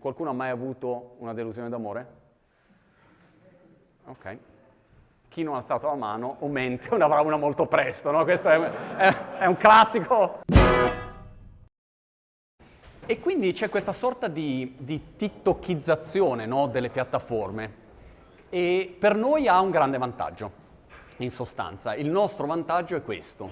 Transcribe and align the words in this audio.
qualcuno 0.00 0.30
ha 0.30 0.32
mai 0.32 0.48
avuto 0.48 1.16
una 1.18 1.34
delusione 1.34 1.68
d'amore? 1.68 2.06
Ok. 4.06 4.38
Chi 5.28 5.42
non 5.42 5.54
ha 5.54 5.58
alzato 5.58 5.86
la 5.86 5.94
mano 5.94 6.38
o 6.40 6.48
mente 6.48 6.88
o 6.90 6.96
ne 6.98 7.04
avrà 7.04 7.20
una 7.20 7.36
molto 7.36 7.66
presto, 7.66 8.10
no? 8.10 8.24
Questo 8.24 8.48
è, 8.48 8.58
è, 8.58 9.14
è 9.38 9.46
un 9.46 9.54
classico. 9.54 10.40
E 13.06 13.20
quindi 13.20 13.52
c'è 13.52 13.68
questa 13.68 13.92
sorta 13.92 14.28
di, 14.28 14.74
di 14.78 15.16
tiktokizzazione 15.16 16.46
no, 16.46 16.66
delle 16.68 16.88
piattaforme 16.88 17.74
e 18.48 18.96
per 18.98 19.16
noi 19.16 19.48
ha 19.48 19.60
un 19.60 19.70
grande 19.70 19.98
vantaggio, 19.98 20.50
in 21.18 21.30
sostanza. 21.30 21.94
Il 21.94 22.08
nostro 22.08 22.46
vantaggio 22.46 22.96
è 22.96 23.02
questo, 23.02 23.50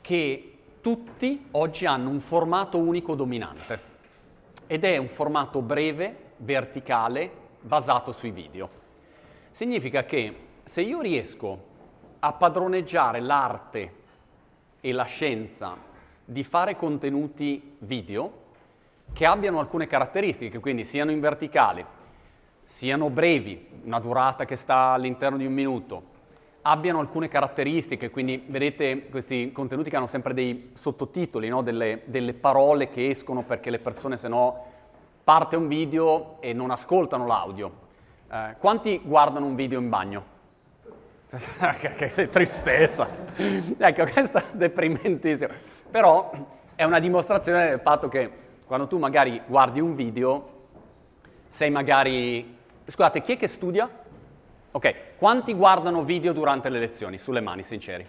che 0.00 0.58
tutti 0.80 1.48
oggi 1.52 1.84
hanno 1.84 2.10
un 2.10 2.20
formato 2.20 2.78
unico 2.78 3.14
dominante 3.14 3.87
ed 4.68 4.84
è 4.84 4.96
un 4.98 5.08
formato 5.08 5.60
breve, 5.62 6.32
verticale, 6.36 7.30
basato 7.60 8.12
sui 8.12 8.30
video. 8.30 8.68
Significa 9.50 10.04
che 10.04 10.36
se 10.62 10.82
io 10.82 11.00
riesco 11.00 11.64
a 12.20 12.32
padroneggiare 12.32 13.20
l'arte 13.20 13.92
e 14.80 14.92
la 14.92 15.04
scienza 15.04 15.76
di 16.24 16.44
fare 16.44 16.76
contenuti 16.76 17.76
video 17.78 18.46
che 19.12 19.24
abbiano 19.24 19.58
alcune 19.58 19.86
caratteristiche, 19.86 20.58
quindi 20.58 20.84
siano 20.84 21.10
in 21.10 21.20
verticale, 21.20 21.86
siano 22.64 23.08
brevi, 23.08 23.80
una 23.84 23.98
durata 23.98 24.44
che 24.44 24.54
sta 24.54 24.90
all'interno 24.90 25.38
di 25.38 25.46
un 25.46 25.54
minuto, 25.54 26.16
abbiano 26.62 26.98
alcune 26.98 27.28
caratteristiche, 27.28 28.10
quindi 28.10 28.44
vedete 28.46 29.08
questi 29.08 29.52
contenuti 29.52 29.90
che 29.90 29.96
hanno 29.96 30.06
sempre 30.06 30.34
dei 30.34 30.70
sottotitoli, 30.74 31.48
no? 31.48 31.62
delle, 31.62 32.02
delle, 32.04 32.34
parole 32.34 32.90
che 32.90 33.08
escono 33.08 33.42
perché 33.42 33.70
le 33.70 33.78
persone 33.78 34.16
se 34.16 34.28
no 34.28 34.64
parte 35.24 35.56
un 35.56 35.68
video 35.68 36.36
e 36.40 36.52
non 36.52 36.70
ascoltano 36.70 37.26
l'audio. 37.26 37.86
Eh, 38.30 38.56
quanti 38.58 39.00
guardano 39.02 39.46
un 39.46 39.54
video 39.54 39.78
in 39.78 39.88
bagno? 39.88 40.36
che, 41.78 42.28
tristezza! 42.28 43.08
ecco, 43.76 44.04
questa 44.10 44.40
è 44.40 44.44
deprimentissima. 44.52 45.52
Però 45.90 46.30
è 46.74 46.84
una 46.84 46.98
dimostrazione 46.98 47.68
del 47.70 47.80
fatto 47.80 48.08
che 48.08 48.30
quando 48.66 48.86
tu 48.86 48.98
magari 48.98 49.40
guardi 49.46 49.80
un 49.80 49.94
video, 49.94 50.56
sei 51.48 51.70
magari 51.70 52.56
Scusate, 52.90 53.20
chi 53.20 53.32
è 53.32 53.36
che 53.36 53.48
studia? 53.48 53.86
Ok, 54.70 55.16
quanti 55.16 55.54
guardano 55.54 56.02
video 56.02 56.34
durante 56.34 56.68
le 56.68 56.78
lezioni? 56.78 57.16
Sulle 57.16 57.40
mani, 57.40 57.62
sinceri. 57.62 58.04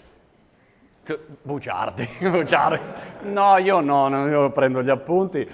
Bugiardi, 1.41 2.07
bugiardi. 2.19 3.29
No, 3.31 3.57
io 3.57 3.79
no, 3.79 4.09
non 4.09 4.29
io 4.29 4.51
prendo 4.51 4.83
gli 4.83 4.89
appunti. 4.89 5.47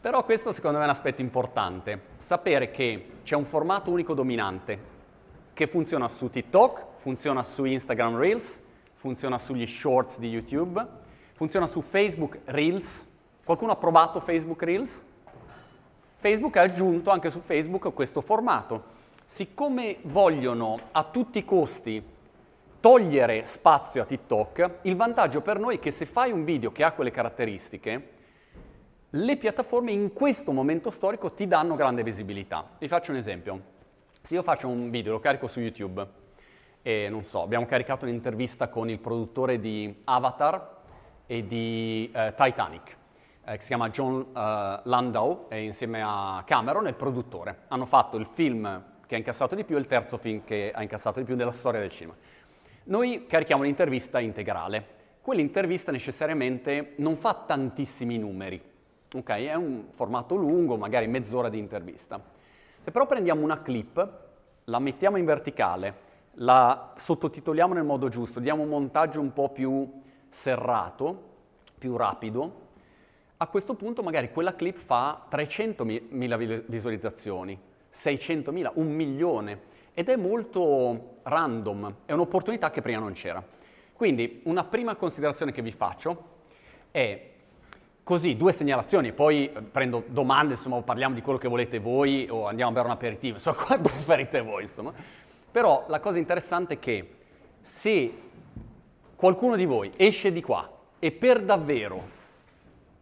Però 0.00 0.24
questo 0.24 0.54
secondo 0.54 0.78
me 0.78 0.84
è 0.84 0.86
un 0.86 0.94
aspetto 0.94 1.20
importante, 1.20 2.00
sapere 2.16 2.70
che 2.70 3.18
c'è 3.22 3.36
un 3.36 3.44
formato 3.44 3.90
unico 3.90 4.14
dominante 4.14 4.90
che 5.52 5.66
funziona 5.66 6.08
su 6.08 6.30
TikTok, 6.30 6.84
funziona 6.96 7.42
su 7.42 7.64
Instagram 7.64 8.16
Reels, 8.16 8.60
funziona 8.94 9.36
sugli 9.36 9.66
shorts 9.66 10.18
di 10.18 10.28
YouTube, 10.28 10.84
funziona 11.34 11.66
su 11.66 11.82
Facebook 11.82 12.40
Reels. 12.46 13.06
Qualcuno 13.44 13.72
ha 13.72 13.76
provato 13.76 14.18
Facebook 14.18 14.62
Reels? 14.62 15.04
Facebook 16.16 16.56
ha 16.56 16.62
aggiunto 16.62 17.10
anche 17.10 17.28
su 17.28 17.40
Facebook 17.40 17.92
questo 17.92 18.22
formato. 18.22 18.91
Siccome 19.32 19.96
vogliono 20.02 20.78
a 20.92 21.04
tutti 21.04 21.38
i 21.38 21.44
costi 21.46 22.04
togliere 22.80 23.44
spazio 23.44 24.02
a 24.02 24.04
TikTok, 24.04 24.80
il 24.82 24.94
vantaggio 24.94 25.40
per 25.40 25.58
noi 25.58 25.76
è 25.76 25.80
che 25.80 25.90
se 25.90 26.04
fai 26.04 26.30
un 26.32 26.44
video 26.44 26.70
che 26.70 26.84
ha 26.84 26.92
quelle 26.92 27.10
caratteristiche, 27.10 28.10
le 29.08 29.36
piattaforme 29.38 29.90
in 29.90 30.12
questo 30.12 30.52
momento 30.52 30.90
storico 30.90 31.32
ti 31.32 31.46
danno 31.46 31.76
grande 31.76 32.02
visibilità. 32.02 32.72
Vi 32.76 32.88
faccio 32.88 33.12
un 33.12 33.16
esempio. 33.16 33.62
Se 34.20 34.34
io 34.34 34.42
faccio 34.42 34.68
un 34.68 34.90
video, 34.90 35.12
lo 35.12 35.20
carico 35.20 35.46
su 35.46 35.60
YouTube, 35.60 36.06
e 36.82 37.08
non 37.08 37.22
so, 37.22 37.40
abbiamo 37.40 37.64
caricato 37.64 38.04
un'intervista 38.04 38.68
con 38.68 38.90
il 38.90 38.98
produttore 38.98 39.58
di 39.58 39.98
Avatar 40.04 40.76
e 41.24 41.46
di 41.46 42.10
eh, 42.12 42.34
Titanic 42.36 42.96
eh, 43.44 43.54
che 43.54 43.60
si 43.60 43.68
chiama 43.68 43.88
John 43.88 44.12
uh, 44.14 44.88
Landau 44.88 45.46
e 45.48 45.62
insieme 45.62 46.02
a 46.04 46.42
Cameron 46.44 46.84
è 46.84 46.90
il 46.90 46.96
produttore. 46.96 47.62
Hanno 47.68 47.86
fatto 47.86 48.18
il 48.18 48.26
film 48.26 48.90
che 49.12 49.16
ha 49.16 49.18
incassato 49.18 49.54
di 49.54 49.64
più 49.64 49.76
e 49.76 49.78
il 49.78 49.86
terzo 49.86 50.16
film 50.16 50.42
che 50.42 50.72
ha 50.74 50.80
incassato 50.80 51.18
di 51.18 51.26
più 51.26 51.36
della 51.36 51.52
storia 51.52 51.80
del 51.80 51.90
cinema. 51.90 52.16
Noi 52.84 53.26
carichiamo 53.26 53.62
l'intervista 53.62 54.18
integrale. 54.20 55.00
Quell'intervista 55.20 55.92
necessariamente 55.92 56.94
non 56.96 57.16
fa 57.16 57.34
tantissimi 57.34 58.16
numeri, 58.16 58.60
ok? 59.14 59.28
È 59.28 59.54
un 59.54 59.88
formato 59.90 60.34
lungo, 60.34 60.78
magari 60.78 61.08
mezz'ora 61.08 61.50
di 61.50 61.58
intervista. 61.58 62.20
Se 62.80 62.90
però 62.90 63.06
prendiamo 63.06 63.42
una 63.42 63.60
clip, 63.60 64.18
la 64.64 64.78
mettiamo 64.78 65.18
in 65.18 65.26
verticale, 65.26 65.94
la 66.36 66.94
sottotitoliamo 66.96 67.74
nel 67.74 67.84
modo 67.84 68.08
giusto, 68.08 68.40
diamo 68.40 68.62
un 68.62 68.70
montaggio 68.70 69.20
un 69.20 69.34
po' 69.34 69.50
più 69.50 70.00
serrato, 70.30 71.30
più 71.76 71.98
rapido, 71.98 72.60
a 73.36 73.46
questo 73.48 73.74
punto 73.74 74.02
magari 74.02 74.32
quella 74.32 74.54
clip 74.54 74.78
fa 74.78 75.26
300.000 75.30 76.64
visualizzazioni, 76.66 77.70
600.000, 77.94 78.72
un 78.74 78.92
milione 78.92 79.70
ed 79.94 80.08
è 80.08 80.16
molto 80.16 81.18
random, 81.22 81.94
è 82.06 82.12
un'opportunità 82.12 82.70
che 82.70 82.80
prima 82.80 82.98
non 82.98 83.12
c'era. 83.12 83.42
Quindi 83.92 84.40
una 84.44 84.64
prima 84.64 84.96
considerazione 84.96 85.52
che 85.52 85.62
vi 85.62 85.72
faccio 85.72 86.30
è 86.90 87.30
così, 88.02 88.36
due 88.36 88.52
segnalazioni, 88.52 89.12
poi 89.12 89.52
eh, 89.52 89.62
prendo 89.62 90.04
domande, 90.06 90.54
insomma, 90.54 90.80
parliamo 90.82 91.14
di 91.14 91.22
quello 91.22 91.38
che 91.38 91.48
volete 91.48 91.78
voi 91.78 92.26
o 92.28 92.46
andiamo 92.46 92.70
a 92.70 92.74
bere 92.74 92.86
un 92.86 92.92
aperitivo, 92.92 93.36
insomma, 93.36 93.56
come 93.62 93.78
preferite 93.80 94.40
voi, 94.40 94.62
insomma. 94.62 94.92
Però 95.50 95.84
la 95.88 96.00
cosa 96.00 96.18
interessante 96.18 96.74
è 96.74 96.78
che 96.78 97.14
se 97.60 98.12
qualcuno 99.14 99.54
di 99.54 99.66
voi 99.66 99.92
esce 99.96 100.32
di 100.32 100.42
qua 100.42 100.68
e 100.98 101.12
per 101.12 101.42
davvero 101.42 102.20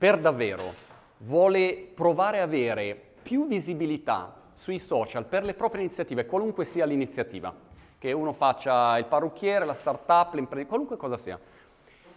per 0.01 0.19
davvero 0.19 0.73
vuole 1.19 1.75
provare 1.95 2.41
a 2.41 2.45
avere 2.45 2.99
più 3.23 3.47
visibilità 3.47 4.35
sui 4.61 4.79
social 4.79 5.25
per 5.25 5.43
le 5.43 5.55
proprie 5.55 5.83
iniziative, 5.83 6.27
qualunque 6.27 6.67
sia 6.67 6.85
l'iniziativa, 6.85 7.55
che 7.97 8.13
uno 8.13 8.35
faccia 8.35 8.99
il 8.99 9.07
parrucchiere, 9.07 9.65
la 9.65 9.73
startup, 9.73 10.35
l'imprenditore, 10.35 10.67
qualunque 10.67 10.99
cosa 10.99 11.17
sia, 11.17 11.41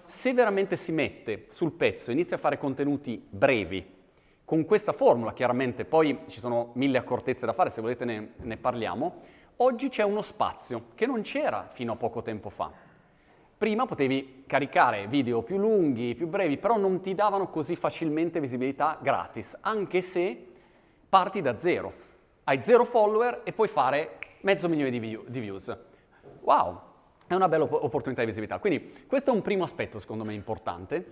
se 0.06 0.34
veramente 0.34 0.76
si 0.76 0.92
mette 0.92 1.46
sul 1.52 1.72
pezzo 1.72 2.12
inizia 2.12 2.36
a 2.36 2.40
fare 2.40 2.58
contenuti 2.58 3.26
brevi, 3.30 4.02
con 4.44 4.66
questa 4.66 4.92
formula 4.92 5.32
chiaramente, 5.32 5.86
poi 5.86 6.20
ci 6.28 6.42
sono 6.42 6.72
mille 6.74 6.98
accortezze 6.98 7.46
da 7.46 7.54
fare, 7.54 7.70
se 7.70 7.80
volete 7.80 8.04
ne, 8.04 8.34
ne 8.36 8.58
parliamo, 8.58 9.22
oggi 9.58 9.88
c'è 9.88 10.04
uno 10.04 10.22
spazio 10.22 10.88
che 10.96 11.06
non 11.06 11.22
c'era 11.22 11.68
fino 11.70 11.94
a 11.94 11.96
poco 11.96 12.22
tempo 12.22 12.50
fa. 12.50 12.70
Prima 13.58 13.86
potevi 13.86 14.44
caricare 14.46 15.08
video 15.08 15.44
più 15.44 15.58
lunghi, 15.58 16.14
più 16.14 16.28
brevi, 16.28 16.58
però 16.58 16.76
non 16.78 17.00
ti 17.00 17.16
davano 17.16 17.48
così 17.48 17.78
facilmente 17.78 18.42
visibilità 18.42 19.00
gratis, 19.02 19.58
anche 19.62 20.02
se 20.02 20.48
parti 21.08 21.40
da 21.40 21.58
zero. 21.58 22.03
Hai 22.46 22.62
zero 22.62 22.84
follower 22.84 23.40
e 23.46 23.54
puoi 23.54 23.70
fare 23.70 24.18
mezzo 24.42 24.68
milione 24.68 24.92
di, 24.92 25.00
view, 25.00 25.24
di 25.28 25.40
views. 25.40 25.74
Wow, 26.42 26.78
è 27.26 27.34
una 27.36 27.48
bella 27.48 27.64
opportunità 27.64 28.20
di 28.20 28.28
visibilità. 28.28 28.60
Quindi 28.60 29.06
questo 29.08 29.32
è 29.32 29.34
un 29.34 29.42
primo 29.42 29.64
aspetto 29.64 29.98
secondo 29.98 30.26
me 30.26 30.34
importante 30.34 31.06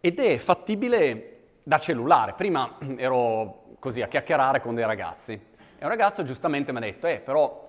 ed 0.00 0.18
è 0.18 0.38
fattibile 0.38 1.58
da 1.62 1.76
cellulare. 1.76 2.32
Prima 2.32 2.78
ero 2.96 3.76
così 3.78 4.00
a 4.00 4.08
chiacchierare 4.08 4.62
con 4.62 4.74
dei 4.74 4.86
ragazzi 4.86 5.32
e 5.32 5.82
un 5.82 5.88
ragazzo 5.88 6.22
giustamente 6.22 6.72
mi 6.72 6.78
ha 6.78 6.80
detto, 6.80 7.08
eh 7.08 7.18
però 7.18 7.68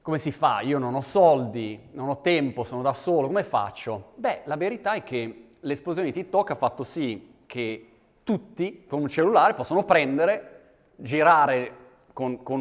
come 0.00 0.18
si 0.18 0.30
fa? 0.30 0.60
Io 0.60 0.78
non 0.78 0.94
ho 0.94 1.00
soldi, 1.00 1.88
non 1.90 2.08
ho 2.08 2.20
tempo, 2.20 2.62
sono 2.62 2.82
da 2.82 2.92
solo, 2.92 3.26
come 3.26 3.42
faccio? 3.42 4.12
Beh, 4.14 4.42
la 4.44 4.56
verità 4.56 4.92
è 4.92 5.02
che 5.02 5.46
l'esplosione 5.58 6.12
di 6.12 6.20
TikTok 6.22 6.52
ha 6.52 6.54
fatto 6.54 6.84
sì 6.84 7.34
che 7.46 7.88
tutti 8.22 8.84
con 8.86 9.00
un 9.00 9.08
cellulare 9.08 9.54
possono 9.54 9.82
prendere, 9.82 10.52
girare 10.94 11.85
con, 12.16 12.42
con 12.42 12.60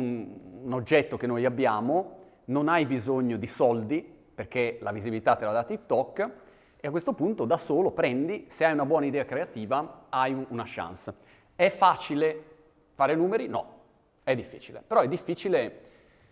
un 0.64 0.74
oggetto 0.74 1.16
che 1.16 1.28
noi 1.28 1.46
abbiamo, 1.46 2.18
non 2.46 2.68
hai 2.68 2.86
bisogno 2.86 3.38
di 3.38 3.48
soldi 3.48 4.06
perché 4.36 4.80
la 4.82 4.92
visibilità 4.92 5.38
te 5.38 5.46
la 5.46 5.54
dà 5.54 5.64
TikTok 5.64 6.32
e 6.76 6.86
a 6.86 6.92
questo 6.92 7.14
punto 7.14 7.46
da 7.46 7.56
solo 7.56 7.92
prendi, 7.92 8.48
se 8.50 8.66
hai 8.66 8.74
una 8.74 8.86
buona 8.86 9.06
idea 9.06 9.24
creativa, 9.24 10.08
hai 10.10 10.46
una 10.50 10.66
chance. 10.66 11.14
È 11.56 11.70
facile 11.70 12.44
fare 12.90 13.16
numeri? 13.16 13.48
No, 13.48 13.80
è 14.24 14.36
difficile, 14.36 14.84
però 14.86 15.00
è 15.00 15.08
difficile 15.08 15.84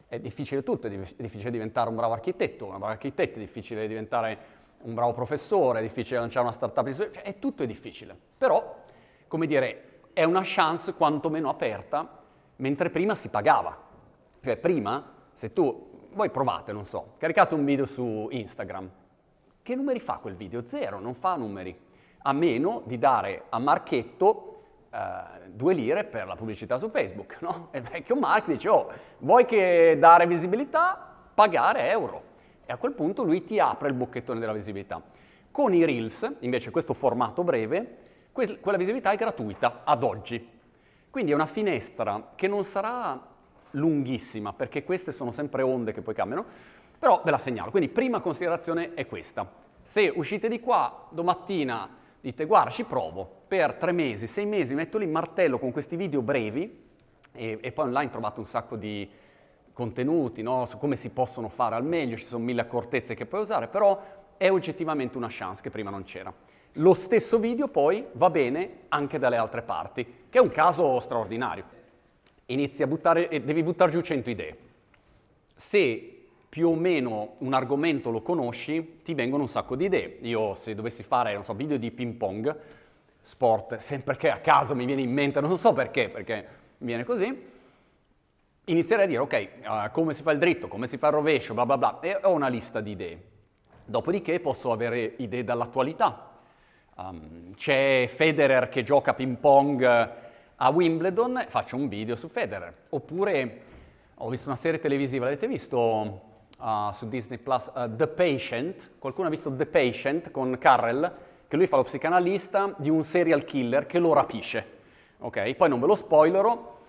è 0.08 0.20
difficile 0.20 0.62
tutto, 0.62 0.88
è 0.88 0.90
difficile 0.90 1.50
diventare 1.50 1.88
un 1.88 1.96
bravo 1.96 2.12
architetto, 2.12 2.66
un 2.66 2.72
bravo 2.72 2.92
architetto, 2.92 3.38
è 3.38 3.42
difficile 3.42 3.88
diventare 3.88 4.38
un 4.82 4.94
bravo 4.94 5.14
professore, 5.14 5.80
è 5.80 5.82
difficile 5.82 6.20
lanciare 6.20 6.46
una 6.46 6.54
startup, 6.54 6.92
cioè 6.92 7.24
è 7.24 7.40
tutto 7.40 7.64
è 7.64 7.66
difficile. 7.66 8.16
Però, 8.38 8.84
come 9.30 9.48
dire, 9.48 10.02
è 10.12 10.26
una 10.26 10.42
chance 10.44 10.94
quantomeno 10.94 11.48
aperta, 11.48 12.23
mentre 12.64 12.90
prima 12.90 13.14
si 13.14 13.28
pagava. 13.28 13.78
Cioè 14.42 14.56
prima, 14.56 15.04
se 15.34 15.52
tu, 15.52 16.08
voi 16.14 16.30
provate, 16.30 16.72
non 16.72 16.86
so, 16.86 17.16
caricate 17.18 17.56
un 17.56 17.66
video 17.66 17.86
su 17.86 18.30
Instagram, 18.32 18.90
che 19.62 19.76
numeri 19.76 20.00
fa 20.00 20.20
quel 20.22 20.36
video? 20.36 20.66
Zero, 20.66 21.00
non 21.00 21.14
fa 21.14 21.36
numeri, 21.36 21.78
a 22.20 22.32
meno 22.32 22.84
di 22.86 22.98
dare 22.98 23.44
a 23.50 23.60
Marchetto 23.60 24.62
uh, 24.92 24.98
due 25.50 25.74
lire 25.74 26.06
per 26.06 26.26
la 26.26 26.36
pubblicità 26.36 26.78
su 26.78 26.88
Facebook, 26.88 27.38
no? 27.44 27.68
E 27.72 27.80
il 27.80 27.84
vecchio 27.84 28.16
Mark 28.16 28.48
dice, 28.48 28.70
oh, 28.70 28.90
vuoi 29.20 29.44
che 29.44 29.98
dare 30.00 30.26
visibilità? 30.26 31.16
Pagare 31.34 31.90
euro. 31.90 32.32
E 32.66 32.72
a 32.72 32.78
quel 32.78 32.94
punto 32.94 33.24
lui 33.24 33.44
ti 33.44 33.60
apre 33.60 33.90
il 33.90 33.94
bocchettone 33.94 34.40
della 34.40 34.54
visibilità. 34.54 35.02
Con 35.52 35.74
i 35.74 35.84
Reels, 35.84 36.36
invece, 36.40 36.72
questo 36.72 36.94
formato 36.94 37.44
breve, 37.44 37.98
que- 38.32 38.60
quella 38.60 38.78
visibilità 38.78 39.12
è 39.12 39.18
gratuita 39.18 39.82
ad 39.84 40.04
oggi. 40.04 40.53
Quindi 41.14 41.32
è 41.32 41.36
una 41.36 41.46
finestra 41.46 42.32
che 42.34 42.48
non 42.48 42.64
sarà 42.64 43.22
lunghissima, 43.70 44.52
perché 44.52 44.84
queste 44.84 45.12
sono 45.12 45.30
sempre 45.30 45.62
onde 45.62 45.94
che 45.94 46.02
poi 46.02 46.16
cambiano, 46.16 46.44
però 46.98 47.22
ve 47.24 47.30
la 47.30 47.38
segnalo. 47.38 47.70
Quindi 47.70 47.90
prima 47.90 48.20
considerazione 48.20 48.96
è 48.96 49.06
questa. 49.06 49.48
Se 49.80 50.12
uscite 50.16 50.50
di 50.50 50.60
qua 50.60 51.06
domattina 51.12 51.88
dite 52.20 52.46
guarda 52.46 52.72
ci 52.72 52.86
provo, 52.86 53.44
per 53.48 53.76
tre 53.76 53.92
mesi, 53.92 54.26
sei 54.26 54.48
mesi 54.48 54.74
metto 54.74 54.98
lì 54.98 55.06
martello 55.06 55.60
con 55.60 55.72
questi 55.72 55.96
video 55.98 56.24
brevi 56.24 56.84
e, 57.32 57.60
e 57.62 57.72
poi 57.72 57.86
online 57.86 58.10
trovate 58.10 58.40
un 58.40 58.48
sacco 58.48 58.76
di 58.76 59.08
contenuti 59.72 60.42
no? 60.42 60.66
su 60.66 60.80
come 60.80 60.96
si 60.96 61.12
possono 61.12 61.48
fare 61.48 61.76
al 61.76 61.86
meglio, 61.86 62.18
ci 62.18 62.26
sono 62.26 62.44
mille 62.44 62.62
accortezze 62.62 63.14
che 63.14 63.28
puoi 63.28 63.42
usare, 63.42 63.68
però 63.68 64.02
è 64.36 64.50
oggettivamente 64.50 65.16
una 65.18 65.30
chance 65.30 65.62
che 65.62 65.70
prima 65.70 65.92
non 65.92 66.06
c'era. 66.06 66.34
Lo 66.78 66.96
stesso 66.96 67.38
video 67.38 67.68
poi 67.68 68.04
va 68.14 68.32
bene 68.32 68.86
anche 68.88 69.20
dalle 69.20 69.38
altre 69.38 69.62
parti, 69.62 70.04
che 70.28 70.40
è 70.40 70.42
un 70.42 70.50
caso 70.50 71.00
straordinario. 71.00 71.66
Inizi 72.48 72.82
a 72.82 72.88
buttare, 72.88 73.30
e 73.30 73.42
devi 73.42 73.62
buttare 73.62 73.92
giù 73.92 74.02
100 74.02 74.30
idee. 74.32 74.58
Se 75.54 76.26
più 76.50 76.70
o 76.70 76.76
meno 76.76 77.36
un 77.40 77.54
argomento 77.54 78.10
lo 78.10 78.24
conosci, 78.24 79.02
ti 79.04 79.14
vengono 79.14 79.44
un 79.44 79.50
sacco 79.50 79.76
di 79.76 79.86
idee. 79.86 80.18
Io 80.22 80.56
se 80.56 80.74
dovessi 80.74 81.04
fare, 81.04 81.42
so, 81.44 81.54
video 81.54 81.78
di 81.78 81.92
ping 81.92 82.16
pong, 82.16 82.56
sport, 83.22 83.76
sempre 83.76 84.16
che 84.16 84.32
a 84.32 84.38
caso 84.38 84.74
mi 84.74 84.86
viene 84.86 85.02
in 85.02 85.12
mente, 85.12 85.42
non 85.42 85.56
so 85.58 85.74
perché, 85.74 86.10
perché 86.10 86.48
mi 86.80 86.88
viene 86.88 87.04
così, 87.04 87.50
inizierei 88.66 89.06
a 89.06 89.08
dire, 89.08 89.20
ok, 89.20 89.50
uh, 89.62 89.92
come 89.92 90.16
si 90.16 90.24
fa 90.24 90.32
il 90.32 90.40
dritto, 90.40 90.68
come 90.68 90.88
si 90.88 90.98
fa 90.98 91.08
il 91.08 91.14
rovescio, 91.14 91.54
bla 91.54 91.68
bla 91.68 91.78
bla, 91.78 92.00
e 92.00 92.18
ho 92.24 92.32
una 92.32 92.48
lista 92.48 92.82
di 92.82 92.92
idee. 92.92 93.22
Dopodiché 93.86 94.40
posso 94.40 94.72
avere 94.72 95.14
idee 95.18 95.44
dall'attualità. 95.44 96.32
Um, 96.96 97.54
c'è 97.56 98.08
Federer 98.08 98.70
che 98.70 98.84
gioca 98.84 99.14
ping 99.14 99.38
pong 99.38 99.84
a 99.84 100.70
Wimbledon, 100.70 101.46
faccio 101.48 101.76
un 101.76 101.88
video 101.88 102.16
su 102.16 102.28
Federer. 102.28 102.74
Oppure 102.90 103.62
ho 104.16 104.30
visto 104.30 104.48
una 104.48 104.58
serie 104.58 104.80
televisiva, 104.80 105.26
l'avete 105.26 105.48
visto? 105.48 106.32
uh, 106.64 106.92
su 106.94 107.08
Disney 107.08 107.38
Plus, 107.38 107.70
uh, 107.76 107.96
The 107.96 108.08
Patient. 108.08 108.92
Qualcuno 108.98 109.28
ha 109.28 109.30
visto 109.30 109.54
The 109.54 109.66
Patient 109.66 110.32
con 110.32 110.58
Carrell, 110.58 111.12
che 111.48 111.58
lui 111.58 111.68
fa 111.68 111.78
lo 111.78 111.84
psicanalista 111.84 112.74
di 112.78 112.90
un 112.90 113.04
serial 113.04 113.44
killer 113.44 113.86
che 113.86 114.00
lo 114.00 114.14
rapisce. 114.14 114.82
Ok? 115.20 115.54
Poi 115.54 115.70
non 115.70 115.80
ve 115.80 115.88
lo 115.88 115.96
spoilerò, 115.96 116.80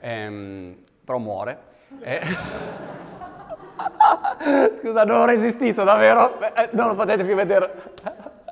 ehm, 0.00 0.76
però 1.04 1.18
muore. 1.18 1.58
Eh. 2.00 2.20
Scusa, 4.78 5.04
non 5.04 5.20
ho 5.20 5.24
resistito 5.24 5.84
davvero, 5.84 6.40
eh, 6.40 6.68
non 6.72 6.88
lo 6.88 6.94
potete 6.94 7.24
più 7.24 7.34
vedere. 7.34 7.92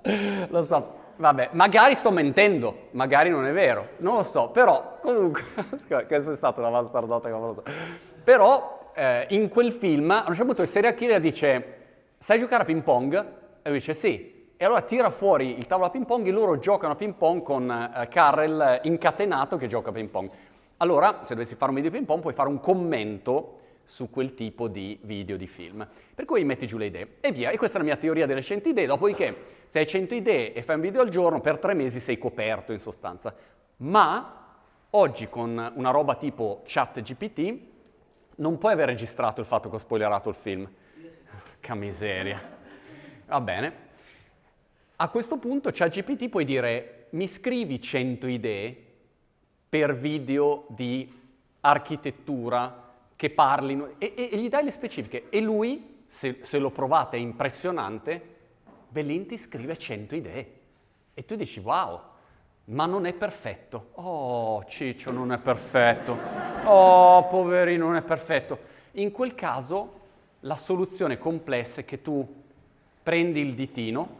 lo 0.48 0.62
so, 0.62 0.94
vabbè, 1.16 1.50
magari 1.52 1.94
sto 1.94 2.10
mentendo, 2.10 2.88
magari 2.92 3.30
non 3.30 3.46
è 3.46 3.52
vero, 3.52 3.88
non 3.98 4.16
lo 4.16 4.22
so, 4.22 4.48
però 4.50 4.98
comunque, 5.00 5.42
questa 6.06 6.32
è 6.32 6.36
stata 6.36 6.60
una 6.60 6.70
bastardata 6.70 7.28
clamorosa. 7.28 7.62
Però 8.22 8.92
eh, 8.94 9.26
in 9.30 9.48
quel 9.48 9.72
film, 9.72 10.10
a 10.10 10.24
un 10.26 10.34
certo 10.34 10.44
punto 10.44 10.62
il 10.62 10.68
serial 10.68 10.94
killer 10.94 11.20
dice, 11.20 11.74
sai 12.18 12.38
giocare 12.38 12.62
a 12.62 12.66
ping 12.66 12.82
pong? 12.82 13.14
E 13.62 13.68
lui 13.68 13.78
dice 13.78 13.94
sì. 13.94 14.34
E 14.58 14.64
allora 14.64 14.80
tira 14.80 15.10
fuori 15.10 15.58
il 15.58 15.66
tavolo 15.66 15.88
a 15.88 15.90
ping 15.90 16.06
pong 16.06 16.26
e 16.26 16.30
loro 16.30 16.58
giocano 16.58 16.94
a 16.94 16.96
ping 16.96 17.12
pong 17.14 17.42
con 17.42 17.70
eh, 17.70 18.08
Carrel 18.08 18.80
incatenato 18.84 19.58
che 19.58 19.66
gioca 19.66 19.90
a 19.90 19.92
ping 19.92 20.08
pong. 20.08 20.30
Allora, 20.78 21.20
se 21.24 21.34
dovessi 21.34 21.56
fare 21.56 21.70
un 21.70 21.76
video 21.76 21.90
di 21.90 21.96
ping 21.96 22.06
pong, 22.08 22.22
puoi 22.22 22.32
fare 22.32 22.48
un 22.48 22.58
commento 22.58 23.58
su 23.86 24.10
quel 24.10 24.34
tipo 24.34 24.68
di 24.68 24.98
video, 25.02 25.36
di 25.36 25.46
film. 25.46 25.86
Per 26.14 26.24
cui 26.24 26.44
metti 26.44 26.66
giù 26.66 26.76
le 26.76 26.86
idee 26.86 27.16
e 27.20 27.32
via. 27.32 27.50
E 27.50 27.56
questa 27.56 27.78
è 27.78 27.80
la 27.80 27.86
mia 27.86 27.96
teoria 27.96 28.26
delle 28.26 28.42
100 28.42 28.68
idee. 28.68 28.86
Dopodiché, 28.86 29.34
se 29.66 29.78
hai 29.78 29.86
100 29.86 30.14
idee 30.14 30.52
e 30.52 30.62
fai 30.62 30.74
un 30.74 30.82
video 30.82 31.00
al 31.00 31.08
giorno, 31.08 31.40
per 31.40 31.58
tre 31.58 31.74
mesi 31.74 32.00
sei 32.00 32.18
coperto 32.18 32.72
in 32.72 32.78
sostanza. 32.78 33.34
Ma 33.78 34.54
oggi 34.90 35.28
con 35.28 35.72
una 35.74 35.90
roba 35.90 36.16
tipo 36.16 36.62
chat 36.66 37.00
GPT 37.00 37.58
non 38.36 38.58
puoi 38.58 38.72
aver 38.72 38.88
registrato 38.88 39.40
il 39.40 39.46
fatto 39.46 39.68
che 39.68 39.76
ho 39.76 39.78
spoilerato 39.78 40.28
il 40.28 40.34
film. 40.34 40.68
Che 41.60 41.74
miseria. 41.74 42.40
Va 43.26 43.40
bene. 43.40 43.84
A 44.96 45.08
questo 45.08 45.36
punto 45.36 45.70
ChatGPT 45.72 46.28
puoi 46.28 46.44
dire 46.44 47.06
mi 47.10 47.26
scrivi 47.26 47.80
100 47.80 48.26
idee 48.26 48.84
per 49.68 49.94
video 49.94 50.64
di 50.68 51.12
architettura 51.60 52.85
che 53.16 53.30
parlino 53.30 53.94
e, 53.98 54.12
e, 54.14 54.28
e 54.32 54.38
gli 54.38 54.48
dai 54.48 54.64
le 54.64 54.70
specifiche 54.70 55.28
e 55.30 55.40
lui, 55.40 56.04
se, 56.06 56.38
se 56.42 56.58
lo 56.58 56.70
provate 56.70 57.16
è 57.16 57.20
impressionante, 57.20 58.34
Bellin 58.88 59.26
ti 59.26 59.36
scrive 59.36 59.76
100 59.76 60.14
idee 60.14 60.52
e 61.14 61.24
tu 61.24 61.34
dici 61.34 61.60
wow, 61.60 62.00
ma 62.66 62.86
non 62.86 63.06
è 63.06 63.14
perfetto. 63.14 63.90
Oh, 63.94 64.64
Ciccio 64.66 65.10
non 65.10 65.32
è 65.32 65.38
perfetto. 65.38 66.16
Oh, 66.64 67.26
poverino, 67.26 67.86
non 67.86 67.96
è 67.96 68.02
perfetto. 68.02 68.58
In 68.92 69.10
quel 69.10 69.34
caso 69.34 70.00
la 70.40 70.56
soluzione 70.56 71.18
complessa 71.18 71.80
è 71.80 71.84
che 71.84 72.02
tu 72.02 72.44
prendi 73.02 73.40
il 73.40 73.54
ditino 73.54 74.16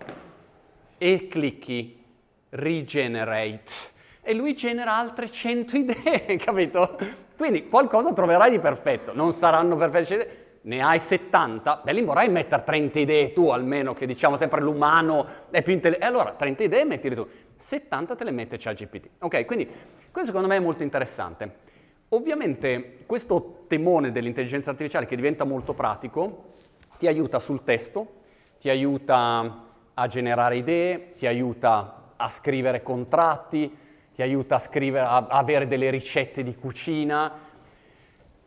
e 0.98 1.28
clicchi 1.28 2.02
Regenerate 2.48 3.94
e 4.26 4.34
lui 4.34 4.54
genera 4.54 4.96
altre 4.96 5.30
100 5.30 5.76
idee, 5.76 6.36
capito? 6.42 6.98
Quindi 7.36 7.68
qualcosa 7.68 8.12
troverai 8.12 8.50
di 8.50 8.58
perfetto. 8.58 9.14
Non 9.14 9.32
saranno 9.32 9.76
perfette 9.76 10.44
ne 10.66 10.82
hai 10.82 10.98
70, 10.98 11.82
beh, 11.84 11.92
lì 11.92 12.02
vorrai 12.02 12.28
mettere 12.28 12.64
30 12.64 12.98
idee 12.98 13.32
tu 13.32 13.50
almeno, 13.50 13.94
che 13.94 14.04
diciamo 14.04 14.36
sempre 14.36 14.60
l'umano 14.60 15.24
è 15.50 15.62
più 15.62 15.72
intelligente. 15.72 16.04
E 16.04 16.08
allora 16.08 16.32
30 16.32 16.64
idee 16.64 16.84
mettili 16.84 17.14
tu. 17.14 17.26
70 17.56 18.16
te 18.16 18.24
le 18.24 18.32
mette 18.32 18.58
ChatGPT. 18.58 19.08
Ok, 19.20 19.44
quindi 19.44 19.66
questo 20.10 20.32
secondo 20.32 20.48
me 20.48 20.56
è 20.56 20.60
molto 20.60 20.82
interessante. 20.82 21.64
Ovviamente 22.08 22.98
questo 23.06 23.64
temone 23.68 24.10
dell'intelligenza 24.10 24.70
artificiale 24.70 25.06
che 25.06 25.14
diventa 25.14 25.44
molto 25.44 25.72
pratico 25.72 26.54
ti 26.98 27.06
aiuta 27.06 27.38
sul 27.38 27.62
testo, 27.62 28.22
ti 28.58 28.68
aiuta 28.68 29.64
a 29.94 30.06
generare 30.08 30.56
idee, 30.56 31.12
ti 31.14 31.26
aiuta 31.26 32.12
a 32.16 32.28
scrivere 32.28 32.82
contratti, 32.82 33.70
ti 34.16 34.22
aiuta 34.22 34.54
a, 34.54 34.58
scrivere, 34.58 35.04
a 35.04 35.26
avere 35.26 35.66
delle 35.66 35.90
ricette 35.90 36.42
di 36.42 36.54
cucina, 36.56 37.30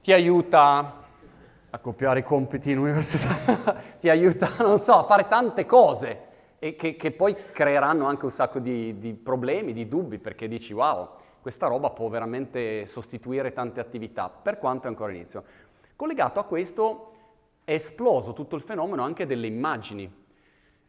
ti 0.01 0.11
aiuta 0.11 1.03
a 1.69 1.77
copiare 1.77 2.21
i 2.21 2.23
compiti 2.23 2.71
in 2.71 2.79
università, 2.79 3.75
ti 3.99 4.09
aiuta, 4.09 4.49
non 4.61 4.79
so, 4.79 4.93
a 4.93 5.03
fare 5.03 5.27
tante 5.27 5.67
cose 5.67 6.21
e 6.57 6.73
che, 6.73 6.95
che 6.95 7.11
poi 7.11 7.35
creeranno 7.51 8.07
anche 8.07 8.25
un 8.25 8.31
sacco 8.31 8.57
di, 8.57 8.97
di, 8.97 9.13
problemi, 9.13 9.71
di 9.71 9.87
dubbi, 9.87 10.17
perché 10.17 10.47
dici 10.47 10.73
wow, 10.73 11.07
questa 11.39 11.67
roba 11.67 11.91
può 11.91 12.09
veramente 12.09 12.87
sostituire 12.87 13.53
tante 13.53 13.79
attività, 13.79 14.27
per 14.27 14.57
quanto 14.57 14.87
è 14.87 14.89
ancora 14.89 15.11
inizio. 15.11 15.43
Collegato 15.95 16.39
a 16.39 16.45
questo 16.45 17.11
è 17.63 17.73
esploso 17.73 18.33
tutto 18.33 18.55
il 18.55 18.63
fenomeno 18.63 19.03
anche 19.03 19.27
delle 19.27 19.45
immagini. 19.45 20.11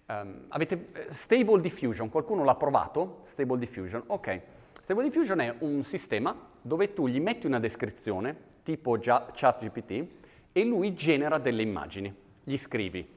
Um, 0.07 0.47
avete 0.49 0.89
eh, 0.95 1.13
Stable 1.13 1.61
Diffusion, 1.61 2.09
qualcuno 2.09 2.45
l'ha 2.45 2.55
provato? 2.55 3.19
Stable 3.25 3.59
Diffusion, 3.59 4.05
ok. 4.07 4.43
Stable 4.91 5.09
Diffusion 5.09 5.39
è 5.39 5.55
un 5.61 5.85
sistema 5.85 6.35
dove 6.61 6.93
tu 6.93 7.07
gli 7.07 7.21
metti 7.21 7.47
una 7.47 7.61
descrizione, 7.61 8.37
tipo 8.65 8.99
ChatGPT, 8.99 10.07
e 10.51 10.65
lui 10.65 10.95
genera 10.95 11.39
delle 11.39 11.63
immagini. 11.63 12.13
Gli 12.43 12.57
scrivi, 12.57 13.09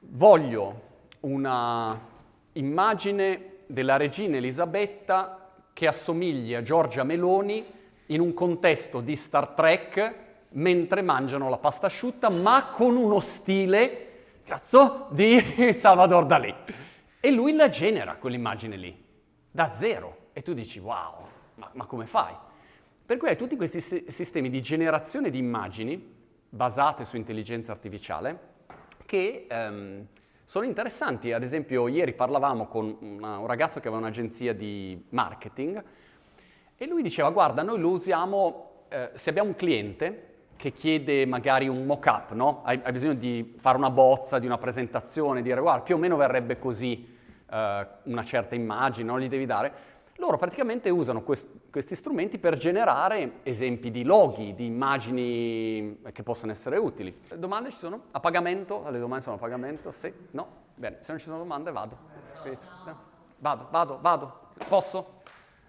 voglio 0.00 0.80
una 1.20 1.96
immagine 2.54 3.58
della 3.66 3.96
regina 3.96 4.38
Elisabetta 4.38 5.52
che 5.72 5.86
assomiglia 5.86 6.58
a 6.58 6.62
Giorgia 6.62 7.04
Meloni 7.04 7.64
in 8.06 8.20
un 8.20 8.34
contesto 8.34 9.00
di 9.00 9.14
Star 9.14 9.50
Trek 9.50 10.14
mentre 10.48 11.02
mangiano 11.02 11.48
la 11.48 11.58
pasta 11.58 11.86
asciutta, 11.86 12.28
ma 12.28 12.70
con 12.72 12.96
uno 12.96 13.20
stile, 13.20 14.06
cazzo, 14.42 15.06
di 15.12 15.38
Salvador 15.72 16.26
Dalì. 16.26 16.52
E 17.20 17.30
lui 17.30 17.54
la 17.54 17.68
genera 17.68 18.16
quell'immagine 18.16 18.76
lì, 18.76 19.00
da 19.48 19.72
zero. 19.72 20.22
E 20.36 20.42
tu 20.42 20.52
dici, 20.52 20.80
wow, 20.80 21.28
ma, 21.54 21.70
ma 21.74 21.86
come 21.86 22.06
fai? 22.06 22.34
Per 23.06 23.16
cui 23.18 23.28
hai 23.28 23.36
tutti 23.36 23.54
questi 23.54 23.80
sistemi 23.80 24.50
di 24.50 24.60
generazione 24.60 25.30
di 25.30 25.38
immagini 25.38 26.12
basate 26.48 27.04
su 27.04 27.16
intelligenza 27.16 27.70
artificiale 27.70 28.52
che 29.06 29.46
ehm, 29.48 30.06
sono 30.44 30.64
interessanti. 30.64 31.32
Ad 31.32 31.44
esempio, 31.44 31.86
ieri 31.86 32.14
parlavamo 32.14 32.66
con 32.66 32.96
una, 33.00 33.38
un 33.38 33.46
ragazzo 33.46 33.78
che 33.78 33.86
aveva 33.86 34.02
un'agenzia 34.02 34.52
di 34.52 35.04
marketing 35.10 35.82
e 36.76 36.86
lui 36.86 37.02
diceva, 37.02 37.30
guarda, 37.30 37.62
noi 37.62 37.78
lo 37.78 37.90
usiamo, 37.90 38.86
eh, 38.88 39.10
se 39.14 39.30
abbiamo 39.30 39.50
un 39.50 39.54
cliente 39.54 40.32
che 40.56 40.72
chiede 40.72 41.26
magari 41.26 41.68
un 41.68 41.86
mock-up, 41.86 42.32
no? 42.32 42.62
hai, 42.64 42.80
hai, 42.82 42.90
bisogno 42.90 43.14
di 43.14 43.54
fare 43.56 43.76
una 43.76 43.90
bozza 43.90 44.40
di 44.40 44.46
una 44.46 44.58
presentazione, 44.58 45.42
dire, 45.42 45.60
guarda, 45.60 45.82
più 45.82 45.94
o 45.94 45.98
meno 45.98 46.16
verrebbe 46.16 46.58
così 46.58 47.06
eh, 47.50 47.86
una 48.02 48.22
certa 48.22 48.54
immagine, 48.54 49.10
non 49.10 49.20
gli 49.20 49.28
devi 49.28 49.46
dare. 49.46 49.92
Loro 50.18 50.38
praticamente 50.38 50.90
usano 50.90 51.22
quest- 51.22 51.70
questi 51.70 51.96
strumenti 51.96 52.38
per 52.38 52.56
generare 52.56 53.40
esempi 53.42 53.90
di 53.90 54.04
loghi, 54.04 54.54
di 54.54 54.64
immagini 54.64 56.00
che 56.12 56.22
possono 56.22 56.52
essere 56.52 56.76
utili. 56.76 57.22
Domande 57.34 57.72
ci 57.72 57.78
sono? 57.78 58.04
A 58.12 58.20
pagamento? 58.20 58.88
Le 58.90 59.00
domande 59.00 59.24
sono 59.24 59.36
a 59.36 59.38
pagamento? 59.38 59.90
Sì? 59.90 60.12
No? 60.30 60.62
Bene, 60.76 60.98
se 61.00 61.10
non 61.10 61.18
ci 61.18 61.26
sono 61.26 61.38
domande 61.38 61.72
vado. 61.72 61.98
No. 62.84 63.12
Vado, 63.38 63.68
vado, 63.70 63.98
vado. 64.00 64.40
Posso? 64.68 65.22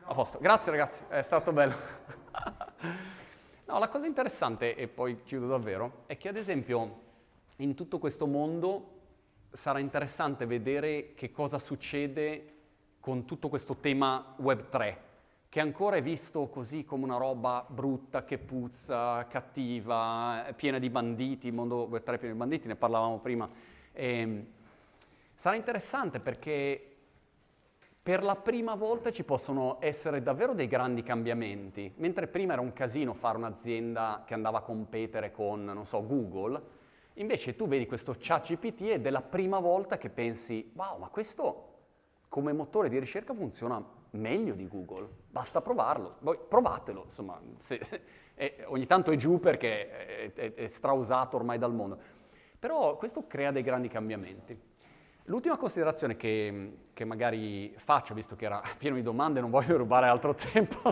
A 0.04 0.14
posto. 0.14 0.38
Grazie 0.40 0.72
ragazzi, 0.72 1.04
è 1.08 1.22
stato 1.24 1.52
bello. 1.52 1.76
no, 3.66 3.80
la 3.80 3.88
cosa 3.88 4.06
interessante, 4.06 4.76
e 4.76 4.88
poi 4.88 5.24
chiudo 5.24 5.48
davvero, 5.48 6.04
è 6.06 6.18
che 6.18 6.28
ad 6.28 6.38
esempio 6.38 7.02
in 7.58 7.74
tutto 7.74 7.98
questo 7.98 8.28
mondo 8.28 8.92
sarà 9.52 9.80
interessante 9.80 10.46
vedere 10.46 11.14
che 11.16 11.32
cosa 11.32 11.58
succede 11.58 12.55
con 13.06 13.26
tutto 13.26 13.50
questo 13.50 13.76
tema 13.76 14.34
Web 14.38 14.68
3, 14.68 14.98
che 15.48 15.60
ancora 15.60 15.96
è 15.96 16.02
visto 16.02 16.48
così 16.48 16.84
come 16.86 17.04
una 17.04 17.18
roba 17.18 17.64
brutta, 17.68 18.26
che 18.26 18.40
puzza, 18.40 19.28
cattiva, 19.28 20.52
piena 20.56 20.80
di 20.80 20.90
banditi, 20.90 21.46
il 21.46 21.54
mondo 21.54 21.86
Web 21.88 22.02
3 22.02 22.16
è 22.16 22.18
pieno 22.18 22.34
di 22.34 22.40
banditi, 22.40 22.68
ne 22.68 22.76
parlavamo 22.76 23.20
prima. 23.20 23.48
E 23.92 24.08
ehm, 24.08 24.46
sarà 25.36 25.56
interessante 25.56 26.20
perché 26.20 26.96
per 28.02 28.24
la 28.24 28.36
prima 28.38 28.74
volta 28.74 29.12
ci 29.12 29.24
possono 29.24 29.78
essere 29.82 30.24
davvero 30.24 30.56
dei 30.56 30.68
grandi 30.68 31.04
cambiamenti. 31.04 31.94
Mentre 31.98 32.26
prima 32.26 32.54
era 32.54 32.62
un 32.64 32.74
casino 32.74 33.14
fare 33.14 33.38
un'azienda 33.38 34.24
che 34.26 34.34
andava 34.34 34.58
a 34.58 34.62
competere 34.62 35.32
con, 35.32 35.64
non 35.64 35.86
so, 35.86 36.04
Google, 36.04 36.84
Invece 37.18 37.56
tu 37.56 37.66
vedi 37.66 37.86
questo 37.86 38.14
chat 38.20 38.46
GPT 38.46 38.82
ed 38.90 39.06
è 39.06 39.10
la 39.10 39.22
prima 39.22 39.60
volta 39.60 39.98
che 39.98 40.10
pensi, 40.10 40.70
wow, 40.74 40.98
ma 40.98 41.08
questo 41.08 41.75
come 42.36 42.52
motore 42.52 42.90
di 42.90 43.00
ricerca 43.00 43.34
funziona 43.34 43.82
meglio 44.10 44.56
di 44.56 44.68
Google, 44.68 45.08
basta 45.30 45.62
provarlo, 45.62 46.18
Poi 46.22 46.38
provatelo, 46.50 47.04
insomma, 47.06 47.40
se, 47.60 47.80
è, 48.34 48.66
ogni 48.66 48.86
tanto 48.86 49.12
è 49.12 49.16
giù 49.16 49.40
perché 49.40 49.90
è, 49.90 50.34
è, 50.34 50.54
è 50.54 50.68
strausato 50.68 51.38
ormai 51.38 51.58
dal 51.58 51.74
mondo, 51.74 51.98
però 52.60 52.98
questo 52.98 53.26
crea 53.26 53.52
dei 53.52 53.64
grandi 53.64 53.88
cambiamenti. 53.88 54.60
L'ultima 55.28 55.56
considerazione 55.56 56.18
che, 56.18 56.80
che 56.92 57.06
magari 57.06 57.74
faccio, 57.78 58.14
visto 58.14 58.36
che 58.36 58.44
era 58.44 58.62
pieno 58.78 58.98
di 58.98 59.02
domande, 59.02 59.40
non 59.40 59.50
voglio 59.50 59.78
rubare 59.78 60.08
altro 60.08 60.36
tempo, 60.36 60.82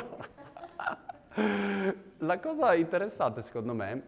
la 2.20 2.40
cosa 2.40 2.74
interessante 2.74 3.42
secondo 3.42 3.74
me 3.74 4.04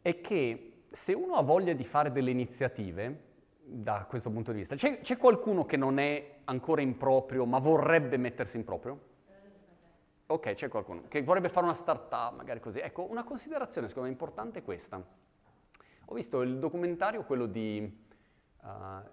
è 0.00 0.20
che 0.20 0.82
se 0.90 1.12
uno 1.12 1.34
ha 1.34 1.42
voglia 1.42 1.72
di 1.72 1.82
fare 1.82 2.12
delle 2.12 2.30
iniziative, 2.30 3.26
da 3.70 4.06
questo 4.08 4.30
punto 4.30 4.50
di 4.52 4.58
vista, 4.58 4.74
c'è, 4.74 5.00
c'è 5.00 5.18
qualcuno 5.18 5.66
che 5.66 5.76
non 5.76 5.98
è 5.98 6.36
ancora 6.44 6.80
in 6.80 6.96
proprio, 6.96 7.44
ma 7.44 7.58
vorrebbe 7.58 8.16
mettersi 8.16 8.56
in 8.56 8.64
proprio? 8.64 8.98
Ok, 10.26 10.54
c'è 10.54 10.68
qualcuno 10.68 11.02
che 11.08 11.22
vorrebbe 11.22 11.48
fare 11.48 11.64
una 11.64 11.74
startup, 11.74 12.34
magari 12.36 12.60
così. 12.60 12.80
Ecco, 12.80 13.06
una 13.08 13.24
considerazione 13.24 13.88
secondo 13.88 14.08
me 14.08 14.14
importante 14.14 14.60
è 14.60 14.62
questa. 14.62 15.02
Ho 16.06 16.14
visto 16.14 16.40
il 16.40 16.58
documentario, 16.58 17.24
quello 17.24 17.46
di 17.46 18.06
uh, 18.62 18.68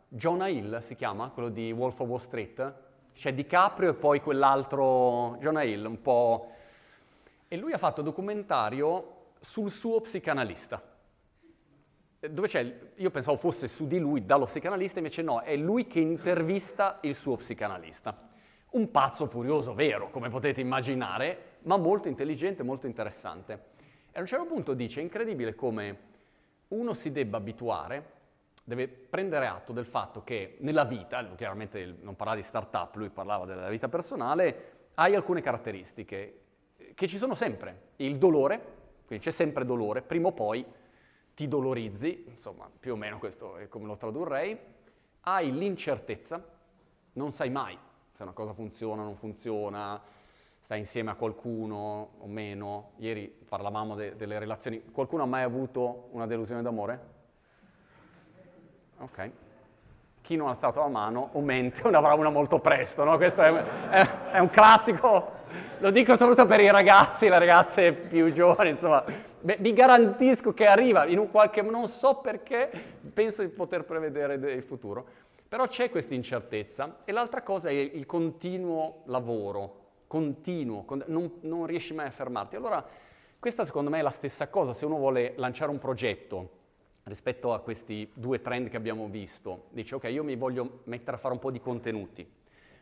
Jonah 0.07 0.47
Hill, 0.47 0.79
si 0.79 0.95
chiama, 0.95 1.29
quello 1.29 1.49
di 1.49 1.71
Wolf 1.71 1.99
of 1.99 2.07
Wall 2.07 2.19
Street. 2.19 2.73
C'è 3.13 3.33
DiCaprio 3.33 3.91
e 3.91 3.93
poi 3.93 4.21
quell'altro, 4.21 5.35
Jonah 5.39 5.63
Hill, 5.63 5.85
un 5.85 6.01
po'... 6.01 6.51
E 7.47 7.57
lui 7.57 7.73
ha 7.73 7.77
fatto 7.77 8.01
documentario 8.01 9.31
sul 9.39 9.71
suo 9.71 10.01
psicanalista 10.01 10.94
dove 12.31 12.47
c'è, 12.47 12.77
io 12.95 13.11
pensavo 13.11 13.37
fosse 13.37 13.67
su 13.67 13.87
di 13.87 13.99
lui 13.99 14.25
dallo 14.25 14.45
psicanalista, 14.45 14.99
invece 14.99 15.21
no, 15.21 15.41
è 15.41 15.55
lui 15.55 15.87
che 15.87 15.99
intervista 15.99 16.99
il 17.01 17.15
suo 17.15 17.35
psicanalista. 17.37 18.29
Un 18.71 18.91
pazzo 18.91 19.27
furioso 19.27 19.73
vero, 19.73 20.09
come 20.09 20.29
potete 20.29 20.61
immaginare, 20.61 21.57
ma 21.61 21.77
molto 21.77 22.07
intelligente, 22.07 22.63
molto 22.63 22.87
interessante. 22.87 23.73
E 24.11 24.17
a 24.17 24.19
un 24.19 24.25
certo 24.25 24.45
punto 24.45 24.73
dice, 24.73 24.99
è 24.99 25.03
incredibile 25.03 25.55
come 25.55 25.99
uno 26.69 26.93
si 26.93 27.11
debba 27.11 27.37
abituare, 27.37 28.13
deve 28.63 28.87
prendere 28.87 29.47
atto 29.47 29.71
del 29.71 29.85
fatto 29.85 30.23
che 30.23 30.57
nella 30.59 30.83
vita, 30.83 31.23
chiaramente 31.35 31.97
non 32.01 32.15
parlava 32.15 32.39
di 32.39 32.45
start-up, 32.45 32.95
lui 32.95 33.09
parlava 33.09 33.45
della 33.45 33.69
vita 33.69 33.87
personale, 33.87 34.71
hai 34.95 35.15
alcune 35.15 35.41
caratteristiche 35.41 36.39
che 36.93 37.07
ci 37.07 37.17
sono 37.17 37.33
sempre. 37.33 37.89
Il 37.97 38.17
dolore, 38.17 38.59
quindi 39.05 39.23
c'è 39.23 39.31
sempre 39.31 39.65
dolore, 39.65 40.01
prima 40.01 40.29
o 40.29 40.31
poi 40.31 40.65
ti 41.35 41.47
dolorizzi, 41.47 42.23
insomma, 42.27 42.69
più 42.79 42.93
o 42.93 42.95
meno 42.95 43.19
questo 43.19 43.57
è 43.57 43.67
come 43.67 43.85
lo 43.85 43.97
tradurrei, 43.97 44.57
hai 45.21 45.51
l'incertezza, 45.51 46.43
non 47.13 47.31
sai 47.31 47.49
mai 47.49 47.77
se 48.15 48.23
una 48.23 48.31
cosa 48.31 48.53
funziona 48.53 49.01
o 49.01 49.05
non 49.05 49.17
funziona, 49.17 50.01
stai 50.59 50.79
insieme 50.79 51.11
a 51.11 51.15
qualcuno 51.15 52.11
o 52.17 52.27
meno. 52.27 52.91
Ieri 52.97 53.27
parlavamo 53.27 53.93
de- 53.93 54.15
delle 54.15 54.39
relazioni. 54.39 54.81
Qualcuno 54.91 55.23
ha 55.23 55.25
mai 55.25 55.43
avuto 55.43 56.07
una 56.11 56.25
delusione 56.25 56.61
d'amore? 56.61 56.99
Ok. 58.99 59.31
Chi 60.21 60.37
non 60.37 60.47
ha 60.47 60.51
alzato 60.51 60.79
la 60.79 60.87
mano 60.87 61.29
o 61.33 61.41
mente 61.41 61.81
o 61.85 61.89
ne 61.91 61.97
avrà 61.97 62.13
una 62.13 62.29
molto 62.29 62.59
presto, 62.59 63.03
no? 63.03 63.17
Questo 63.17 63.41
è, 63.41 63.51
è, 63.53 64.31
è 64.31 64.39
un 64.39 64.47
classico, 64.47 65.31
lo 65.79 65.91
dico 65.91 66.15
soprattutto 66.15 66.45
per 66.45 66.59
i 66.59 66.71
ragazzi, 66.71 67.27
le 67.27 67.39
ragazze 67.39 67.93
più 67.93 68.31
giovani, 68.31 68.69
insomma, 68.69 69.03
Beh, 69.45 69.57
vi 69.59 69.73
garantisco 69.73 70.53
che 70.55 70.65
arriva 70.65 71.05
in 71.05 71.19
un 71.19 71.29
qualche... 71.29 71.61
non 71.61 71.87
so 71.87 72.15
perché, 72.15 72.69
penso 73.13 73.43
di 73.43 73.49
poter 73.49 73.83
prevedere 73.83 74.33
il 74.33 74.63
futuro. 74.63 75.05
Però 75.47 75.67
c'è 75.67 75.91
questa 75.91 76.15
incertezza 76.15 77.01
e 77.05 77.11
l'altra 77.11 77.43
cosa 77.43 77.69
è 77.69 77.73
il 77.73 78.07
continuo 78.07 79.03
lavoro, 79.05 79.83
continuo, 80.07 80.83
non, 81.05 81.31
non 81.41 81.67
riesci 81.67 81.93
mai 81.93 82.07
a 82.07 82.09
fermarti. 82.09 82.55
Allora, 82.55 82.83
questa 83.37 83.63
secondo 83.63 83.91
me 83.91 83.99
è 83.99 84.01
la 84.01 84.09
stessa 84.09 84.47
cosa, 84.49 84.73
se 84.73 84.85
uno 84.85 84.97
vuole 84.97 85.33
lanciare 85.35 85.69
un 85.69 85.77
progetto 85.77 86.49
rispetto 87.03 87.53
a 87.53 87.59
questi 87.59 88.09
due 88.15 88.41
trend 88.41 88.69
che 88.69 88.77
abbiamo 88.77 89.07
visto, 89.07 89.65
dice 89.69 89.93
ok, 89.93 90.05
io 90.05 90.23
mi 90.23 90.35
voglio 90.35 90.79
mettere 90.85 91.17
a 91.17 91.19
fare 91.19 91.35
un 91.35 91.39
po' 91.39 91.51
di 91.51 91.59
contenuti, 91.59 92.27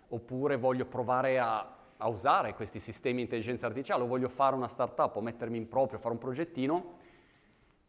oppure 0.08 0.56
voglio 0.56 0.86
provare 0.86 1.40
a 1.40 1.70
a 2.04 2.08
usare 2.10 2.54
questi 2.54 2.82
sistemi 2.82 3.18
di 3.18 3.22
intelligenza 3.24 3.66
artificiale 3.66 4.04
o 4.04 4.08
voglio 4.08 4.28
fare 4.28 4.56
una 4.56 4.68
startup 4.68 5.16
o 5.16 5.22
mettermi 5.22 5.58
in 5.58 5.70
proprio, 5.70 6.00
fare 6.00 6.14
un 6.14 6.20
progettino, 6.20 6.98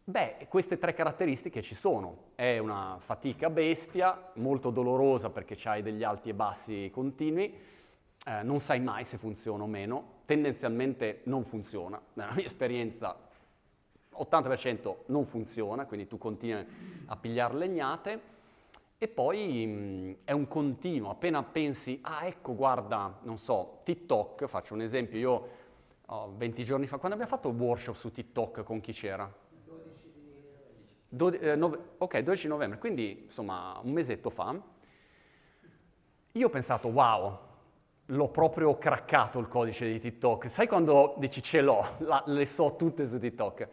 beh, 0.04 0.46
queste 0.48 0.78
tre 0.78 0.94
caratteristiche 0.94 1.62
ci 1.62 1.74
sono. 1.74 2.30
È 2.36 2.58
una 2.58 2.96
fatica 3.00 3.50
bestia, 3.50 4.30
molto 4.34 4.70
dolorosa 4.70 5.30
perché 5.30 5.56
hai 5.68 5.82
degli 5.82 6.04
alti 6.04 6.28
e 6.28 6.34
bassi 6.34 6.90
continui, 6.92 7.52
eh, 8.26 8.42
non 8.44 8.60
sai 8.60 8.78
mai 8.78 9.02
se 9.02 9.18
funziona 9.18 9.64
o 9.64 9.66
meno, 9.66 10.20
tendenzialmente 10.26 11.22
non 11.24 11.44
funziona. 11.44 12.00
Nella 12.14 12.34
mia 12.34 12.44
esperienza 12.44 13.18
80% 14.16 14.94
non 15.06 15.24
funziona, 15.24 15.86
quindi 15.86 16.06
tu 16.06 16.18
continui 16.18 16.64
a 17.06 17.16
pigliare 17.16 17.54
legnate 17.54 18.32
e 18.98 19.08
poi 19.08 19.66
mh, 19.66 20.16
è 20.24 20.32
un 20.32 20.46
continuo, 20.48 21.10
appena 21.10 21.42
pensi, 21.42 21.98
ah 22.02 22.26
ecco 22.26 22.54
guarda, 22.54 23.18
non 23.22 23.38
so, 23.38 23.80
TikTok, 23.84 24.46
faccio 24.46 24.74
un 24.74 24.82
esempio, 24.82 25.18
io 25.18 25.48
oh, 26.06 26.32
20 26.36 26.64
giorni 26.64 26.86
fa, 26.86 26.98
quando 26.98 27.16
abbiamo 27.16 27.34
fatto 27.34 27.48
il 27.48 27.56
workshop 27.56 27.94
su 27.94 28.10
TikTok 28.10 28.62
con 28.62 28.80
chi 28.80 28.92
c'era? 28.92 29.30
12 31.08 31.38
eh, 31.38 31.54
nove, 31.54 31.78
ok, 31.98 32.18
12 32.18 32.48
novembre, 32.48 32.78
quindi 32.78 33.22
insomma 33.24 33.78
un 33.82 33.92
mesetto 33.92 34.30
fa, 34.30 34.58
io 36.32 36.46
ho 36.46 36.50
pensato, 36.50 36.88
wow, 36.88 37.38
l'ho 38.06 38.28
proprio 38.28 38.76
craccato 38.76 39.38
il 39.38 39.48
codice 39.48 39.86
di 39.86 39.98
TikTok. 39.98 40.48
Sai 40.48 40.66
quando 40.66 41.14
dici 41.18 41.42
ce 41.42 41.60
l'ho, 41.60 41.94
la, 41.98 42.22
le 42.26 42.44
so 42.44 42.74
tutte 42.76 43.06
su 43.06 43.18
TikTok? 43.18 43.68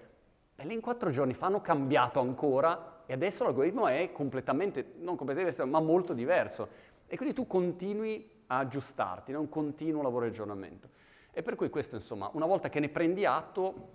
E 0.55 0.65
lì 0.65 0.73
in 0.73 0.81
quattro 0.81 1.09
giorni 1.09 1.33
fa 1.33 1.47
hanno 1.47 1.61
cambiato 1.61 2.19
ancora 2.19 2.90
e 3.05 3.13
adesso 3.13 3.43
l'algoritmo 3.43 3.87
è 3.87 4.11
completamente, 4.11 4.93
non 4.99 5.15
completamente, 5.15 5.65
ma 5.65 5.79
molto 5.79 6.13
diverso. 6.13 6.67
E 7.07 7.17
quindi 7.17 7.35
tu 7.35 7.47
continui 7.47 8.29
a 8.47 8.59
aggiustarti, 8.59 9.31
è 9.31 9.37
un 9.37 9.49
continuo 9.49 10.01
lavoro 10.01 10.25
di 10.25 10.31
aggiornamento. 10.31 10.89
E 11.31 11.41
per 11.41 11.55
cui 11.55 11.69
questo, 11.69 11.95
insomma, 11.95 12.29
una 12.33 12.45
volta 12.45 12.69
che 12.69 12.79
ne 12.79 12.89
prendi 12.89 13.25
atto, 13.25 13.89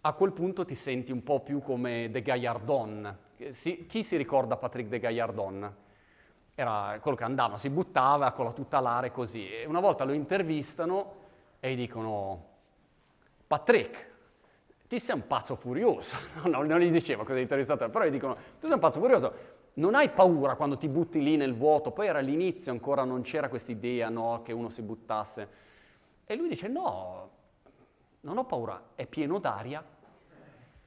a 0.00 0.12
quel 0.12 0.32
punto 0.32 0.64
ti 0.64 0.74
senti 0.74 1.12
un 1.12 1.22
po' 1.22 1.40
più 1.40 1.60
come 1.62 2.10
De 2.10 2.20
Gaillardon. 2.20 3.18
Si, 3.50 3.86
chi 3.86 4.02
si 4.02 4.16
ricorda 4.16 4.56
Patrick 4.56 4.88
De 4.88 4.98
Gaillardon? 4.98 5.76
Era 6.54 6.98
quello 7.00 7.16
che 7.16 7.24
andava, 7.24 7.56
si 7.56 7.70
buttava 7.70 8.32
con 8.32 8.44
la 8.44 8.52
tuta 8.52 8.78
alare 8.78 9.10
così. 9.10 9.48
E 9.48 9.64
una 9.64 9.80
volta 9.80 10.04
lo 10.04 10.12
intervistano 10.12 11.22
e 11.58 11.72
gli 11.72 11.76
dicono, 11.76 12.44
Patrick, 13.46 14.12
ti 14.86 14.98
sei 14.98 15.16
un 15.16 15.26
pazzo 15.26 15.56
furioso. 15.56 16.16
No, 16.48 16.62
non 16.62 16.78
gli 16.78 16.90
diceva 16.90 17.24
cosa 17.24 17.38
intervistatore, 17.38 17.90
però 17.90 18.04
gli 18.04 18.10
dicono, 18.10 18.34
tu 18.34 18.66
sei 18.66 18.72
un 18.72 18.78
pazzo 18.78 19.00
furioso, 19.00 19.32
non 19.74 19.94
hai 19.94 20.10
paura 20.10 20.54
quando 20.54 20.76
ti 20.76 20.88
butti 20.88 21.22
lì 21.22 21.36
nel 21.36 21.54
vuoto, 21.54 21.90
poi 21.90 22.06
era 22.06 22.18
all'inizio 22.18 22.70
ancora 22.70 23.04
non 23.04 23.22
c'era 23.22 23.48
questa 23.48 23.72
idea 23.72 24.08
no, 24.08 24.42
che 24.44 24.52
uno 24.52 24.68
si 24.68 24.82
buttasse. 24.82 25.48
E 26.24 26.36
lui 26.36 26.48
dice, 26.48 26.68
no, 26.68 27.30
non 28.20 28.38
ho 28.38 28.44
paura, 28.44 28.90
è 28.94 29.06
pieno 29.06 29.38
d'aria. 29.38 29.84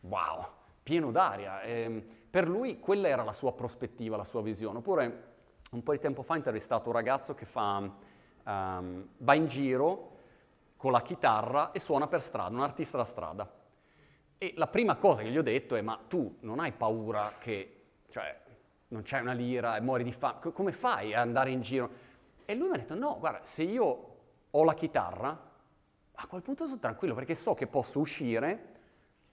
Wow, 0.02 0.46
pieno 0.84 1.12
d'aria. 1.12 1.62
E 1.62 1.82
ehm, 1.82 2.04
per 2.30 2.48
lui 2.48 2.80
quella 2.80 3.08
era 3.08 3.24
la 3.24 3.34
sua 3.34 3.54
prospettiva, 3.54 4.16
la 4.16 4.24
sua 4.24 4.42
visione. 4.42 4.78
Oppure 4.78 5.24
un 5.72 5.84
po' 5.84 5.92
di 5.92 6.00
tempo 6.00 6.22
fa 6.22 6.34
ho 6.34 6.38
intervistato 6.38 6.90
un 6.90 6.96
ragazzo 6.96 7.34
che 7.34 7.46
fa 7.46 7.78
um, 8.44 9.08
va 9.18 9.34
in 9.34 9.48
giro 9.48 10.12
con 10.78 10.92
la 10.92 11.02
chitarra 11.02 11.72
e 11.72 11.80
suona 11.80 12.08
per 12.08 12.22
strada, 12.22 12.56
un 12.56 12.62
artista 12.62 12.98
da 12.98 13.04
strada. 13.04 13.57
E 14.38 14.54
la 14.56 14.68
prima 14.68 14.96
cosa 14.96 15.24
che 15.24 15.30
gli 15.30 15.38
ho 15.38 15.44
detto 15.44 15.76
è, 15.76 15.82
ma 15.82 16.00
tu 16.08 16.38
non 16.42 16.60
hai 16.60 16.72
paura 16.72 17.34
che, 17.40 17.86
cioè, 18.10 18.40
non 18.90 19.02
c'hai 19.04 19.22
una 19.22 19.34
lira 19.34 19.76
e 19.76 19.82
muori 19.82 20.04
di 20.04 20.12
fame, 20.12 20.52
come 20.54 20.72
fai 20.72 21.14
ad 21.14 21.22
andare 21.22 21.50
in 21.50 21.62
giro? 21.62 21.90
E 22.46 22.56
lui 22.56 22.70
mi 22.70 22.76
ha 22.76 22.78
detto, 22.78 22.94
no, 22.94 23.18
guarda, 23.18 23.44
se 23.44 23.64
io 23.64 24.16
ho 24.52 24.64
la 24.64 24.74
chitarra, 24.74 25.46
a 26.20 26.28
quel 26.28 26.42
punto 26.42 26.66
sono 26.66 26.80
tranquillo 26.80 27.14
perché 27.14 27.36
so 27.36 27.54
che 27.54 27.68
posso 27.68 28.00
uscire, 28.00 28.76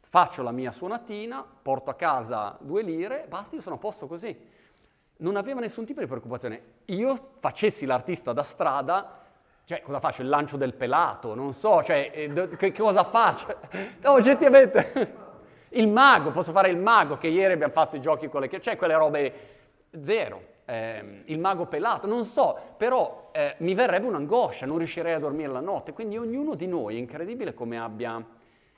faccio 0.01 0.43
la 0.43 0.53
mia 0.53 0.71
suonatina, 0.71 1.45
porto 1.45 1.91
a 1.91 1.95
casa 1.95 2.57
due 2.61 2.83
lire, 2.83 3.27
basta, 3.29 3.57
io 3.57 3.63
sono 3.63 3.77
a 3.77 3.79
posto 3.79 4.07
così. 4.07 4.37
Non 5.17 5.37
aveva 5.37 5.61
nessun 5.61 5.85
tipo 5.85 6.01
di 6.01 6.07
preoccupazione. 6.07 6.63
Io 6.87 7.15
facessi 7.39 7.87
l'artista 7.87 8.33
da 8.33 8.43
strada, 8.43 9.24
cioè, 9.67 9.81
cosa 9.81 9.99
faccio? 9.99 10.21
Il 10.21 10.29
lancio 10.29 10.59
del 10.59 10.75
pelato? 10.75 11.35
Non 11.35 11.55
so, 11.55 11.83
cioè, 11.83 12.11
eh, 12.13 12.49
che, 12.57 12.73
cosa 12.73 13.03
faccio? 13.03 13.57
No, 14.03 14.13
oggettivamente, 14.13 15.15
il 15.71 15.89
mago, 15.89 16.33
posso 16.33 16.53
fare 16.53 16.69
il 16.69 16.77
mago, 16.77 17.17
che 17.17 17.29
ieri 17.29 17.55
abbiamo 17.55 17.73
fatto 17.73 17.97
i 17.97 18.01
giochi 18.01 18.29
con 18.29 18.43
le... 18.43 18.61
cioè, 18.61 18.77
quelle 18.77 18.95
robe 18.95 19.33
zero. 20.03 20.53
Eh, 20.67 21.23
il 21.27 21.39
mago 21.39 21.67
pelato, 21.67 22.07
non 22.07 22.27
so, 22.27 22.59
però 22.77 23.31
eh, 23.33 23.55
mi 23.59 23.73
verrebbe 23.75 24.07
un'angoscia, 24.07 24.67
non 24.67 24.77
riuscirei 24.77 25.15
a 25.15 25.19
dormire 25.19 25.51
la 25.51 25.61
notte. 25.61 25.95
Quindi 25.95 26.19
ognuno 26.19 26.55
di 26.55 26.67
noi 26.67 26.97
è 26.97 26.99
incredibile 26.99 27.55
come 27.55 27.81
abbia 27.81 28.23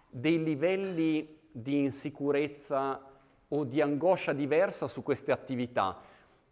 dei 0.08 0.42
livelli 0.42 1.40
di 1.50 1.82
insicurezza 1.82 3.00
o 3.48 3.64
di 3.64 3.80
angoscia 3.80 4.32
diversa 4.32 4.86
su 4.86 5.02
queste 5.02 5.32
attività. 5.32 5.98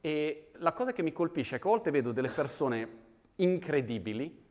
E 0.01 0.51
la 0.55 0.73
cosa 0.73 0.93
che 0.93 1.03
mi 1.03 1.13
colpisce 1.13 1.57
è 1.57 1.59
che 1.61 1.67
a 1.69 1.71
volte 1.71 1.91
vedo 1.93 2.11
delle 2.11 2.29
persone 2.31 3.04
incredibili 3.37 4.43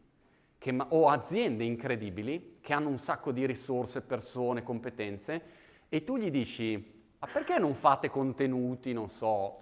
che, 0.58 0.76
o 0.90 1.10
aziende 1.10 1.64
incredibili 1.64 2.58
che 2.62 2.74
hanno 2.74 2.90
un 2.90 2.98
sacco 2.98 3.32
di 3.32 3.46
risorse, 3.46 4.02
persone, 4.02 4.64
competenze 4.64 5.42
e 5.90 6.04
tu 6.04 6.18
gli 6.18 6.32
dici 6.32 6.92
ma 7.20 7.28
perché 7.32 7.58
non 7.58 7.74
fate 7.74 8.10
contenuti, 8.10 8.92
non 8.92 9.08
so, 9.08 9.60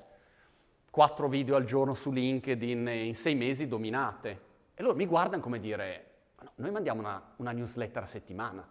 quattro 0.90 1.28
video 1.28 1.56
al 1.56 1.64
giorno 1.64 1.94
su 1.94 2.12
LinkedIn 2.12 2.88
e 2.88 3.06
in 3.06 3.16
sei 3.16 3.36
mesi 3.36 3.68
dominate? 3.68 4.50
E 4.74 4.82
loro 4.84 4.96
mi 4.96 5.06
guardano 5.06 5.42
come 5.42 5.60
dire 5.60 6.06
no, 6.42 6.52
noi 6.56 6.72
mandiamo 6.72 7.00
una, 7.02 7.34
una 7.38 7.52
newsletter 7.52 8.04
a 8.04 8.08
settimana 8.08 8.68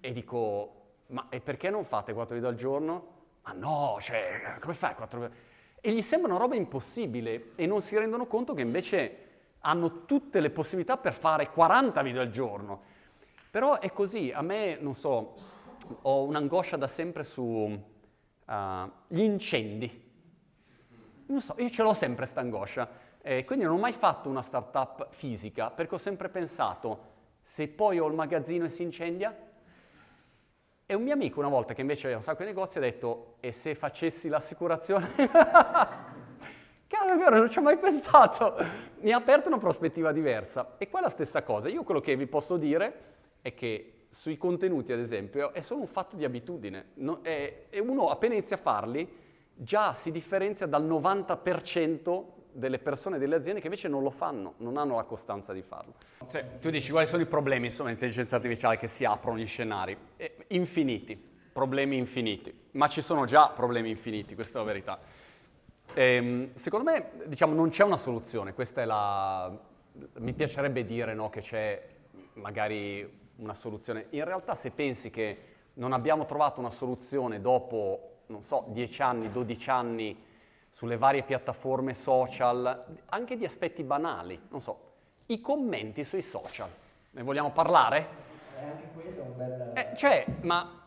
e 0.00 0.12
dico 0.12 0.74
ma 1.08 1.28
e 1.28 1.40
perché 1.40 1.70
non 1.70 1.84
fate 1.84 2.12
quattro 2.12 2.34
video 2.34 2.48
al 2.48 2.54
giorno? 2.54 3.18
Ma 3.42 3.52
no, 3.52 3.96
cioè, 4.00 4.56
come 4.60 4.74
fai 4.74 4.94
quattro 4.94 5.20
video? 5.20 5.36
E 5.80 5.92
gli 5.92 6.02
sembra 6.02 6.30
una 6.30 6.40
roba 6.40 6.54
impossibile 6.54 7.52
e 7.54 7.66
non 7.66 7.80
si 7.80 7.96
rendono 7.96 8.26
conto 8.26 8.54
che 8.54 8.62
invece 8.62 9.29
hanno 9.60 10.04
tutte 10.04 10.40
le 10.40 10.50
possibilità 10.50 10.96
per 10.96 11.12
fare 11.12 11.50
40 11.50 12.02
video 12.02 12.20
al 12.20 12.30
giorno. 12.30 12.80
Però 13.50 13.78
è 13.78 13.92
così, 13.92 14.30
a 14.32 14.42
me, 14.42 14.76
non 14.80 14.94
so, 14.94 15.34
ho 16.02 16.22
un'angoscia 16.24 16.76
da 16.76 16.86
sempre 16.86 17.24
sugli 17.24 17.78
uh, 18.46 18.90
incendi. 19.08 20.08
Non 21.26 21.40
so, 21.40 21.54
io 21.58 21.68
ce 21.68 21.82
l'ho 21.82 21.94
sempre 21.94 22.22
questa 22.22 22.40
angoscia. 22.40 22.88
Eh, 23.22 23.44
quindi 23.44 23.64
non 23.64 23.74
ho 23.74 23.78
mai 23.78 23.92
fatto 23.92 24.28
una 24.28 24.40
startup 24.40 25.08
fisica 25.10 25.70
perché 25.70 25.96
ho 25.96 25.98
sempre 25.98 26.30
pensato, 26.30 27.08
se 27.42 27.68
poi 27.68 27.98
ho 27.98 28.06
il 28.06 28.14
magazzino 28.14 28.64
e 28.64 28.70
si 28.70 28.82
incendia? 28.82 29.36
E 30.86 30.94
un 30.94 31.02
mio 31.02 31.12
amico 31.12 31.38
una 31.38 31.48
volta 31.48 31.74
che 31.74 31.82
invece 31.82 32.04
aveva 32.04 32.18
un 32.18 32.24
sacco 32.24 32.42
di 32.42 32.48
negozi 32.48 32.78
ha 32.78 32.80
detto, 32.80 33.36
e 33.40 33.52
se 33.52 33.74
facessi 33.74 34.28
l'assicurazione? 34.28 35.14
Cavolo, 36.88 37.12
è 37.12 37.16
vero, 37.16 37.38
non 37.38 37.50
ci 37.50 37.58
ho 37.58 37.62
mai 37.62 37.78
pensato. 37.78 38.56
Mi 39.00 39.12
ha 39.12 39.16
aperto 39.16 39.48
una 39.48 39.58
prospettiva 39.58 40.12
diversa. 40.12 40.74
E 40.78 40.88
qua 40.88 41.00
è 41.00 41.02
la 41.02 41.08
stessa 41.08 41.42
cosa. 41.42 41.68
Io 41.68 41.82
quello 41.84 42.00
che 42.00 42.16
vi 42.16 42.26
posso 42.26 42.56
dire 42.56 43.08
è 43.40 43.54
che 43.54 44.06
sui 44.10 44.36
contenuti, 44.36 44.92
ad 44.92 44.98
esempio, 44.98 45.52
è 45.52 45.60
solo 45.60 45.80
un 45.80 45.86
fatto 45.86 46.16
di 46.16 46.24
abitudine. 46.24 46.90
No, 46.94 47.20
è, 47.22 47.66
e 47.70 47.80
uno 47.80 48.08
appena 48.10 48.34
inizia 48.34 48.56
a 48.56 48.58
farli, 48.58 49.08
già 49.54 49.94
si 49.94 50.10
differenzia 50.10 50.66
dal 50.66 50.86
90% 50.86 52.24
delle 52.52 52.78
persone 52.78 53.18
delle 53.18 53.36
aziende 53.36 53.60
che 53.60 53.66
invece 53.66 53.88
non 53.88 54.02
lo 54.02 54.10
fanno, 54.10 54.54
non 54.58 54.76
hanno 54.76 54.96
la 54.96 55.04
costanza 55.04 55.52
di 55.52 55.62
farlo. 55.62 55.94
Cioè, 56.28 56.58
tu 56.58 56.68
dici 56.70 56.90
quali 56.90 57.06
sono 57.06 57.22
i 57.22 57.26
problemi, 57.26 57.66
insomma, 57.66 57.90
l'intelligenza 57.90 58.36
artificiale 58.36 58.76
che 58.76 58.88
si 58.88 59.04
aprono 59.04 59.38
gli 59.38 59.46
scenari? 59.46 59.96
Eh, 60.16 60.34
infiniti, 60.48 61.18
problemi 61.52 61.96
infiniti, 61.96 62.52
ma 62.72 62.88
ci 62.88 63.00
sono 63.00 63.24
già 63.24 63.48
problemi 63.48 63.90
infiniti, 63.90 64.34
questa 64.34 64.58
è 64.58 64.60
la 64.60 64.66
verità. 64.66 64.98
Ehm, 65.94 66.54
secondo 66.54 66.90
me, 66.90 67.10
diciamo, 67.26 67.54
non 67.54 67.70
c'è 67.70 67.84
una 67.84 67.96
soluzione, 67.96 68.54
questa 68.54 68.82
è 68.82 68.84
la... 68.84 69.68
Mi 70.18 70.32
piacerebbe 70.32 70.84
dire 70.84 71.14
no, 71.14 71.28
che 71.30 71.40
c'è 71.40 71.84
magari 72.34 73.18
una 73.36 73.54
soluzione. 73.54 74.06
In 74.10 74.24
realtà 74.24 74.54
se 74.54 74.70
pensi 74.70 75.10
che 75.10 75.44
non 75.74 75.92
abbiamo 75.92 76.26
trovato 76.26 76.60
una 76.60 76.70
soluzione 76.70 77.40
dopo, 77.40 78.20
non 78.26 78.42
so, 78.42 78.66
10 78.68 79.02
anni, 79.02 79.30
12 79.30 79.70
anni 79.70 80.24
sulle 80.70 80.96
varie 80.96 81.22
piattaforme 81.22 81.94
social, 81.94 82.84
anche 83.06 83.36
di 83.36 83.44
aspetti 83.44 83.82
banali, 83.82 84.40
non 84.50 84.60
so, 84.60 84.88
i 85.26 85.40
commenti 85.40 86.04
sui 86.04 86.22
social. 86.22 86.68
Ne 87.10 87.22
vogliamo 87.22 87.50
parlare? 87.50 88.28
È 88.56 88.62
anche 88.62 88.88
quello 88.94 89.22
un 89.24 89.36
bel... 89.36 89.72
Eh, 89.74 89.96
cioè, 89.96 90.24
ma 90.42 90.84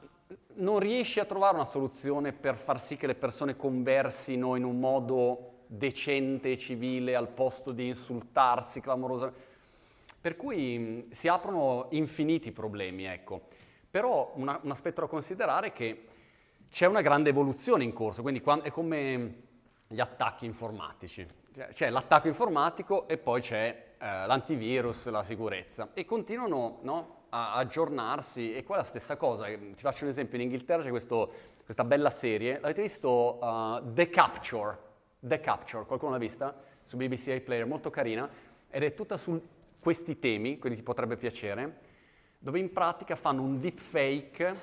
non 0.56 0.80
riesci 0.80 1.20
a 1.20 1.26
trovare 1.26 1.56
una 1.56 1.66
soluzione 1.66 2.34
per 2.34 2.56
far 2.56 2.82
sì 2.82 2.98
che 2.98 3.08
le 3.08 3.16
persone 3.16 3.56
conversino 3.56 4.56
in 4.56 4.64
un 4.64 4.80
modo 4.80 5.52
decente 5.68 6.52
e 6.52 6.58
civile 6.58 7.16
al 7.16 7.30
posto 7.30 7.72
di 7.72 7.88
insultarsi 7.88 8.82
clamorosamente. 8.82 9.52
Per 10.22 10.36
cui 10.36 11.08
si 11.12 11.28
aprono 11.28 11.88
infiniti 11.90 12.52
problemi, 12.52 13.06
ecco. 13.06 13.42
Però 13.90 14.32
una, 14.36 14.60
un 14.64 14.72
aspetto 14.72 15.02
da 15.02 15.08
considerare 15.08 15.68
è 15.68 15.74
che 15.74 16.08
c'è 16.70 16.88
una 16.88 17.02
grande 17.02 17.30
evoluzione 17.30 17.84
in 17.84 17.94
corso, 17.94 18.22
quindi 18.22 18.42
è 18.64 18.72
come 18.72 19.36
gli 19.88 20.00
attacchi 20.00 20.46
informatici. 20.46 21.28
C'è 21.72 21.90
l'attacco 21.90 22.28
informatico 22.28 23.08
e 23.08 23.18
poi 23.18 23.42
c'è 23.42 23.94
eh, 24.00 24.26
l'antivirus, 24.26 25.08
la 25.10 25.22
sicurezza. 25.22 25.90
E 25.94 26.06
continuano 26.06 26.80
no, 26.82 27.23
a 27.36 27.54
aggiornarsi 27.56 28.54
e 28.54 28.64
qua 28.64 28.76
è 28.76 28.78
la 28.80 28.84
stessa 28.84 29.18
cosa. 29.18 29.48
Ti 29.48 29.74
faccio 29.78 30.04
un 30.04 30.12
esempio, 30.12 30.38
in 30.38 30.44
Inghilterra 30.44 30.84
c'è 30.84 30.90
questo, 30.90 31.32
questa 31.66 31.84
bella 31.84 32.12
serie, 32.12 32.60
l'avete 32.60 32.84
visto 32.84 33.40
uh, 33.42 33.82
The 33.92 34.10
Capture? 34.10 34.78
The 35.20 35.40
Capture, 35.40 35.86
qualcuno 35.86 36.12
l'ha 36.12 36.20
vista? 36.20 36.56
Su 36.86 36.96
BBC 36.96 37.28
iPlayer, 37.28 37.66
molto 37.66 37.90
carina, 37.90 38.30
ed 38.70 38.84
è 38.84 38.94
tutta 38.94 39.18
su 39.18 39.42
questi 39.80 40.20
temi, 40.20 40.60
quindi 40.60 40.78
ti 40.78 40.84
potrebbe 40.84 41.18
piacere, 41.18 41.80
dove 42.38 42.60
in 42.60 42.72
pratica 42.72 43.16
fanno 43.16 43.42
un 43.42 43.60
deepfake 43.60 44.56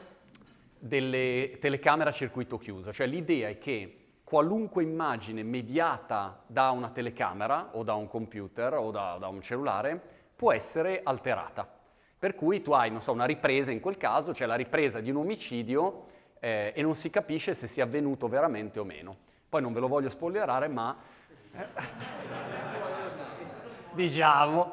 delle 0.78 1.58
telecamere 1.60 2.10
a 2.10 2.12
circuito 2.12 2.56
chiuso, 2.56 2.92
cioè 2.92 3.06
l'idea 3.06 3.48
è 3.48 3.58
che 3.58 3.96
qualunque 4.22 4.84
immagine 4.84 5.42
mediata 5.42 6.44
da 6.46 6.70
una 6.70 6.90
telecamera 6.90 7.70
o 7.72 7.82
da 7.82 7.94
un 7.94 8.06
computer 8.06 8.74
o 8.74 8.92
da, 8.92 9.16
da 9.18 9.26
un 9.26 9.42
cellulare 9.42 10.00
può 10.36 10.52
essere 10.52 11.00
alterata. 11.02 11.79
Per 12.20 12.34
cui 12.34 12.60
tu 12.60 12.72
hai, 12.72 12.90
non 12.90 13.00
so, 13.00 13.12
una 13.12 13.24
ripresa 13.24 13.72
in 13.72 13.80
quel 13.80 13.96
caso, 13.96 14.34
cioè 14.34 14.46
la 14.46 14.54
ripresa 14.54 15.00
di 15.00 15.08
un 15.08 15.16
omicidio 15.16 16.04
eh, 16.38 16.70
e 16.76 16.82
non 16.82 16.94
si 16.94 17.08
capisce 17.08 17.54
se 17.54 17.66
sia 17.66 17.84
avvenuto 17.84 18.28
veramente 18.28 18.78
o 18.78 18.84
meno. 18.84 19.16
Poi 19.48 19.62
non 19.62 19.72
ve 19.72 19.80
lo 19.80 19.88
voglio 19.88 20.10
spoilerare, 20.10 20.68
ma... 20.68 20.94
Diciamo... 23.94 24.72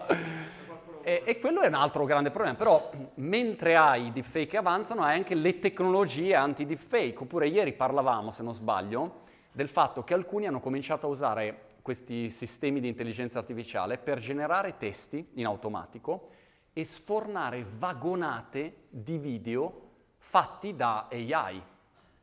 E, 1.01 1.21
e, 1.23 1.39
quello 1.39 1.61
è 1.61 1.67
un 1.67 1.75
altro 1.75 2.03
grande 2.03 2.31
problema. 2.31 2.57
Però 2.57 2.91
mentre 3.13 3.77
hai 3.77 4.07
i 4.07 4.11
deepfake 4.11 4.47
che 4.47 4.57
avanzano, 4.57 5.03
hai 5.03 5.15
anche 5.15 5.33
le 5.33 5.57
tecnologie 5.59 6.35
anti-deepfake. 6.35 7.15
Oppure 7.17 7.47
ieri 7.47 7.71
parlavamo, 7.71 8.29
se 8.29 8.43
non 8.43 8.53
sbaglio, 8.53 9.21
del 9.53 9.69
fatto 9.69 10.03
che 10.03 10.13
alcuni 10.13 10.47
hanno 10.47 10.59
cominciato 10.59 11.07
a 11.07 11.09
usare 11.09 11.61
questi 11.81 12.29
sistemi 12.29 12.81
di 12.81 12.89
intelligenza 12.89 13.39
artificiale 13.39 13.97
per 13.97 14.19
generare 14.19 14.75
testi 14.77 15.29
in 15.35 15.45
automatico 15.45 16.31
e 16.77 16.85
sfornare 16.85 17.65
vagonate 17.79 18.83
di 18.87 19.17
video 19.17 19.85
fatti 20.19 20.75
da 20.75 21.07
AI. 21.11 21.59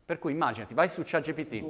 Per 0.05 0.21
cui 0.21 0.31
immaginati, 0.31 0.75
vai 0.75 0.89
su 0.89 1.03
ChatGPT, 1.05 1.65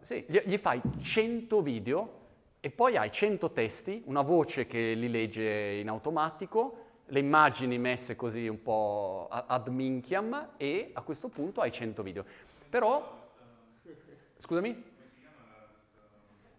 sì, 0.00 0.26
gli, 0.28 0.58
fai 0.58 0.82
100 1.00 1.62
video 1.62 2.18
e 2.60 2.68
poi 2.68 2.98
hai 2.98 3.10
100 3.10 3.52
testi, 3.52 4.02
una 4.04 4.20
voce 4.20 4.66
che 4.66 4.92
li 4.92 5.08
legge 5.08 5.78
in 5.80 5.88
automatico, 5.88 6.88
le 7.06 7.20
immagini 7.20 7.78
messe 7.78 8.16
così 8.16 8.46
un 8.46 8.60
po' 8.60 9.26
ad 9.30 9.66
minchiam 9.68 10.50
e 10.58 10.90
a 10.92 11.00
questo 11.00 11.28
punto 11.28 11.62
hai 11.62 11.72
100 11.72 12.02
video. 12.02 12.22
Però, 12.68 13.30
scusami? 14.36 14.84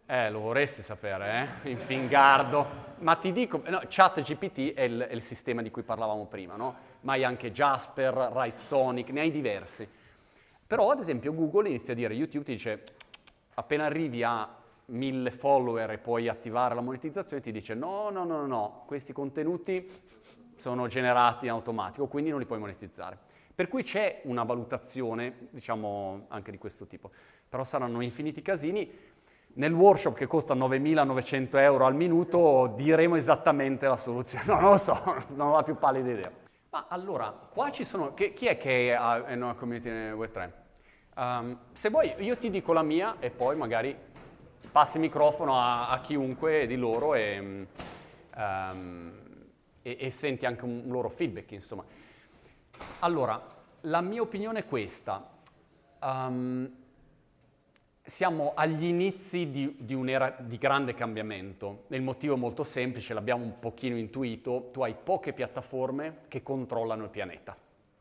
Eh, 0.05 0.29
lo 0.29 0.39
vorresti 0.39 0.81
sapere, 0.81 1.59
eh? 1.63 1.69
In 1.69 1.77
fingardo. 1.77 2.89
Ma 2.99 3.15
ti 3.15 3.31
dico, 3.31 3.61
no, 3.65 3.81
ChatGPT 3.87 4.73
è, 4.73 4.89
è 4.89 5.13
il, 5.13 5.21
sistema 5.21 5.61
di 5.61 5.71
cui 5.71 5.83
parlavamo 5.83 6.25
prima, 6.25 6.55
no? 6.55 6.75
Ma 7.01 7.13
hai 7.13 7.23
anche 7.23 7.51
Jasper, 7.51 8.31
Write 8.33 9.11
ne 9.11 9.19
hai 9.21 9.31
diversi. 9.31 9.87
Però, 10.67 10.91
ad 10.91 10.99
esempio, 10.99 11.33
Google 11.33 11.69
inizia 11.69 11.93
a 11.93 11.95
dire, 11.95 12.13
YouTube 12.13 12.45
ti 12.45 12.51
dice, 12.53 12.83
appena 13.55 13.85
arrivi 13.85 14.23
a 14.23 14.47
mille 14.85 15.31
follower 15.31 15.91
e 15.91 15.97
puoi 15.97 16.27
attivare 16.27 16.75
la 16.75 16.81
monetizzazione, 16.81 17.41
ti 17.41 17.51
dice 17.51 17.73
no, 17.73 18.09
no, 18.09 18.25
no, 18.25 18.45
no, 18.45 18.83
questi 18.85 19.13
contenuti 19.13 19.89
sono 20.55 20.87
generati 20.87 21.45
in 21.45 21.51
automatico, 21.51 22.07
quindi 22.07 22.29
non 22.29 22.39
li 22.39 22.45
puoi 22.45 22.59
monetizzare. 22.59 23.17
Per 23.53 23.67
cui 23.67 23.83
c'è 23.83 24.21
una 24.23 24.43
valutazione, 24.43 25.47
diciamo, 25.51 26.25
anche 26.29 26.51
di 26.51 26.57
questo 26.57 26.87
tipo. 26.87 27.11
Però 27.47 27.63
saranno 27.63 28.01
infiniti 28.01 28.41
casini. 28.41 28.89
Nel 29.53 29.73
workshop 29.73 30.15
che 30.15 30.27
costa 30.27 30.53
9.900 30.53 31.57
euro 31.57 31.85
al 31.85 31.95
minuto 31.95 32.73
diremo 32.75 33.15
esattamente 33.15 33.87
la 33.87 33.97
soluzione. 33.97 34.45
No, 34.51 34.59
non 34.59 34.71
lo 34.71 34.77
so, 34.77 35.01
non 35.35 35.49
ho 35.49 35.55
la 35.55 35.63
più 35.63 35.77
pallida 35.77 36.09
idea. 36.09 36.31
Ma 36.69 36.85
allora, 36.87 37.31
qua 37.31 37.69
ci 37.69 37.83
sono... 37.83 38.13
Chi, 38.13 38.33
chi 38.33 38.47
è 38.47 38.57
che 38.57 38.93
è 38.93 39.33
una 39.33 39.53
community 39.55 40.11
web 40.11 40.31
3? 40.31 40.53
Um, 41.15 41.57
se 41.73 41.89
vuoi, 41.89 42.13
io 42.19 42.37
ti 42.37 42.49
dico 42.49 42.71
la 42.71 42.81
mia 42.81 43.17
e 43.19 43.29
poi 43.29 43.57
magari 43.57 43.95
passi 44.71 44.95
il 44.95 45.03
microfono 45.03 45.59
a, 45.59 45.89
a 45.89 45.99
chiunque 45.99 46.65
di 46.65 46.77
loro 46.77 47.13
e, 47.13 47.67
um, 48.35 49.11
e, 49.81 49.97
e, 49.99 50.11
senti 50.11 50.45
anche 50.45 50.63
un 50.63 50.83
loro 50.87 51.09
feedback, 51.09 51.51
insomma. 51.51 51.83
Allora, 52.99 53.41
la 53.81 54.01
mia 54.01 54.21
opinione 54.21 54.59
è 54.59 54.65
questa. 54.65 55.29
Um, 56.01 56.80
siamo 58.03 58.53
agli 58.55 58.85
inizi 58.85 59.49
di, 59.51 59.75
di, 59.79 59.93
un'era 59.93 60.35
di 60.39 60.57
grande 60.57 60.93
cambiamento. 60.93 61.83
Il 61.89 62.01
motivo 62.01 62.35
è 62.35 62.37
molto 62.37 62.63
semplice, 62.63 63.13
l'abbiamo 63.13 63.43
un 63.43 63.59
pochino 63.59 63.95
intuito, 63.95 64.69
tu 64.71 64.81
hai 64.81 64.95
poche 64.95 65.33
piattaforme 65.33 66.21
che 66.27 66.41
controllano 66.41 67.03
il 67.03 67.09
pianeta. 67.09 67.55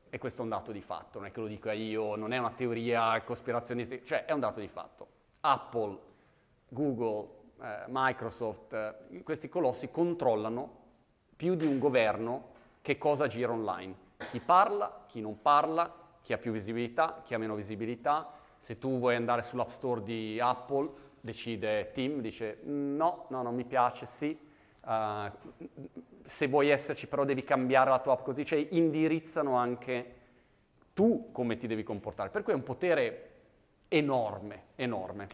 E 0.08 0.18
questo 0.18 0.40
è 0.40 0.44
un 0.44 0.50
dato 0.50 0.72
di 0.72 0.80
fatto, 0.80 1.18
non 1.18 1.28
è 1.28 1.30
che 1.30 1.40
lo 1.40 1.46
dico 1.46 1.70
io, 1.70 2.16
non 2.16 2.32
è 2.32 2.38
una 2.38 2.50
teoria 2.50 3.20
cospirazionistica, 3.22 4.04
cioè 4.04 4.24
è 4.24 4.32
un 4.32 4.40
dato 4.40 4.58
di 4.58 4.66
fatto. 4.66 5.06
Apple, 5.40 5.98
Google, 6.68 7.28
eh, 7.62 7.84
Microsoft, 7.86 8.72
eh, 8.72 9.22
questi 9.22 9.48
colossi 9.48 9.90
controllano 9.90 10.78
più 11.36 11.54
di 11.54 11.66
un 11.66 11.78
governo 11.78 12.48
che 12.82 12.98
cosa 12.98 13.28
gira 13.28 13.52
online. 13.52 14.08
Chi 14.30 14.40
parla, 14.40 15.04
chi 15.06 15.20
non 15.20 15.40
parla, 15.40 15.92
chi 16.22 16.32
ha 16.32 16.38
più 16.38 16.52
visibilità, 16.52 17.22
chi 17.24 17.34
ha 17.34 17.38
meno 17.38 17.54
visibilità. 17.54 18.32
Se 18.60 18.78
tu 18.78 18.98
vuoi 18.98 19.16
andare 19.16 19.42
sull'App 19.42 19.70
Store 19.70 20.02
di 20.02 20.38
Apple, 20.40 20.88
decide 21.20 21.90
Tim, 21.92 22.20
dice 22.20 22.60
no, 22.62 23.26
no, 23.28 23.42
non 23.42 23.54
mi 23.54 23.64
piace, 23.64 24.06
sì. 24.06 24.38
Uh, 24.82 25.30
se 26.24 26.46
vuoi 26.46 26.70
esserci 26.70 27.06
però 27.06 27.24
devi 27.24 27.44
cambiare 27.44 27.90
la 27.90 27.98
tua 27.98 28.14
app 28.14 28.24
così, 28.24 28.44
cioè 28.44 28.66
indirizzano 28.70 29.56
anche 29.56 30.14
tu 30.94 31.30
come 31.32 31.56
ti 31.56 31.66
devi 31.66 31.82
comportare. 31.82 32.30
Per 32.30 32.42
cui 32.42 32.52
è 32.52 32.56
un 32.56 32.62
potere 32.62 33.30
enorme, 33.88 34.62
enorme. 34.76 35.26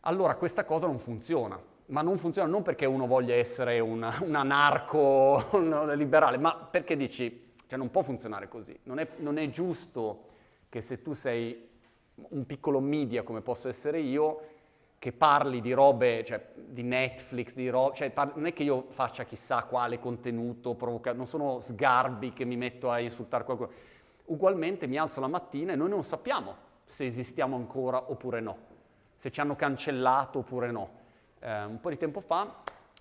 Allora 0.00 0.36
questa 0.36 0.64
cosa 0.64 0.86
non 0.86 0.98
funziona, 0.98 1.60
ma 1.86 2.02
non 2.02 2.18
funziona 2.18 2.48
non 2.48 2.62
perché 2.62 2.84
uno 2.84 3.06
voglia 3.06 3.34
essere 3.34 3.80
un, 3.80 4.08
un 4.22 4.34
anarco 4.34 5.48
un 5.52 5.92
liberale, 5.96 6.36
ma 6.38 6.54
perché 6.54 6.96
dici 6.96 7.46
cioè 7.66 7.78
non 7.78 7.90
può 7.90 8.02
funzionare 8.02 8.48
così. 8.48 8.78
Non 8.84 8.98
è, 8.98 9.06
non 9.16 9.38
è 9.38 9.48
giusto 9.50 10.26
che 10.68 10.80
se 10.80 11.02
tu 11.02 11.12
sei 11.12 11.67
un 12.28 12.46
piccolo 12.46 12.80
media 12.80 13.22
come 13.22 13.40
posso 13.40 13.68
essere 13.68 14.00
io, 14.00 14.40
che 14.98 15.12
parli 15.12 15.60
di 15.60 15.72
robe, 15.72 16.24
cioè 16.24 16.44
di 16.54 16.82
Netflix, 16.82 17.54
di 17.54 17.68
robe, 17.68 17.94
cioè 17.94 18.10
par- 18.10 18.34
non 18.34 18.46
è 18.46 18.52
che 18.52 18.64
io 18.64 18.86
faccia 18.88 19.24
chissà 19.24 19.62
quale 19.62 20.00
contenuto 20.00 20.74
provoca, 20.74 21.12
non 21.12 21.26
sono 21.26 21.60
sgarbi 21.60 22.32
che 22.32 22.44
mi 22.44 22.56
metto 22.56 22.90
a 22.90 22.98
insultare 22.98 23.44
qualcuno. 23.44 23.70
Ugualmente 24.24 24.86
mi 24.86 24.98
alzo 24.98 25.20
la 25.20 25.28
mattina 25.28 25.72
e 25.72 25.76
noi 25.76 25.88
non 25.88 26.02
sappiamo 26.02 26.66
se 26.84 27.06
esistiamo 27.06 27.54
ancora 27.54 28.10
oppure 28.10 28.40
no, 28.40 28.56
se 29.14 29.30
ci 29.30 29.40
hanno 29.40 29.54
cancellato 29.54 30.40
oppure 30.40 30.70
no. 30.70 30.90
Eh, 31.38 31.64
un 31.64 31.78
po' 31.80 31.90
di 31.90 31.96
tempo 31.96 32.20
fa 32.20 32.44
mi 32.44 32.50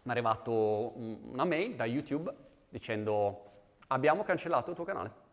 è 0.03 0.09
arrivato 0.11 0.93
una 0.95 1.45
mail 1.45 1.75
da 1.75 1.85
YouTube 1.85 2.31
dicendo 2.69 3.43
abbiamo 3.87 4.23
cancellato 4.23 4.69
il 4.69 4.75
tuo 4.75 4.85
canale. 4.85 5.25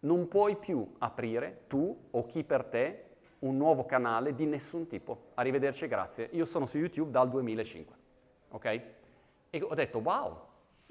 Non 0.00 0.28
puoi 0.28 0.56
più 0.56 0.94
aprire 0.98 1.64
tu 1.66 2.06
o 2.12 2.24
chi 2.26 2.44
per 2.44 2.64
te 2.64 3.07
un 3.40 3.56
nuovo 3.56 3.84
canale 3.84 4.34
di 4.34 4.46
nessun 4.46 4.86
tipo. 4.86 5.30
Arrivederci 5.34 5.86
grazie. 5.86 6.28
Io 6.32 6.44
sono 6.44 6.66
su 6.66 6.78
YouTube 6.78 7.10
dal 7.10 7.28
2005, 7.28 7.96
ok? 8.50 8.80
E 9.50 9.62
ho 9.62 9.74
detto, 9.74 9.98
wow, 9.98 10.40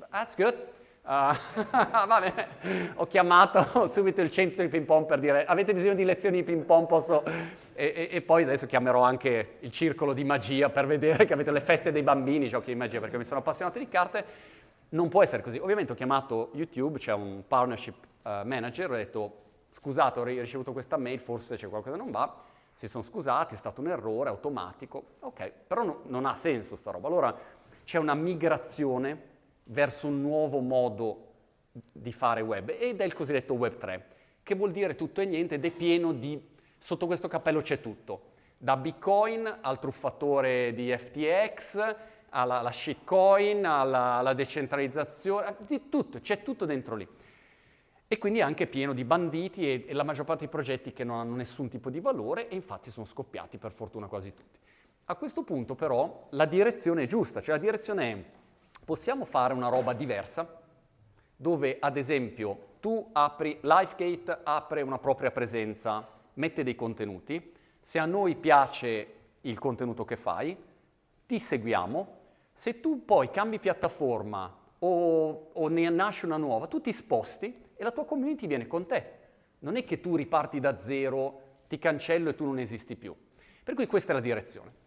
that's 0.09 0.35
good. 0.35 0.55
Uh. 1.07 1.33
Ho 2.95 3.07
chiamato 3.07 3.87
subito 3.87 4.19
il 4.19 4.29
centro 4.29 4.61
di 4.61 4.67
ping 4.67 4.83
pong 4.83 5.05
per 5.05 5.19
dire, 5.19 5.45
avete 5.45 5.73
bisogno 5.73 5.93
di 5.93 6.03
lezioni 6.03 6.35
di 6.35 6.43
ping 6.43 6.65
pong? 6.65 6.85
Posso... 6.85 7.23
E, 7.23 7.53
e, 7.75 8.09
e, 8.11 8.21
poi 8.21 8.43
adesso 8.43 8.65
chiamerò 8.65 9.03
anche 9.03 9.55
il 9.61 9.71
circolo 9.71 10.11
di 10.11 10.25
magia 10.25 10.67
per 10.67 10.85
vedere 10.85 11.23
che 11.23 11.31
avete 11.31 11.51
le 11.51 11.61
feste 11.61 11.93
dei 11.93 12.03
bambini, 12.03 12.49
giochi 12.49 12.73
di 12.73 12.75
magia, 12.75 12.99
perché 12.99 13.17
mi 13.17 13.23
sono 13.23 13.39
appassionato 13.39 13.79
di 13.79 13.87
carte 13.87 14.25
non 14.89 15.09
può 15.09 15.23
essere 15.23 15.41
così. 15.41 15.57
Ovviamente 15.57 15.91
ho 15.91 15.95
chiamato 15.95 16.51
YouTube, 16.53 16.99
c'è 16.99 17.13
un 17.13 17.43
partnership 17.47 17.95
uh, 18.23 18.29
manager, 18.43 18.91
ho 18.91 18.95
detto 18.95 19.35
scusate 19.77 20.19
ho 20.19 20.23
ricevuto 20.23 20.73
questa 20.73 20.97
mail, 20.97 21.19
forse 21.19 21.55
c'è 21.55 21.69
qualcosa 21.69 21.95
che 21.95 22.01
non 22.01 22.11
va, 22.11 22.35
si 22.73 22.87
sono 22.87 23.03
scusati, 23.03 23.53
è 23.53 23.57
stato 23.57 23.81
un 23.81 23.89
errore 23.89 24.29
automatico, 24.29 25.03
ok, 25.19 25.51
però 25.67 25.83
no, 25.83 26.01
non 26.05 26.25
ha 26.25 26.33
senso 26.33 26.75
sta 26.75 26.91
roba. 26.91 27.07
Allora 27.07 27.35
c'è 27.83 27.99
una 27.99 28.15
migrazione 28.15 29.35
verso 29.65 30.07
un 30.07 30.21
nuovo 30.21 30.59
modo 30.59 31.25
di 31.91 32.11
fare 32.11 32.41
web 32.41 32.73
ed 32.75 33.01
è 33.01 33.03
il 33.03 33.13
cosiddetto 33.13 33.53
Web 33.53 33.77
3, 33.77 34.05
che 34.41 34.55
vuol 34.55 34.71
dire 34.71 34.95
tutto 34.95 35.21
e 35.21 35.25
niente 35.25 35.55
ed 35.55 35.65
è 35.65 35.71
pieno 35.71 36.11
di, 36.11 36.41
sotto 36.79 37.05
questo 37.05 37.27
cappello 37.27 37.61
c'è 37.61 37.79
tutto, 37.79 38.31
da 38.57 38.75
Bitcoin 38.77 39.59
al 39.61 39.77
truffatore 39.77 40.73
di 40.73 40.95
FTX, 40.95 41.95
alla, 42.29 42.59
alla 42.59 42.71
shitcoin, 42.71 43.63
alla, 43.63 44.13
alla 44.15 44.33
decentralizzazione, 44.33 45.55
di 45.59 45.87
tutto, 45.89 46.19
c'è 46.19 46.41
tutto 46.41 46.65
dentro 46.65 46.95
lì. 46.95 47.07
E 48.09 48.17
quindi 48.17 48.39
è 48.39 48.41
anche 48.41 48.67
pieno 48.67 48.93
di 48.93 49.03
banditi 49.03 49.67
e, 49.67 49.85
e, 49.87 49.93
la 49.93 50.03
maggior 50.03 50.25
parte 50.25 50.45
dei 50.45 50.51
progetti 50.51 50.93
che 50.93 51.03
non 51.03 51.19
hanno 51.19 51.35
nessun 51.35 51.67
tipo 51.67 51.89
di 51.89 51.99
valore 51.99 52.47
e 52.47 52.55
infatti 52.55 52.89
sono 52.89 53.05
scoppiati 53.05 53.57
per 53.57 53.71
fortuna 53.71 54.07
quasi 54.07 54.33
tutti. 54.33 54.59
A 55.05 55.15
questo 55.15 55.43
punto 55.43 55.75
però 55.75 56.27
la 56.31 56.45
direzione 56.45 57.03
è 57.03 57.05
giusta, 57.05 57.41
cioè 57.41 57.55
la 57.55 57.61
direzione 57.61 58.11
è 58.11 58.23
possiamo 58.85 59.25
fare 59.25 59.53
una 59.53 59.67
roba 59.67 59.91
diversa 59.91 60.61
dove 61.35 61.77
ad 61.79 61.97
esempio 61.97 62.75
tu 62.79 63.09
apri, 63.11 63.59
Lifegate 63.61 64.39
apre 64.43 64.81
una 64.81 64.97
propria 64.97 65.31
presenza, 65.31 66.07
mette 66.35 66.63
dei 66.63 66.75
contenuti, 66.75 67.53
se 67.81 67.99
a 67.99 68.05
noi 68.05 68.35
piace 68.35 69.15
il 69.41 69.59
contenuto 69.59 70.05
che 70.05 70.15
fai, 70.15 70.55
ti 71.25 71.39
seguiamo, 71.39 72.15
se 72.53 72.79
tu 72.79 73.03
poi 73.03 73.29
cambi 73.29 73.59
piattaforma 73.59 74.55
o, 74.79 75.49
o, 75.53 75.67
ne 75.67 75.89
nasce 75.89 76.25
una 76.25 76.37
nuova, 76.37 76.67
tu 76.67 76.81
ti 76.81 76.91
sposti 76.91 77.65
e 77.77 77.83
la 77.83 77.91
tua 77.91 78.05
community 78.05 78.47
viene 78.47 78.67
con 78.67 78.85
te. 78.87 79.11
Non 79.59 79.75
è 79.75 79.83
che 79.83 79.99
tu 79.99 80.15
riparti 80.15 80.59
da 80.59 80.77
zero, 80.77 81.41
ti 81.67 81.77
cancello 81.77 82.29
e 82.29 82.35
tu 82.35 82.45
non 82.45 82.59
esisti 82.59 82.95
più. 82.95 83.15
Per 83.63 83.75
cui 83.75 83.85
questa 83.87 84.11
è 84.11 84.15
la 84.15 84.21
direzione. 84.21 84.85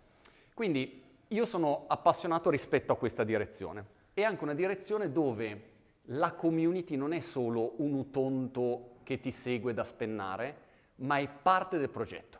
Quindi 0.53 1.03
io 1.29 1.44
sono 1.44 1.85
appassionato 1.87 2.50
rispetto 2.50 2.92
a 2.92 2.96
questa 2.96 3.24
direzione. 3.24 3.98
È 4.12 4.22
anche 4.22 4.42
una 4.42 4.55
direzione 4.55 5.12
dove 5.12 5.68
la 6.05 6.33
community 6.33 6.96
non 6.96 7.12
è 7.12 7.20
solo 7.20 7.74
un 7.76 7.94
utonto 7.94 8.96
che 9.05 9.20
ti 9.20 9.31
segue 9.31 9.72
da 9.72 9.85
spennare, 9.85 10.68
ma 10.96 11.18
è 11.18 11.29
parte 11.29 11.79
del 11.79 11.88
progetto. 11.88 12.38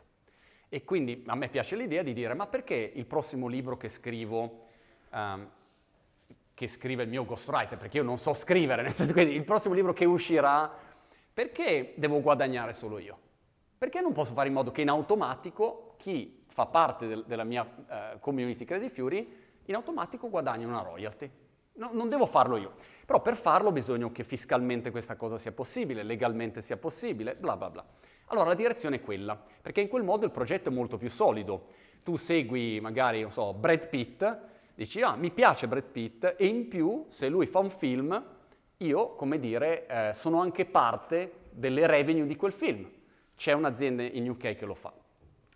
E 0.67 0.83
quindi 0.83 1.23
a 1.27 1.35
me 1.35 1.49
piace 1.49 1.75
l'idea 1.75 2.03
di 2.03 2.13
dire, 2.13 2.33
ma 2.33 2.47
perché 2.47 2.91
il 2.93 3.05
prossimo 3.05 3.47
libro 3.47 3.77
che 3.77 3.89
scrivo 3.89 4.67
um, 5.11 5.49
che 6.61 6.67
scrive 6.67 7.01
il 7.01 7.09
mio 7.09 7.25
ghostwriter, 7.25 7.75
perché 7.75 7.97
io 7.97 8.03
non 8.03 8.19
so 8.19 8.33
scrivere, 8.33 8.83
nel 8.83 8.91
senso 8.91 9.13
che 9.13 9.21
il 9.21 9.43
prossimo 9.43 9.73
libro 9.73 9.93
che 9.93 10.05
uscirà, 10.05 10.71
perché 11.33 11.95
devo 11.97 12.21
guadagnare 12.21 12.73
solo 12.73 12.99
io? 12.99 13.17
Perché 13.79 13.99
non 13.99 14.11
posso 14.13 14.33
fare 14.33 14.47
in 14.47 14.53
modo 14.53 14.69
che 14.69 14.81
in 14.81 14.89
automatico 14.89 15.95
chi 15.97 16.43
fa 16.47 16.67
parte 16.67 17.07
del, 17.07 17.23
della 17.25 17.43
mia 17.43 17.63
uh, 17.63 18.19
community 18.19 18.63
Crazy 18.63 18.89
Fury, 18.89 19.35
in 19.65 19.73
automatico 19.73 20.29
guadagni 20.29 20.63
una 20.63 20.83
royalty? 20.83 21.31
No, 21.73 21.89
non 21.93 22.09
devo 22.09 22.27
farlo 22.27 22.57
io. 22.57 22.73
Però 23.07 23.21
per 23.23 23.35
farlo 23.35 23.71
bisogna 23.71 24.11
che 24.11 24.23
fiscalmente 24.23 24.91
questa 24.91 25.15
cosa 25.15 25.39
sia 25.39 25.51
possibile, 25.51 26.03
legalmente 26.03 26.61
sia 26.61 26.77
possibile, 26.77 27.33
bla 27.33 27.57
bla 27.57 27.71
bla. 27.71 27.85
Allora 28.25 28.49
la 28.49 28.55
direzione 28.55 28.97
è 28.97 29.01
quella, 29.01 29.41
perché 29.61 29.81
in 29.81 29.87
quel 29.87 30.03
modo 30.03 30.25
il 30.25 30.31
progetto 30.31 30.69
è 30.69 30.71
molto 30.71 30.97
più 30.97 31.09
solido. 31.09 31.69
Tu 32.03 32.17
segui 32.17 32.79
magari, 32.79 33.21
non 33.21 33.31
so, 33.31 33.51
Brad 33.53 33.89
Pitt, 33.89 34.49
Dici, 34.81 34.99
ah, 35.01 35.15
mi 35.15 35.29
piace 35.29 35.67
Brad 35.67 35.83
Pitt 35.83 36.33
e 36.35 36.47
in 36.47 36.67
più, 36.67 37.05
se 37.07 37.29
lui 37.29 37.45
fa 37.45 37.59
un 37.59 37.69
film, 37.69 38.19
io, 38.77 39.13
come 39.13 39.37
dire, 39.37 39.85
eh, 39.85 40.13
sono 40.13 40.41
anche 40.41 40.65
parte 40.65 41.33
delle 41.51 41.85
revenue 41.85 42.25
di 42.25 42.35
quel 42.35 42.51
film. 42.51 42.89
C'è 43.35 43.51
un'azienda 43.51 44.01
in 44.01 44.27
UK 44.27 44.55
che 44.55 44.65
lo 44.65 44.73
fa, 44.73 44.91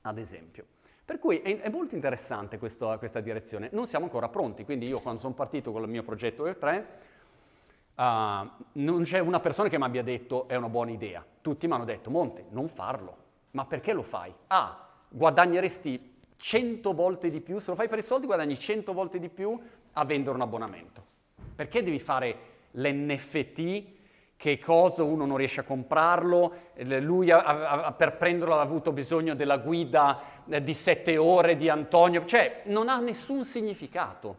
ad 0.02 0.20
esempio. 0.20 0.64
Per 1.04 1.18
cui 1.18 1.40
è, 1.40 1.60
è 1.60 1.70
molto 1.70 1.96
interessante 1.96 2.60
questo, 2.60 2.96
questa 3.00 3.20
direzione. 3.20 3.70
Non 3.72 3.88
siamo 3.88 4.06
ancora 4.06 4.30
pronti, 4.30 4.64
quindi 4.64 4.88
io 4.88 5.00
quando 5.00 5.22
sono 5.22 5.34
partito 5.34 5.72
con 5.72 5.82
il 5.82 5.90
mio 5.90 6.04
progetto 6.04 6.46
E3, 6.46 6.84
uh, 7.96 8.04
non 8.74 9.02
c'è 9.02 9.18
una 9.18 9.40
persona 9.40 9.70
che 9.70 9.80
mi 9.80 9.86
abbia 9.86 10.04
detto 10.04 10.48
è 10.48 10.54
una 10.54 10.70
buona 10.70 10.92
idea. 10.92 11.26
Tutti 11.42 11.66
mi 11.66 11.74
hanno 11.74 11.86
detto, 11.86 12.12
Monte, 12.12 12.46
non 12.50 12.68
farlo. 12.68 13.18
Ma 13.54 13.66
perché 13.66 13.92
lo 13.92 14.04
fai? 14.04 14.32
Ah, 14.46 14.88
guadagneresti 15.10 16.15
100 16.46 16.94
volte 16.94 17.32
di 17.32 17.42
più, 17.42 17.58
se 17.58 17.72
lo 17.72 17.76
fai 17.76 17.88
per 17.88 17.98
i 17.98 18.04
soldi 18.04 18.28
guadagni 18.28 18.56
100 18.56 18.94
volte 18.94 19.18
di 19.18 19.30
più 19.30 19.60
a 19.94 20.06
vendere 20.06 20.36
un 20.36 20.42
abbonamento. 20.44 21.04
Perché 21.56 21.82
devi 21.82 21.98
fare 21.98 22.38
l'NFT 22.70 23.84
che 24.38 24.60
cosa 24.60 25.02
uno 25.02 25.26
non 25.26 25.38
riesce 25.38 25.62
a 25.62 25.64
comprarlo, 25.64 26.54
lui 27.00 27.32
ha, 27.32 27.86
ha, 27.86 27.92
per 27.94 28.18
prenderlo 28.18 28.54
ha 28.54 28.62
avuto 28.62 28.92
bisogno 28.92 29.34
della 29.34 29.58
guida 29.58 30.44
eh, 30.48 30.62
di 30.62 30.76
sette 30.76 31.18
ore 31.18 31.56
di 31.56 31.68
Antonio, 31.68 32.26
cioè 32.26 32.62
non 32.66 32.90
ha 32.90 33.00
nessun 33.00 33.44
significato. 33.44 34.38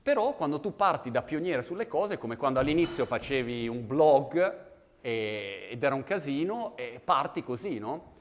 Però 0.00 0.34
quando 0.34 0.60
tu 0.60 0.76
parti 0.76 1.10
da 1.10 1.22
pioniere 1.22 1.62
sulle 1.62 1.88
cose, 1.88 2.18
come 2.18 2.36
quando 2.36 2.60
all'inizio 2.60 3.04
facevi 3.04 3.66
un 3.66 3.84
blog 3.84 4.66
e, 5.00 5.70
ed 5.72 5.82
era 5.82 5.96
un 5.96 6.04
casino, 6.04 6.76
e 6.76 7.00
parti 7.02 7.42
così, 7.42 7.80
no? 7.80 8.12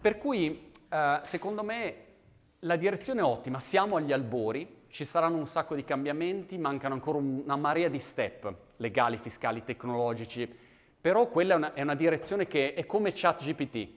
Per 0.00 0.18
cui 0.18 0.72
eh, 0.88 1.20
secondo 1.22 1.62
me 1.62 2.04
la 2.66 2.76
direzione 2.76 3.20
è 3.20 3.24
ottima, 3.24 3.60
siamo 3.60 3.96
agli 3.96 4.12
albori, 4.12 4.84
ci 4.88 5.04
saranno 5.04 5.36
un 5.36 5.46
sacco 5.46 5.74
di 5.74 5.84
cambiamenti, 5.84 6.58
mancano 6.58 6.94
ancora 6.94 7.18
una 7.18 7.56
marea 7.56 7.88
di 7.88 8.00
step 8.00 8.52
legali, 8.76 9.18
fiscali, 9.18 9.62
tecnologici, 9.62 10.52
però 11.00 11.28
quella 11.28 11.54
è 11.54 11.56
una, 11.56 11.74
è 11.74 11.82
una 11.82 11.94
direzione 11.94 12.46
che 12.46 12.74
è 12.74 12.84
come 12.84 13.12
ChatGPT. 13.12 13.88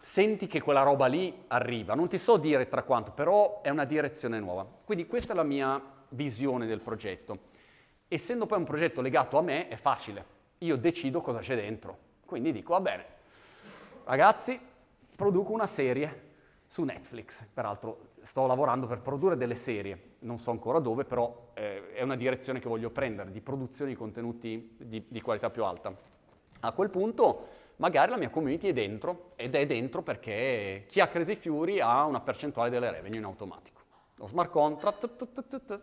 Senti 0.00 0.46
che 0.46 0.62
quella 0.62 0.82
roba 0.82 1.06
lì 1.06 1.44
arriva, 1.48 1.94
non 1.94 2.08
ti 2.08 2.18
so 2.18 2.38
dire 2.38 2.66
tra 2.68 2.82
quanto, 2.82 3.10
però 3.10 3.60
è 3.60 3.68
una 3.68 3.84
direzione 3.84 4.38
nuova. 4.38 4.66
Quindi 4.84 5.06
questa 5.06 5.32
è 5.32 5.36
la 5.36 5.42
mia 5.42 5.80
visione 6.10 6.66
del 6.66 6.80
progetto. 6.80 7.52
Essendo 8.08 8.46
poi 8.46 8.58
un 8.58 8.64
progetto 8.64 9.02
legato 9.02 9.36
a 9.36 9.42
me, 9.42 9.68
è 9.68 9.76
facile. 9.76 10.24
Io 10.58 10.76
decido 10.76 11.20
cosa 11.20 11.40
c'è 11.40 11.56
dentro. 11.56 11.98
Quindi 12.24 12.52
dico, 12.52 12.72
va 12.72 12.80
bene, 12.80 13.04
ragazzi, 14.04 14.58
produco 15.14 15.52
una 15.52 15.66
serie 15.66 16.23
su 16.74 16.82
Netflix. 16.82 17.44
Peraltro 17.54 18.14
sto 18.22 18.48
lavorando 18.48 18.88
per 18.88 18.98
produrre 18.98 19.36
delle 19.36 19.54
serie, 19.54 20.16
non 20.20 20.38
so 20.38 20.50
ancora 20.50 20.80
dove, 20.80 21.04
però 21.04 21.52
eh, 21.54 21.92
è 21.92 22.02
una 22.02 22.16
direzione 22.16 22.58
che 22.58 22.68
voglio 22.68 22.90
prendere, 22.90 23.30
di 23.30 23.40
produzione 23.40 23.92
di 23.92 23.96
contenuti 23.96 24.74
di, 24.76 25.04
di, 25.06 25.20
qualità 25.20 25.50
più 25.50 25.62
alta. 25.62 25.96
A 26.58 26.72
quel 26.72 26.90
punto 26.90 27.46
magari 27.76 28.10
la 28.10 28.16
mia 28.16 28.28
community 28.28 28.70
è 28.70 28.72
dentro, 28.72 29.34
ed 29.36 29.54
è 29.54 29.64
dentro 29.66 30.02
perché 30.02 30.86
chi 30.88 30.98
ha 30.98 31.06
Crazy 31.06 31.36
Fury 31.36 31.78
ha 31.78 32.06
una 32.06 32.18
percentuale 32.18 32.70
delle 32.70 32.90
revenue 32.90 33.18
in 33.18 33.24
automatico. 33.24 33.80
Lo 34.16 34.26
smart 34.26 34.50
contract, 34.50 35.80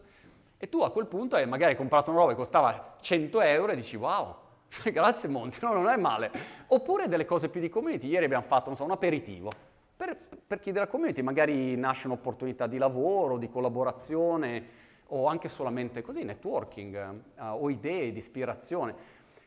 e 0.57 0.67
tu 0.67 0.81
a 0.81 0.91
quel 0.91 1.05
punto 1.05 1.37
hai 1.37 1.47
magari 1.47 1.77
comprato 1.77 2.09
una 2.09 2.19
roba 2.19 2.31
che 2.31 2.37
costava 2.37 2.97
100 2.99 3.39
euro 3.39 3.71
e 3.71 3.75
dici 3.77 3.95
wow, 3.95 4.35
grazie 4.91 5.29
Monti, 5.29 5.59
no, 5.61 5.71
non 5.71 5.87
è 5.87 5.95
male. 5.95 6.31
Oppure 6.67 7.07
delle 7.07 7.23
cose 7.23 7.47
più 7.47 7.61
di 7.61 7.69
community, 7.69 8.09
ieri 8.09 8.25
abbiamo 8.25 8.43
fatto 8.43 8.75
so, 8.75 8.83
un 8.83 8.91
aperitivo, 8.91 9.51
per, 9.95 10.17
per 10.51 10.59
chi 10.59 10.73
della 10.73 10.87
community 10.87 11.21
magari 11.21 11.77
nasce 11.77 12.07
un'opportunità 12.07 12.67
di 12.67 12.77
lavoro, 12.77 13.37
di 13.37 13.49
collaborazione 13.49 14.79
o 15.07 15.27
anche 15.27 15.47
solamente 15.47 16.01
così, 16.01 16.25
networking 16.25 17.21
uh, 17.37 17.43
o 17.63 17.69
idee 17.69 18.11
di 18.11 18.17
ispirazione. 18.17 18.93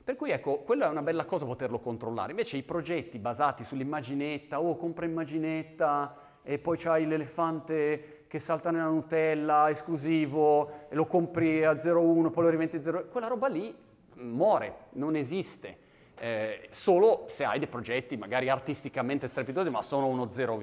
Per 0.03 0.17
cui 0.17 0.31
ecco, 0.31 0.61
quella 0.61 0.87
è 0.87 0.89
una 0.89 1.03
bella 1.03 1.27
cosa 1.27 1.45
poterlo 1.45 1.79
controllare. 1.79 2.31
Invece 2.31 2.57
i 2.57 2.63
progetti 2.63 3.19
basati 3.19 3.65
sull'immaginetta, 3.65 4.63
oh 4.63 4.77
compra 4.77 5.05
immaginetta 5.05 6.39
e 6.43 6.59
poi 6.59 6.79
c'hai 6.79 7.07
l'elefante 7.07 8.25
che 8.27 8.39
salta 8.39 8.71
nella 8.71 8.89
Nutella, 8.89 9.69
esclusivo, 9.69 10.89
e 10.89 10.95
lo 10.95 11.05
compri 11.05 11.67
a 11.67 11.73
0,1, 11.73 12.31
poi 12.31 12.45
lo 12.45 12.49
riventi 12.49 12.77
a 12.77 12.81
0,1, 12.81 13.11
quella 13.11 13.27
roba 13.27 13.49
lì 13.49 13.77
muore, 14.15 14.87
non 14.93 15.17
esiste 15.17 15.83
eh, 16.17 16.69
solo 16.71 17.27
se 17.29 17.45
hai 17.45 17.59
dei 17.59 17.69
progetti 17.69 18.17
magari 18.17 18.49
artisticamente 18.49 19.27
strepitosi, 19.27 19.71
ma 19.71 19.83
sono 19.83 20.07
uno 20.07 20.29
0, 20.29 20.59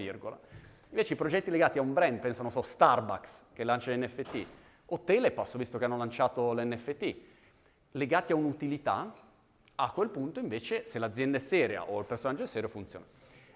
Invece 0.90 1.14
i 1.14 1.16
progetti 1.16 1.50
legati 1.52 1.78
a 1.78 1.82
un 1.82 1.94
brand, 1.94 2.20
pensano, 2.20 2.50
so, 2.50 2.62
Starbucks 2.62 3.46
che 3.54 3.64
lancia 3.64 3.92
l'NFT, 3.92 4.46
o 4.88 5.00
Telepass, 5.00 5.56
visto 5.56 5.78
che 5.78 5.86
hanno 5.86 5.98
lanciato 5.98 6.54
l'NFT, 6.54 7.16
legati 7.92 8.32
a 8.34 8.36
un'utilità, 8.36 9.14
a 9.76 9.92
quel 9.92 10.10
punto 10.10 10.40
invece 10.40 10.86
se 10.86 11.00
l'azienda 11.00 11.38
è 11.38 11.40
seria 11.40 11.90
o 11.90 12.00
il 12.00 12.06
personaggio 12.06 12.44
è 12.44 12.48
serio 12.48 12.68
funziona. 12.68 13.06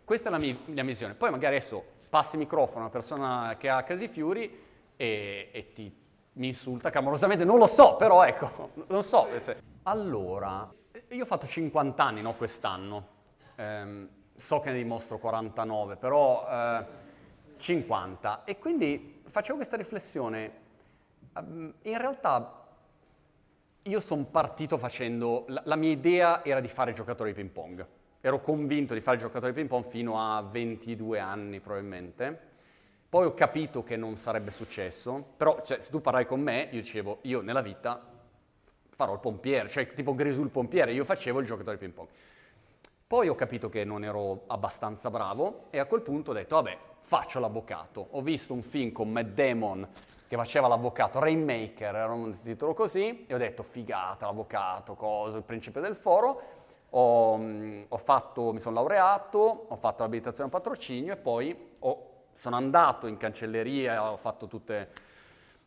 Questa 0.04 0.30
è 0.30 0.32
la 0.32 0.38
mia, 0.38 0.56
mia 0.66 0.84
visione. 0.84 1.14
Poi 1.14 1.30
magari 1.30 1.56
adesso 1.56 1.84
passi 2.10 2.36
il 2.36 2.42
microfono 2.42 2.78
a 2.78 2.82
una 2.84 2.90
persona 2.90 3.56
che 3.60 3.70
ha 3.70 3.84
Crazy 3.84 4.08
Fury 4.08 4.64
e, 4.96 5.50
e 5.52 5.74
ti, 5.74 5.94
mi 6.34 6.48
insulta 6.48 6.90
clamorosamente, 6.90 7.44
non 7.44 7.58
lo 7.58 7.68
so, 7.68 7.96
però 7.96 8.24
ecco, 8.24 8.72
non 8.88 9.04
so. 9.04 9.28
Allora, 9.84 10.74
io 11.10 11.24
ho 11.24 11.28
fatto 11.28 11.48
50 11.48 12.04
anni 12.04 12.22
no, 12.22 12.34
quest'anno, 12.34 13.08
eh, 13.56 14.08
so 14.36 14.60
che 14.60 14.72
ne 14.72 14.78
dimostro 14.78 15.18
49, 15.18 15.96
però 15.96 16.48
eh, 16.50 16.86
50. 17.58 18.44
E 18.44 18.58
quindi 18.58 19.22
facevo 19.28 19.58
questa 19.58 19.78
riflessione. 19.78 20.52
Ehm, 21.36 21.74
in 21.82 21.98
realtà 21.98 22.64
io 23.84 24.00
sono 24.00 24.24
partito 24.24 24.78
facendo, 24.78 25.46
la, 25.48 25.62
la, 25.66 25.76
mia 25.76 25.92
idea 25.92 26.44
era 26.44 26.60
di 26.60 26.68
fare 26.68 26.94
giocatore 26.94 27.32
di 27.34 27.36
ping 27.36 27.50
pong. 27.50 27.86
Ero 28.22 28.42
convinto 28.42 28.94
di 28.94 29.02
fare 29.02 29.18
giocatore 29.18 29.52
di 29.52 29.58
ping 29.58 29.70
pong 29.70 29.86
fino 29.86 30.20
a 30.20 30.42
22 30.42 31.20
anni 31.20 31.60
probabilmente. 31.60 32.54
Poi 33.08 33.28
ho 33.28 33.34
capito 33.34 33.84
che 33.84 33.96
non 33.96 34.18
sarebbe 34.18 34.52
successo, 34.52 35.24
però 35.38 35.62
cioè, 35.62 35.80
se 35.80 35.90
tu 35.92 36.02
parlavi 36.02 36.26
con 36.26 36.42
me, 36.42 36.68
io 36.72 36.82
dicevo, 36.82 37.20
io 37.22 37.42
nella 37.42 37.62
vita 37.62 38.14
farò 38.96 39.14
il 39.14 39.20
pompiere, 39.20 39.70
cioè 39.70 39.94
tipo 39.94 40.16
Grisù 40.16 40.42
il 40.42 40.50
pompiere, 40.50 40.94
io 40.94 41.04
facevo 41.04 41.40
il 41.40 41.46
giocatore 41.46 41.78
di 41.78 41.84
ping 41.84 41.94
pong. 41.94 42.08
Poi 43.08 43.28
ho 43.28 43.36
capito 43.36 43.70
che 43.70 43.84
non 43.84 44.04
ero 44.04 44.44
abbastanza 44.48 45.10
bravo 45.10 45.66
e 45.70 45.80
a 45.80 45.86
quel 45.86 46.02
punto 46.02 46.32
ho 46.32 46.34
detto, 46.34 46.56
vabbè, 46.56 46.78
faccio 47.02 47.40
l'avvocato. 47.40 48.08
Ho 48.12 48.22
visto 48.22 48.54
un 48.54 48.64
film 48.64 48.92
con 48.92 49.12
Matt 49.12 49.28
Damon 49.28 49.88
che 50.28 50.36
faceva 50.36 50.68
l'avvocato, 50.68 51.20
Rainmaker, 51.20 51.96
era 51.96 52.12
un 52.12 52.42
titolo 52.42 52.74
così, 52.74 53.26
e 53.28 53.34
ho 53.34 53.38
detto, 53.38 53.62
figata, 53.62 54.26
l'avvocato, 54.26 54.96
cosa, 54.96 55.38
il 55.38 55.44
principe 55.44 55.82
del 55.82 55.96
foro. 55.96 56.42
Ho, 56.92 57.38
mm, 57.38 57.84
ho 57.90 57.98
fatto, 57.98 58.54
mi 58.54 58.60
sono 58.60 58.76
laureato, 58.76 59.66
ho 59.68 59.76
fatto 59.76 60.02
l'abilitazione 60.02 60.50
a 60.50 60.52
patrocinio 60.52 61.14
e 61.14 61.18
poi 61.18 61.76
ho, 61.80 62.10
sono 62.34 62.56
andato 62.56 63.06
in 63.06 63.18
cancelleria, 63.18 64.12
ho 64.12 64.18
fatto 64.18 64.48
tutte 64.48 64.90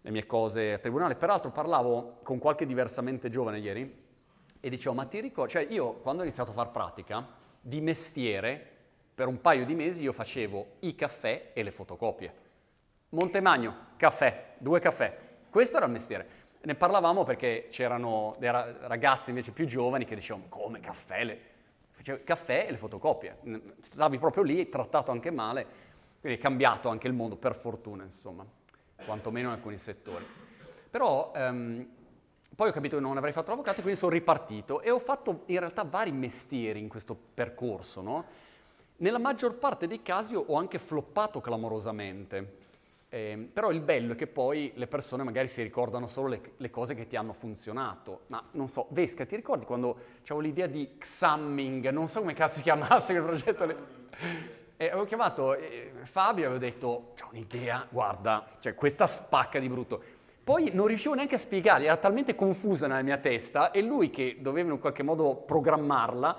le 0.09 0.15
mie 0.15 0.27
cose 0.27 0.73
a 0.73 0.79
tribunale. 0.79 1.17
Peraltro 1.17 1.51
parlavo 1.51 2.21
con 2.23 2.39
qualche 2.39 2.65
diversamente 2.65 3.29
giovane 3.29 3.59
ieri 3.59 4.07
e 4.59 4.71
dicevo, 4.71 4.95
ma 4.95 5.05
ti 5.05 5.21
ricordi, 5.21 5.53
cioè 5.53 5.67
io 5.69 5.95
quando 5.95 6.23
ho 6.23 6.25
iniziato 6.25 6.51
a 6.51 6.55
far 6.55 6.71
pratica, 6.71 7.27
di 7.61 7.81
mestiere, 7.83 8.77
per 9.15 9.27
un 9.27 9.41
paio 9.41 9.67
di 9.67 9.75
mesi 9.75 10.03
io 10.03 10.13
facevo 10.13 10.67
i 10.81 10.95
caffè 10.95 11.51
e 11.53 11.63
le 11.63 11.71
fotocopie. 11.71 12.33
Montemagno, 13.11 13.77
caffè, 13.97 14.55
due 14.57 14.81
caffè. 14.81 15.15
Questo 15.51 15.77
era 15.77 15.85
il 15.85 15.93
mestiere. 15.93 16.29
Ne 16.63 16.75
parlavamo 16.75 17.25
perché 17.25 17.69
c'erano 17.71 18.35
dei 18.39 18.51
ragazzi 18.51 19.29
invece 19.29 19.53
più 19.53 19.67
giovani 19.67 20.07
che 20.07 20.15
dicevano, 20.15 20.47
come 20.49 20.81
caffè? 20.81 21.25
Le... 21.25 21.41
Facevo 21.91 22.21
caffè 22.25 22.65
e 22.67 22.71
le 22.71 22.77
fotocopie. 22.79 23.39
Stavi 23.83 24.19
proprio 24.19 24.43
lì, 24.43 24.71
trattato 24.71 25.11
anche 25.11 25.31
male, 25.31 25.67
quindi 26.21 26.39
è 26.39 26.41
cambiato 26.41 26.89
anche 26.89 27.07
il 27.07 27.13
mondo, 27.13 27.37
per 27.37 27.55
fortuna, 27.55 28.05
insomma 28.05 28.47
quantomeno 29.05 29.49
in 29.49 29.55
alcuni 29.55 29.79
settori. 29.79 30.25
Però 30.91 31.33
ehm, 31.35 31.87
poi 32.55 32.71
ho 32.71 32.73
capito 32.73 32.97
che 32.97 33.03
non 33.03 33.17
avrei 33.17 33.33
fatto 33.33 33.51
l'avvocato 33.51 33.83
quindi 33.83 33.99
sono 33.99 34.13
ripartito 34.13 34.81
e 34.81 34.91
ho 34.91 34.99
fatto 34.99 35.43
in 35.47 35.61
realtà 35.61 35.85
vari 35.85 36.11
mestieri 36.11 36.81
in 36.81 36.89
questo 36.89 37.17
percorso, 37.35 38.01
no? 38.01 38.25
Nella 38.97 39.19
maggior 39.19 39.55
parte 39.55 39.87
dei 39.87 40.03
casi 40.03 40.35
ho 40.35 40.55
anche 40.57 40.81
floppato 40.81 41.41
clamorosamente, 41.41 42.57
eh, 43.11 43.49
però 43.53 43.71
il 43.71 43.81
bello 43.81 44.15
è 44.15 44.17
che 44.17 44.27
poi 44.27 44.73
le 44.75 44.89
persone 44.89 45.23
magari 45.23 45.47
si 45.47 45.63
ricordano 45.63 46.09
solo 46.09 46.27
le, 46.27 46.41
le, 46.57 46.69
cose 46.69 46.95
che 46.95 47.07
ti 47.07 47.15
hanno 47.15 47.33
funzionato. 47.33 48.23
Ma 48.27 48.43
non 48.51 48.67
so, 48.67 48.87
Vesca, 48.91 49.25
ti 49.25 49.37
ricordi 49.37 49.65
quando 49.65 49.97
avevo 50.25 50.41
l'idea 50.41 50.67
di 50.67 50.97
Xamming, 50.99 51.91
non 51.91 52.09
so 52.09 52.19
come 52.19 52.35
cazzo 52.35 52.57
si 52.57 52.63
chiamasse 52.63 53.13
quel 53.13 53.25
progetto? 53.25 54.57
E 54.81 54.87
avevo 54.87 55.07
chiamato 55.07 55.55
eh, 55.55 55.91
Fabio 56.05 56.45
e 56.45 56.47
avevo 56.47 56.61
detto, 56.61 56.87
ho 56.87 57.29
un'idea, 57.33 57.85
guarda, 57.91 58.47
cioè 58.61 58.77
questa 58.77 59.09
spacca 59.09 59.59
di 59.59 59.69
brutto. 59.69 60.01
Poi 60.45 60.71
non 60.73 60.87
riuscivo 60.87 61.15
neanche 61.15 61.35
a 61.35 61.39
spiegargli, 61.39 61.87
era 61.87 61.97
talmente 61.97 62.37
confusa 62.37 62.87
nella 62.87 63.03
mia 63.03 63.17
testa 63.17 63.73
e 63.73 63.83
lui 63.83 64.09
che 64.09 64.37
doveva 64.39 64.71
in 64.71 64.79
qualche 64.79 65.03
modo 65.03 65.35
programmarla, 65.35 66.37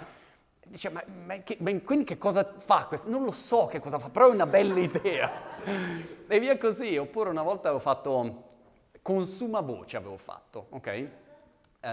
dice, 0.63 0.89
ma, 0.89 1.03
ma, 1.25 1.35
che, 1.39 1.57
ma 1.59 1.77
quindi 1.81 2.05
che 2.05 2.17
cosa 2.17 2.53
fa 2.59 2.85
questo? 2.85 3.09
Non 3.09 3.25
lo 3.25 3.31
so 3.31 3.65
che 3.65 3.81
cosa 3.81 3.99
fa, 3.99 4.07
però 4.07 4.29
è 4.29 4.33
una 4.33 4.47
bella 4.47 4.79
idea. 4.79 5.31
e 6.25 6.39
via 6.39 6.57
così. 6.57 6.95
Oppure 6.95 7.29
una 7.29 7.43
volta 7.43 7.67
avevo 7.67 7.83
fatto 7.83 8.43
Consuma 9.01 9.59
Voce, 9.59 9.97
avevo 9.97 10.15
fatto, 10.15 10.67
ok? 10.69 10.87
Eh, 10.87 11.09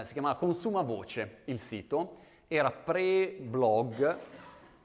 si 0.05 0.13
chiamava 0.13 0.35
Consuma 0.35 0.81
Voce 0.81 1.41
il 1.43 1.59
sito, 1.59 2.19
era 2.47 2.71
pre-blog 2.71 4.17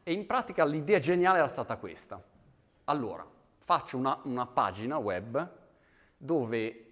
e 0.03 0.12
in 0.12 0.27
pratica 0.27 0.65
l'idea 0.65 0.99
geniale 0.99 1.38
era 1.38 1.49
stata 1.49 1.77
questa. 1.77 2.23
Allora, 2.85 3.27
faccio 3.59 3.97
una, 3.97 4.19
una 4.25 4.47
pagina 4.47 4.97
web 4.99 5.51
dove 6.17 6.87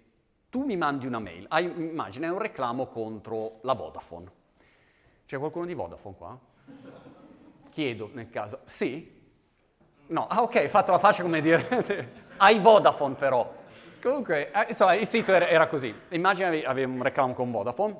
tu 0.49 0.63
mi 0.65 0.75
mandi 0.75 1.05
una 1.05 1.19
mail, 1.19 1.45
hai, 1.49 1.65
immagina, 1.65 2.27
è 2.27 2.29
un 2.29 2.39
reclamo 2.39 2.87
contro 2.87 3.59
la 3.61 3.73
Vodafone. 3.73 4.31
C'è 5.25 5.37
qualcuno 5.37 5.65
di 5.65 5.73
Vodafone 5.73 6.15
qua? 6.17 6.39
Chiedo 7.69 8.09
nel 8.13 8.29
caso, 8.29 8.59
sì? 8.65 9.19
No, 10.07 10.27
ah 10.27 10.41
ok, 10.41 10.67
fatto 10.67 10.91
la 10.91 10.99
faccia 10.99 11.21
come 11.21 11.39
dire... 11.39 12.29
hai 12.37 12.59
Vodafone 12.59 13.15
però. 13.15 13.59
Comunque, 14.01 14.51
eh, 14.51 14.65
insomma, 14.69 14.95
il 14.95 15.07
sito 15.07 15.31
era 15.31 15.67
così. 15.67 15.93
Immagina 16.09 16.47
avevi 16.47 16.91
un 16.91 17.01
reclamo 17.01 17.33
con 17.33 17.49
Vodafone, 17.49 17.95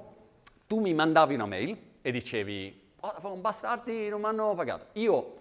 tu 0.68 0.80
mi 0.80 0.94
mandavi 0.94 1.36
una 1.36 1.46
mail 1.46 1.78
e 2.02 2.12
dicevi, 2.12 2.81
Vodafone, 3.02 3.42
bastardi, 3.42 4.10
non 4.10 4.22
mi 4.22 4.28
hanno 4.28 4.54
pagato. 4.54 4.86
Io, 4.94 5.34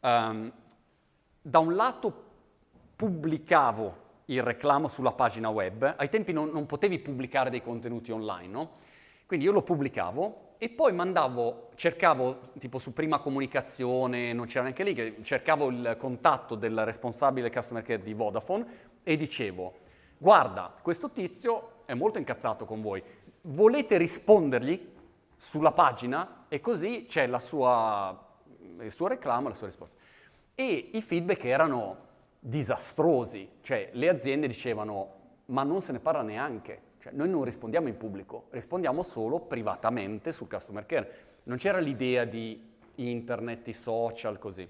um, 0.00 0.52
da 1.40 1.58
un 1.60 1.74
lato, 1.76 2.24
pubblicavo 2.96 4.04
il 4.26 4.42
reclamo 4.42 4.88
sulla 4.88 5.12
pagina 5.12 5.48
web, 5.48 5.94
ai 5.96 6.08
tempi 6.08 6.32
non, 6.32 6.48
non 6.48 6.66
potevi 6.66 6.98
pubblicare 6.98 7.48
dei 7.48 7.62
contenuti 7.62 8.10
online, 8.10 8.48
no? 8.48 8.70
Quindi 9.24 9.46
io 9.46 9.52
lo 9.52 9.62
pubblicavo 9.62 10.54
e 10.58 10.68
poi 10.68 10.92
mandavo, 10.92 11.70
cercavo 11.76 12.50
tipo 12.58 12.78
su 12.78 12.92
prima 12.92 13.20
comunicazione, 13.20 14.32
non 14.32 14.46
c'era 14.46 14.62
neanche 14.62 14.82
lì, 14.82 15.22
cercavo 15.22 15.68
il 15.68 15.94
contatto 16.00 16.56
del 16.56 16.84
responsabile 16.84 17.52
customer 17.52 17.84
care 17.84 18.02
di 18.02 18.14
Vodafone 18.14 18.66
e 19.04 19.16
dicevo, 19.16 19.74
guarda, 20.18 20.74
questo 20.82 21.10
tizio 21.10 21.82
è 21.84 21.94
molto 21.94 22.18
incazzato 22.18 22.64
con 22.64 22.80
voi, 22.80 23.00
volete 23.42 23.96
rispondergli 23.96 24.94
sulla 25.36 25.72
pagina 25.72 26.46
e 26.48 26.60
così 26.60 27.06
c'è 27.08 27.28
sua, 27.38 28.26
il 28.80 28.90
suo 28.90 29.06
reclamo 29.06 29.48
la 29.48 29.54
sua 29.54 29.66
risposta. 29.66 29.96
E 30.54 30.90
i 30.92 31.02
feedback 31.02 31.44
erano 31.44 32.04
disastrosi, 32.38 33.48
cioè 33.60 33.90
le 33.92 34.08
aziende 34.08 34.46
dicevano 34.46 35.14
ma 35.46 35.62
non 35.62 35.80
se 35.80 35.92
ne 35.92 36.00
parla 36.00 36.22
neanche, 36.22 36.80
cioè 36.98 37.12
noi 37.12 37.28
non 37.28 37.44
rispondiamo 37.44 37.88
in 37.88 37.96
pubblico, 37.96 38.46
rispondiamo 38.50 39.02
solo 39.02 39.40
privatamente 39.40 40.32
sul 40.32 40.48
customer 40.48 40.86
care. 40.86 41.24
Non 41.44 41.56
c'era 41.58 41.78
l'idea 41.78 42.24
di 42.24 42.74
internet, 42.96 43.68
i 43.68 43.72
social, 43.72 44.38
così. 44.38 44.68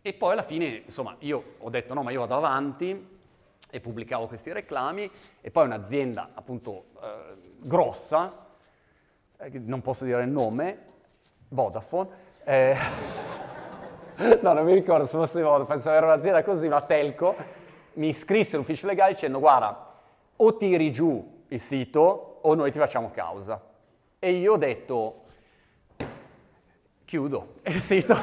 E 0.00 0.12
poi 0.14 0.32
alla 0.32 0.42
fine, 0.42 0.82
insomma, 0.84 1.14
io 1.20 1.54
ho 1.58 1.70
detto 1.70 1.94
no, 1.94 2.02
ma 2.02 2.10
io 2.10 2.20
vado 2.20 2.36
avanti 2.36 3.20
e 3.70 3.80
pubblicavo 3.80 4.26
questi 4.26 4.52
reclami 4.52 5.08
e 5.40 5.50
poi 5.50 5.66
un'azienda 5.66 6.30
appunto 6.34 6.86
eh, 7.00 7.36
grossa, 7.60 8.51
non 9.50 9.80
posso 9.82 10.04
dire 10.04 10.22
il 10.22 10.28
nome, 10.28 10.78
Vodafone, 11.48 12.08
eh, 12.44 12.76
no, 14.40 14.52
non 14.52 14.64
mi 14.64 14.74
ricordo 14.74 15.04
se 15.06 15.16
fosse 15.16 15.42
Vodafone, 15.42 15.66
penso 15.66 15.88
avere 15.88 16.06
un'azienda 16.06 16.42
così, 16.42 16.66
una 16.66 16.82
telco, 16.82 17.34
mi 17.94 18.08
iscrisse 18.08 18.56
all'ufficio 18.56 18.86
legale 18.86 19.12
dicendo 19.12 19.38
guarda, 19.38 19.90
o 20.36 20.56
tiri 20.56 20.90
giù 20.92 21.44
il 21.48 21.60
sito 21.60 22.38
o 22.40 22.54
noi 22.54 22.70
ti 22.70 22.78
facciamo 22.78 23.10
causa. 23.10 23.60
E 24.18 24.32
io 24.32 24.52
ho 24.52 24.56
detto, 24.56 25.24
chiudo 27.04 27.54
il 27.64 27.80
sito. 27.80 28.14
ho 28.16 28.18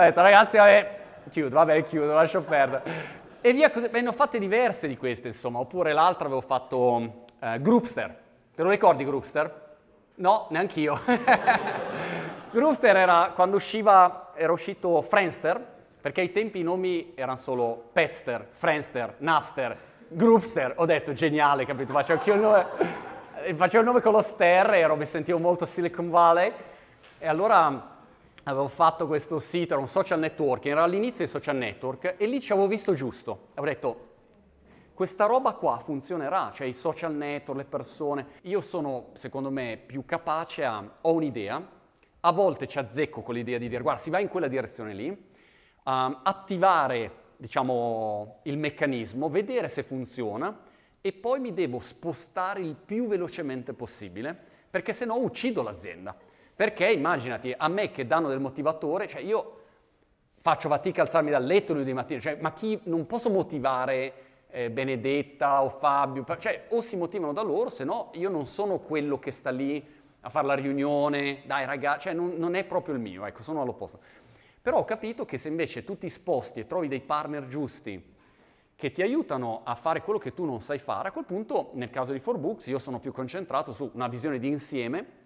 detto 0.00 0.20
ragazzi, 0.20 0.56
vabbè, 0.56 0.98
chiudo, 1.30 1.54
vabbè, 1.54 1.84
chiudo, 1.84 2.12
lascio 2.12 2.42
perdere. 2.42 3.18
E 3.40 3.52
via 3.52 3.70
così, 3.70 3.88
beh, 3.88 4.02
ne 4.02 4.08
ho 4.08 4.12
fatte 4.12 4.38
diverse 4.38 4.86
di 4.86 4.96
queste, 4.96 5.28
insomma, 5.28 5.60
oppure 5.60 5.92
l'altra 5.92 6.26
avevo 6.26 6.42
fatto 6.42 7.24
eh, 7.40 7.60
Groupster. 7.60 8.28
Te 8.60 8.66
lo 8.66 8.72
ricordi 8.72 9.06
Groupster? 9.06 9.68
No, 10.16 10.46
neanche 10.50 10.80
io. 10.80 11.00
Groupster 12.52 12.94
era 12.94 13.32
quando 13.34 13.56
usciva, 13.56 14.32
era 14.34 14.52
uscito 14.52 15.00
Friendster, 15.00 15.58
perché 15.98 16.20
ai 16.20 16.30
tempi 16.30 16.58
i 16.58 16.62
nomi 16.62 17.14
erano 17.14 17.38
solo 17.38 17.88
Petster, 17.90 18.48
Friendster, 18.50 19.14
Napster, 19.20 19.78
Groupster. 20.08 20.74
Ho 20.76 20.84
detto 20.84 21.14
geniale, 21.14 21.64
capito? 21.64 21.94
Faccio 21.94 22.12
anch'io 22.12 22.34
il 22.34 22.40
nome, 22.40 22.66
facevo 23.54 23.78
il 23.78 23.88
nome 23.88 24.02
con 24.02 24.12
lo 24.12 24.20
ster, 24.20 24.68
ero, 24.74 24.94
mi 24.94 25.06
sentivo 25.06 25.38
molto 25.38 25.64
Silicon 25.64 26.10
Valley. 26.10 26.52
E 27.18 27.26
allora 27.26 27.96
avevo 28.44 28.68
fatto 28.68 29.06
questo 29.06 29.38
sito, 29.38 29.72
era 29.72 29.80
un 29.80 29.88
social 29.88 30.18
network, 30.18 30.66
era 30.66 30.82
all'inizio 30.82 31.24
dei 31.24 31.28
social 31.28 31.56
network 31.56 32.16
e 32.18 32.26
lì 32.26 32.42
ci 32.42 32.52
avevo 32.52 32.66
visto 32.66 32.92
giusto. 32.92 33.46
Avevo 33.54 33.72
detto, 33.72 34.09
questa 35.00 35.24
roba 35.24 35.54
qua 35.54 35.78
funzionerà, 35.78 36.50
cioè 36.52 36.66
i 36.66 36.74
social 36.74 37.14
network, 37.14 37.56
le 37.56 37.64
persone. 37.64 38.26
Io 38.42 38.60
sono, 38.60 39.12
secondo 39.14 39.50
me, 39.50 39.78
più 39.78 40.04
capace 40.04 40.62
a, 40.62 40.86
ho 41.00 41.12
un'idea, 41.14 41.66
a 42.20 42.32
volte 42.32 42.68
ci 42.68 42.78
azzecco 42.78 43.22
con 43.22 43.34
l'idea 43.34 43.56
di 43.56 43.66
dire 43.66 43.82
guarda 43.82 44.02
si 44.02 44.10
va 44.10 44.18
in 44.18 44.28
quella 44.28 44.46
direzione 44.46 44.92
lì, 44.92 45.08
um, 45.08 46.20
attivare 46.22 47.12
diciamo, 47.38 48.40
il 48.42 48.58
meccanismo, 48.58 49.30
vedere 49.30 49.68
se 49.68 49.82
funziona 49.82 50.64
e 51.00 51.12
poi 51.14 51.40
mi 51.40 51.54
devo 51.54 51.80
spostare 51.80 52.60
il 52.60 52.74
più 52.74 53.06
velocemente 53.06 53.72
possibile 53.72 54.38
perché 54.68 54.92
se 54.92 55.06
no 55.06 55.16
uccido 55.16 55.62
l'azienda. 55.62 56.14
Perché 56.54 56.92
immaginati, 56.92 57.54
a 57.56 57.68
me 57.68 57.90
che 57.90 58.06
danno 58.06 58.28
del 58.28 58.38
motivatore, 58.38 59.08
cioè 59.08 59.22
io 59.22 59.60
faccio 60.42 60.68
fatica 60.68 61.00
a 61.00 61.04
alzarmi 61.06 61.30
dal 61.30 61.44
letto 61.44 61.72
lunedì 61.72 61.94
mattina, 61.94 62.20
cioè, 62.20 62.36
ma 62.38 62.52
chi 62.52 62.78
non 62.82 63.06
posso 63.06 63.30
motivare 63.30 64.28
eh, 64.50 64.70
Benedetta 64.70 65.62
o 65.62 65.68
Fabio, 65.68 66.24
cioè 66.38 66.66
o 66.70 66.80
si 66.80 66.96
motivano 66.96 67.32
da 67.32 67.42
loro, 67.42 67.68
se 67.68 67.84
no 67.84 68.10
io 68.14 68.28
non 68.28 68.46
sono 68.46 68.78
quello 68.78 69.18
che 69.18 69.30
sta 69.30 69.50
lì 69.50 69.98
a 70.20 70.28
fare 70.28 70.46
la 70.46 70.54
riunione, 70.54 71.42
dai 71.46 71.64
ragazzi, 71.64 72.02
cioè 72.02 72.12
non, 72.12 72.34
non, 72.36 72.54
è 72.54 72.64
proprio 72.64 72.94
il 72.94 73.00
mio, 73.00 73.24
ecco, 73.24 73.42
sono 73.42 73.62
all'opposto. 73.62 73.98
Però 74.60 74.78
ho 74.78 74.84
capito 74.84 75.24
che 75.24 75.38
se 75.38 75.48
invece 75.48 75.84
tu 75.84 75.96
ti 75.96 76.08
sposti 76.08 76.60
e 76.60 76.66
trovi 76.66 76.88
dei 76.88 77.00
partner 77.00 77.46
giusti 77.46 78.18
che 78.76 78.90
ti 78.92 79.02
aiutano 79.02 79.60
a 79.64 79.74
fare 79.74 80.02
quello 80.02 80.18
che 80.18 80.32
tu 80.32 80.44
non 80.44 80.60
sai 80.60 80.78
fare, 80.78 81.08
a 81.08 81.12
quel 81.12 81.24
punto, 81.24 81.70
nel 81.74 81.90
caso 81.90 82.12
di 82.12 82.22
4Books, 82.24 82.68
io 82.70 82.78
sono 82.78 82.98
più 82.98 83.12
concentrato 83.12 83.72
su 83.72 83.90
una 83.94 84.08
visione 84.08 84.38
di 84.38 84.48
insieme, 84.48 85.18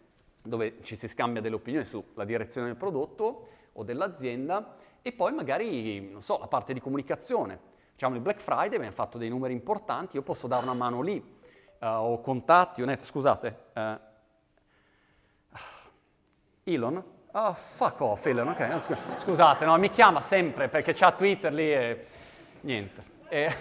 dove 0.42 0.78
ci 0.82 0.96
si 0.96 1.08
scambia 1.08 1.40
delle 1.40 1.54
opinioni 1.54 1.84
sulla 1.84 2.24
direzione 2.24 2.66
del 2.66 2.76
prodotto 2.76 3.48
o 3.72 3.82
dell'azienda, 3.84 4.74
e 5.02 5.12
poi 5.12 5.32
magari, 5.32 6.10
non 6.10 6.22
so, 6.22 6.38
la 6.38 6.46
parte 6.46 6.72
di 6.72 6.80
comunicazione. 6.80 7.72
Diciamo, 7.94 8.16
il 8.16 8.22
Black 8.22 8.40
Friday 8.40 8.74
abbiamo 8.74 8.90
fatto 8.90 9.18
dei 9.18 9.28
numeri 9.28 9.52
importanti, 9.52 10.16
io 10.16 10.22
posso 10.22 10.48
dare 10.48 10.64
una 10.64 10.74
mano 10.74 11.00
lì, 11.00 11.16
uh, 11.80 11.86
ho 11.86 12.20
contatti, 12.20 12.82
ho 12.82 12.86
detto, 12.86 13.04
scusate, 13.04 13.58
uh, 13.72 14.00
Elon? 16.64 17.04
Oh, 17.30 17.54
fuck 17.54 18.00
off 18.00 18.26
Elon, 18.26 18.48
ok. 18.48 19.20
Scusate, 19.20 19.64
no, 19.64 19.78
mi 19.78 19.90
chiama 19.90 20.20
sempre 20.20 20.66
perché 20.68 20.92
c'ha 20.92 21.12
Twitter 21.12 21.54
lì 21.54 21.72
e 21.72 22.06
niente. 22.62 23.04
E... 23.28 23.54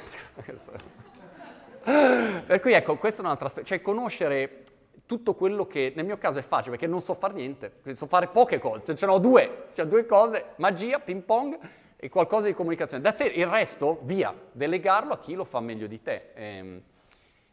per 2.48 2.60
cui 2.60 2.74
ecco, 2.74 2.98
questo 2.98 3.22
è 3.22 3.26
un'altra 3.26 3.46
aspetto, 3.46 3.68
cioè 3.68 3.82
conoscere 3.84 4.64
tutto 5.06 5.36
quello 5.36 5.68
che 5.68 5.94
nel 5.96 6.06
mio 6.06 6.18
caso 6.18 6.40
è 6.40 6.42
facile 6.42 6.72
perché 6.72 6.88
non 6.88 7.02
so 7.02 7.14
fare 7.14 7.34
niente, 7.34 7.82
so 7.94 8.08
fare 8.08 8.30
poche 8.30 8.58
cose, 8.58 8.84
cioè, 8.84 8.96
ce 8.96 9.06
ne 9.06 9.12
ho 9.12 9.20
due, 9.20 9.68
cioè 9.74 9.86
due 9.86 10.08
cose, 10.08 10.54
magia, 10.56 10.98
ping 10.98 11.22
pong 11.22 11.60
e 12.04 12.10
qualcosa 12.10 12.48
di 12.48 12.54
comunicazione. 12.54 13.02
That's 13.02 13.22
it. 13.22 13.38
Il 13.38 13.48
resto, 13.48 14.00
via, 14.02 14.36
delegarlo 14.52 15.14
a 15.14 15.20
chi 15.20 15.36
lo 15.36 15.46
fa 15.46 15.62
meglio 15.62 15.88
di 15.88 16.02
te. 16.02 16.32
Ehm, 16.34 16.82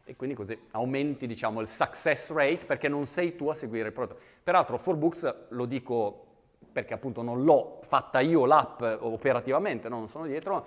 e 0.03 0.15
quindi 0.17 0.35
così 0.35 0.59
aumenti 0.71 1.25
diciamo, 1.25 1.61
il 1.61 1.69
success 1.69 2.29
rate 2.33 2.65
perché 2.65 2.89
non 2.89 3.05
sei 3.05 3.37
tu 3.37 3.47
a 3.47 3.53
seguire 3.53 3.87
il 3.87 3.93
prodotto. 3.93 4.19
Peraltro 4.43 4.77
4Books 4.77 5.35
lo 5.49 5.63
dico 5.63 6.25
perché 6.69 6.93
appunto 6.93 7.21
non 7.21 7.45
l'ho 7.45 7.79
fatta 7.79 8.19
io 8.19 8.45
l'app 8.45 8.81
operativamente, 8.81 9.87
no? 9.87 9.99
non 9.99 10.09
sono 10.09 10.25
dietro, 10.25 10.65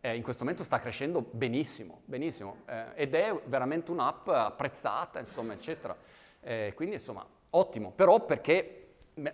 eh, 0.00 0.16
in 0.16 0.22
questo 0.22 0.44
momento 0.44 0.64
sta 0.64 0.78
crescendo 0.78 1.20
benissimo, 1.20 2.00
benissimo, 2.06 2.60
eh, 2.66 2.86
ed 2.94 3.14
è 3.14 3.38
veramente 3.44 3.90
un'app 3.90 4.26
apprezzata, 4.28 5.18
insomma, 5.18 5.52
eccetera. 5.52 5.94
Eh, 6.40 6.72
quindi, 6.74 6.94
insomma, 6.94 7.26
ottimo, 7.50 7.92
però 7.94 8.24
perché 8.24 8.86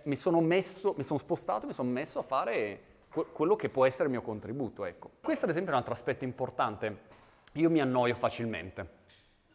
mi 0.03 0.15
sono 0.17 0.41
messo, 0.41 0.93
mi 0.97 1.03
sono 1.03 1.19
spostato, 1.19 1.65
mi 1.65 1.73
sono 1.73 1.89
messo 1.89 2.19
a 2.19 2.23
fare 2.23 2.93
quello 3.23 3.55
che 3.55 3.69
può 3.69 3.85
essere 3.85 4.05
il 4.05 4.09
mio 4.11 4.21
contributo, 4.21 4.85
ecco. 4.85 5.11
Questo 5.21 5.45
ad 5.45 5.51
esempio 5.51 5.71
è 5.71 5.75
un 5.75 5.79
altro 5.79 5.93
aspetto 5.93 6.23
importante. 6.23 7.13
Io 7.53 7.69
mi 7.69 7.79
annoio 7.79 8.15
facilmente. 8.15 9.03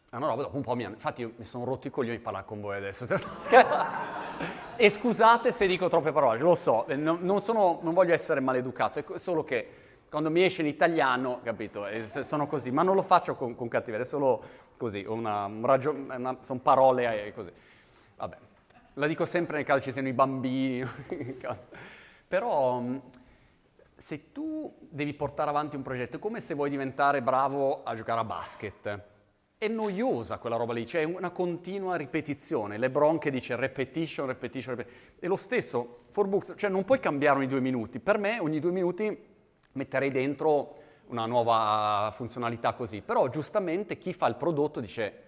È 0.09 0.15
una 0.17 0.27
roba 0.27 0.41
dopo 0.41 0.57
un 0.57 0.63
po' 0.63 0.75
mi 0.75 0.83
hanno... 0.83 0.95
Infatti 0.95 1.21
io 1.21 1.33
mi 1.37 1.45
sono 1.45 1.63
rotto 1.63 1.87
i 1.87 1.89
coglioni 1.89 2.17
di 2.17 2.21
parlare 2.21 2.45
con 2.45 2.59
voi 2.59 2.75
adesso. 2.75 3.05
e 4.75 4.89
scusate 4.89 5.51
se 5.51 5.67
dico 5.67 5.87
troppe 5.87 6.11
parole, 6.11 6.39
lo 6.39 6.55
so, 6.55 6.85
eh, 6.87 6.95
non, 6.95 7.39
sono, 7.39 7.79
non 7.81 7.93
voglio 7.93 8.13
essere 8.13 8.39
maleducato, 8.39 8.99
è 8.99 9.17
solo 9.17 9.43
che 9.43 9.69
quando 10.09 10.29
mi 10.29 10.43
esce 10.43 10.61
in 10.61 10.67
italiano, 10.67 11.39
capito, 11.41 11.85
sono 12.23 12.45
così, 12.45 12.71
ma 12.71 12.83
non 12.83 12.95
lo 12.95 13.01
faccio 13.01 13.35
con, 13.35 13.55
con 13.55 13.69
cattiveria, 13.69 14.05
è 14.05 14.09
solo 14.09 14.43
così, 14.75 15.05
una, 15.07 15.45
un 15.45 15.65
ragion- 15.65 16.11
una, 16.13 16.37
sono 16.41 16.59
parole 16.59 17.27
e 17.27 17.33
così. 17.33 17.51
Vabbè, 18.17 18.37
la 18.95 19.07
dico 19.07 19.23
sempre 19.23 19.55
nel 19.55 19.65
caso 19.65 19.83
ci 19.83 19.93
siano 19.93 20.09
i 20.09 20.13
bambini, 20.13 20.85
però 22.27 22.83
se 24.01 24.31
tu 24.31 24.73
devi 24.89 25.13
portare 25.13 25.49
avanti 25.49 25.75
un 25.75 25.83
progetto, 25.83 26.17
è 26.17 26.19
come 26.19 26.41
se 26.41 26.53
vuoi 26.55 26.69
diventare 26.69 27.21
bravo 27.21 27.83
a 27.83 27.95
giocare 27.95 28.19
a 28.19 28.23
basket 28.23 29.09
è 29.61 29.67
noiosa 29.67 30.39
quella 30.39 30.55
roba 30.55 30.73
lì, 30.73 30.87
cioè 30.87 31.01
è 31.01 31.03
una 31.03 31.29
continua 31.29 31.95
ripetizione. 31.95 32.79
Lebron 32.79 33.19
che 33.19 33.29
dice 33.29 33.55
repetition, 33.55 34.25
repetition, 34.25 34.75
repetition. 34.75 35.13
E 35.19 35.27
lo 35.27 35.35
stesso, 35.35 36.05
for 36.09 36.25
books, 36.25 36.55
cioè 36.57 36.71
non 36.71 36.83
puoi 36.83 36.99
cambiare 36.99 37.37
ogni 37.37 37.47
due 37.47 37.59
minuti. 37.59 37.99
Per 37.99 38.17
me 38.17 38.39
ogni 38.39 38.57
due 38.57 38.71
minuti 38.71 39.15
metterei 39.73 40.09
dentro 40.09 40.77
una 41.09 41.27
nuova 41.27 42.11
funzionalità 42.15 42.73
così. 42.73 43.01
Però 43.01 43.27
giustamente 43.29 43.99
chi 43.99 44.13
fa 44.13 44.25
il 44.25 44.35
prodotto 44.35 44.79
dice 44.79 45.25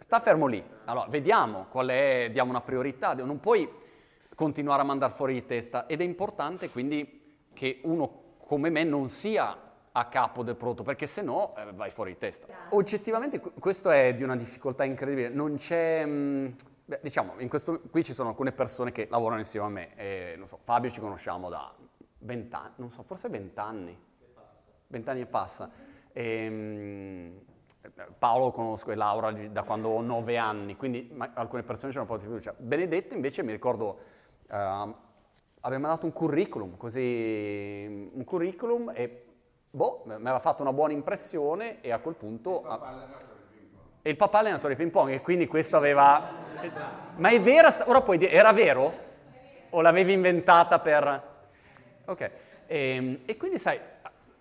sta 0.00 0.20
fermo 0.20 0.46
lì, 0.46 0.62
allora 0.84 1.06
vediamo 1.08 1.64
qual 1.70 1.88
è, 1.88 2.28
diamo 2.30 2.50
una 2.50 2.60
priorità, 2.60 3.14
non 3.14 3.40
puoi 3.40 3.66
continuare 4.34 4.82
a 4.82 4.84
mandare 4.84 5.14
fuori 5.14 5.32
di 5.32 5.46
testa 5.46 5.86
ed 5.86 6.02
è 6.02 6.04
importante 6.04 6.68
quindi 6.68 7.21
che 7.52 7.80
uno 7.84 8.20
come 8.38 8.70
me 8.70 8.84
non 8.84 9.08
sia 9.08 9.56
a 9.92 10.06
capo 10.06 10.42
del 10.42 10.56
prodotto, 10.56 10.82
perché 10.82 11.06
se 11.06 11.22
no 11.22 11.54
eh, 11.56 11.72
vai 11.72 11.90
fuori 11.90 12.12
di 12.12 12.18
testa. 12.18 12.46
Oggettivamente 12.70 13.40
questo 13.40 13.90
è 13.90 14.14
di 14.14 14.22
una 14.22 14.36
difficoltà 14.36 14.84
incredibile, 14.84 15.28
non 15.28 15.56
c'è... 15.56 16.04
Mh, 16.04 16.10
mm, 16.10 16.46
beh, 16.86 17.00
diciamo, 17.02 17.34
questo, 17.48 17.80
qui 17.90 18.02
ci 18.02 18.14
sono 18.14 18.30
alcune 18.30 18.52
persone 18.52 18.90
che 18.90 19.06
lavorano 19.10 19.40
insieme 19.40 19.66
a 19.66 19.68
me, 19.68 19.96
e, 19.96 20.34
non 20.36 20.48
so, 20.48 20.58
Fabio 20.62 20.90
ci 20.90 21.00
conosciamo 21.00 21.50
da 21.50 21.74
vent'anni, 22.18 22.72
non 22.76 22.90
so, 22.90 23.02
forse 23.02 23.28
vent'anni, 23.28 23.98
vent'anni 24.86 25.20
e 25.20 25.26
passa. 25.26 25.70
E, 26.12 26.44
ehm, 26.44 26.54
mh, 26.54 27.50
Paolo 28.18 28.44
lo 28.44 28.50
conosco 28.52 28.92
e 28.92 28.94
Laura 28.94 29.32
da 29.32 29.64
quando 29.64 29.88
ho 29.88 30.00
nove 30.00 30.36
anni, 30.38 30.76
quindi 30.76 31.10
ma, 31.12 31.32
alcune 31.34 31.64
persone 31.64 31.92
c'hanno 31.92 32.04
un 32.04 32.10
po' 32.10 32.16
di 32.16 32.24
fiducia. 32.24 32.54
Benedetto 32.56 33.14
invece 33.14 33.42
mi 33.42 33.52
ricordo... 33.52 33.98
Uh, 34.48 35.10
abbiamo 35.62 35.88
dato 35.88 36.06
un 36.06 36.12
curriculum, 36.12 36.76
così 36.76 38.10
un 38.12 38.24
curriculum 38.24 38.92
e 38.94 39.24
boh, 39.70 40.02
mi 40.06 40.14
aveva 40.14 40.38
fatto 40.38 40.62
una 40.62 40.72
buona 40.72 40.92
impressione 40.92 41.80
e 41.80 41.90
a 41.90 41.98
quel 41.98 42.14
punto... 42.14 42.62
E 44.04 44.10
il 44.10 44.16
papà 44.16 44.40
allenatore 44.40 44.74
di 44.74 44.80
ping 44.80 44.90
pong 44.90 45.10
e 45.10 45.20
quindi 45.20 45.46
questo 45.46 45.76
aveva... 45.76 46.28
Ma 47.16 47.28
è 47.28 47.40
vera, 47.40 47.72
ora 47.86 48.00
puoi 48.02 48.18
dire, 48.18 48.32
era 48.32 48.52
vero? 48.52 48.92
O 49.70 49.80
l'avevi 49.80 50.12
inventata 50.12 50.80
per... 50.80 51.30
Ok, 52.06 52.20
e, 52.20 52.30
ehm, 52.66 53.20
e 53.24 53.36
quindi 53.36 53.58
sai, 53.58 53.78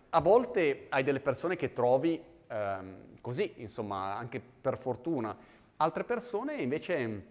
a 0.09 0.19
volte 0.19 0.87
hai 0.89 1.03
delle 1.03 1.19
persone 1.19 1.55
che 1.55 1.73
trovi 1.73 2.21
ehm, 2.47 3.19
così, 3.21 3.53
insomma, 3.57 4.15
anche 4.15 4.41
per 4.41 4.79
fortuna, 4.79 5.37
altre 5.77 6.03
persone 6.03 6.55
invece 6.55 7.23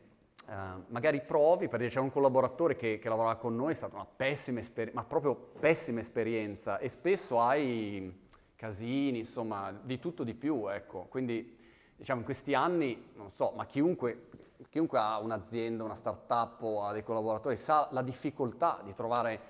Uh, 0.50 0.82
magari 0.88 1.20
provi, 1.20 1.68
perché 1.68 1.86
c'è 1.86 2.00
un 2.00 2.10
collaboratore 2.10 2.74
che, 2.74 2.98
che 2.98 3.08
lavorava 3.08 3.36
con 3.36 3.54
noi, 3.54 3.70
è 3.70 3.74
stata 3.74 3.94
una 3.94 4.04
pessima 4.04 4.58
esperienza, 4.58 5.00
ma 5.00 5.06
proprio 5.06 5.36
pessima 5.36 6.00
esperienza 6.00 6.78
e 6.78 6.88
spesso 6.88 7.40
hai 7.40 8.12
casini, 8.56 9.18
insomma, 9.18 9.72
di 9.80 10.00
tutto 10.00 10.24
di 10.24 10.34
più, 10.34 10.66
ecco. 10.66 11.06
Quindi, 11.08 11.56
diciamo, 11.94 12.18
in 12.18 12.24
questi 12.24 12.52
anni, 12.52 13.12
non 13.14 13.30
so, 13.30 13.52
ma 13.54 13.64
chiunque, 13.64 14.26
chiunque 14.70 14.98
ha 14.98 15.20
un'azienda, 15.20 15.84
una 15.84 15.94
startup 15.94 16.60
o 16.62 16.82
ha 16.82 16.92
dei 16.92 17.04
collaboratori 17.04 17.56
sa 17.56 17.86
la 17.92 18.02
difficoltà 18.02 18.80
di 18.82 18.92
trovare 18.92 19.40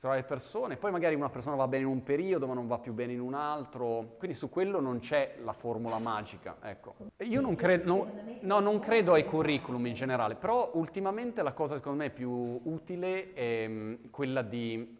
trovare 0.00 0.22
persone, 0.22 0.78
poi 0.78 0.90
magari 0.90 1.14
una 1.14 1.28
persona 1.28 1.56
va 1.56 1.68
bene 1.68 1.82
in 1.82 1.90
un 1.90 2.02
periodo 2.02 2.46
ma 2.46 2.54
non 2.54 2.66
va 2.66 2.78
più 2.78 2.94
bene 2.94 3.12
in 3.12 3.20
un 3.20 3.34
altro, 3.34 4.14
quindi 4.16 4.34
su 4.34 4.48
quello 4.48 4.80
non 4.80 4.98
c'è 4.98 5.36
la 5.44 5.52
formula 5.52 5.98
magica. 5.98 6.56
Ecco. 6.62 6.94
Io 7.18 7.42
non, 7.42 7.54
cred- 7.54 7.84
no, 7.84 8.10
no, 8.40 8.60
non 8.60 8.78
credo 8.78 9.12
ai 9.12 9.26
curriculum 9.26 9.86
in 9.86 9.92
generale, 9.92 10.36
però 10.36 10.70
ultimamente 10.74 11.42
la 11.42 11.52
cosa 11.52 11.74
secondo 11.74 12.02
me 12.02 12.08
più 12.10 12.30
utile 12.30 13.34
è 13.34 13.68
mm, 13.68 13.94
quella 14.10 14.42
di... 14.42 14.98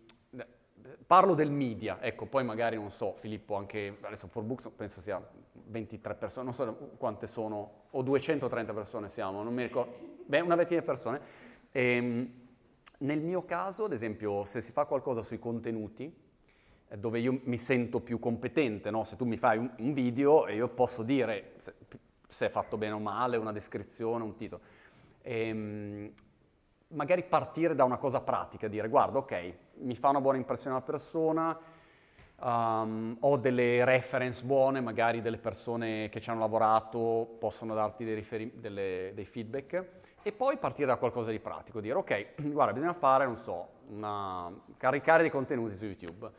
Parlo 1.07 1.35
del 1.35 1.51
media, 1.51 1.99
ecco, 2.01 2.27
poi 2.27 2.45
magari 2.45 2.77
non 2.77 2.91
so, 2.91 3.15
Filippo 3.17 3.55
anche, 3.57 3.97
adesso 4.01 4.27
Forbooks 4.27 4.71
penso 4.77 5.01
sia 5.01 5.21
23 5.53 6.15
persone, 6.15 6.45
non 6.45 6.55
so 6.55 6.91
quante 6.99 7.27
sono, 7.27 7.71
o 7.91 8.03
230 8.03 8.73
persone 8.73 9.09
siamo, 9.09 9.43
non 9.43 9.55
mi 9.55 9.63
ricordo, 9.63 9.93
beh 10.27 10.41
una 10.41 10.57
ventina 10.57 10.81
di 10.81 10.87
persone. 10.87 11.21
E, 11.71 11.83
ehm, 11.83 12.33
nel 13.01 13.21
mio 13.21 13.45
caso, 13.45 13.85
ad 13.85 13.93
esempio, 13.93 14.45
se 14.45 14.61
si 14.61 14.73
fa 14.73 14.85
qualcosa 14.85 15.23
sui 15.23 15.39
contenuti, 15.39 16.13
eh, 16.89 16.99
dove 16.99 17.21
io 17.21 17.41
mi 17.45 17.57
sento 17.57 18.01
più 18.01 18.19
competente, 18.19 18.91
no? 18.91 19.05
se 19.05 19.17
tu 19.17 19.25
mi 19.25 19.37
fai 19.37 19.59
un, 19.59 19.71
un 19.79 19.93
video 19.93 20.47
e 20.47 20.57
io 20.57 20.69
posso 20.69 21.03
dire 21.03 21.55
se, 21.59 21.75
se, 22.29 22.47
è 22.47 22.49
fatto 22.51 22.77
bene 22.77 22.93
o 22.93 22.99
male, 22.99 23.37
una 23.37 23.53
descrizione, 23.53 24.25
un 24.25 24.35
titolo. 24.35 24.63
E, 25.23 25.49
ehm, 25.49 26.13
magari 26.89 27.23
partire 27.23 27.75
da 27.75 27.85
una 27.85 27.99
cosa 27.99 28.21
pratica, 28.21 28.69
dire 28.69 28.89
guarda, 28.89 29.19
ok, 29.19 29.53
mi 29.79 29.95
fa 29.95 30.09
una 30.09 30.21
buona 30.21 30.39
impressione 30.39 30.75
la 30.75 30.83
persona, 30.83 31.57
um, 32.41 33.17
ho 33.21 33.37
delle 33.37 33.85
reference 33.85 34.43
buone, 34.43 34.81
magari 34.81 35.23
delle 35.23 35.39
persone 35.39 36.09
che 36.09 36.21
ci 36.21 36.31
hanno 36.31 36.41
lavorato 36.41 37.37
possono 37.39 37.75
darti 37.75 38.05
dei, 38.05 38.15
riferi- 38.15 38.53
delle, 38.57 39.13
dei 39.15 39.25
feedback 39.25 40.00
e 40.23 40.33
poi 40.33 40.59
partire 40.59 40.87
da 40.87 40.97
qualcosa 40.97 41.31
di 41.31 41.41
pratico, 41.41 41.81
dire 41.81 41.95
ok, 41.95 42.43
guarda, 42.51 42.73
bisogna 42.73 42.95
fare, 42.95 43.25
non 43.25 43.37
so, 43.37 43.68
una, 43.89 44.53
caricare 44.77 45.23
dei 45.23 45.31
contenuti 45.31 45.77
su 45.77 45.85
YouTube 45.87 46.31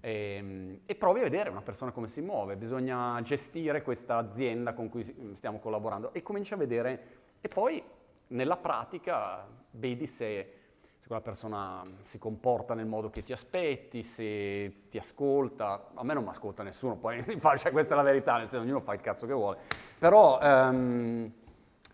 e, 0.00 0.34
ehm, 0.36 0.80
e, 0.86 0.94
provi 0.94 1.20
a 1.20 1.24
vedere 1.24 1.50
una 1.50 1.62
persona 1.62 1.92
come 1.92 2.08
si 2.08 2.20
muove, 2.20 2.56
bisogna 2.56 3.20
gestire 3.22 3.82
questa 3.82 4.16
azienda 4.16 4.72
con 4.72 4.88
cui 4.88 5.04
stiamo 5.34 5.58
collaborando 5.58 6.12
e 6.12 6.22
cominci 6.22 6.54
a 6.54 6.56
vedere. 6.56 7.18
E 7.40 7.48
poi 7.48 7.82
nella 8.28 8.56
pratica 8.56 9.46
vedi 9.72 10.06
se, 10.06 10.52
se 10.98 11.06
quella 11.06 11.22
persona 11.22 11.82
si 12.02 12.18
comporta 12.18 12.74
nel 12.74 12.86
modo 12.86 13.10
che 13.10 13.22
ti 13.22 13.32
aspetti, 13.32 14.02
se 14.02 14.86
ti 14.90 14.98
ascolta, 14.98 15.90
a 15.94 16.04
me 16.04 16.14
non 16.14 16.24
mi 16.24 16.30
ascolta 16.30 16.62
nessuno, 16.62 16.96
poi 16.96 17.22
cioè, 17.56 17.72
questa 17.72 17.94
è 17.94 17.96
la 17.96 18.02
verità, 18.02 18.36
nel 18.36 18.48
senso 18.48 18.64
ognuno 18.64 18.80
fa 18.80 18.94
il 18.94 19.00
cazzo 19.00 19.26
che 19.26 19.32
vuole, 19.32 19.58
però... 19.98 20.38
Um, 20.40 21.32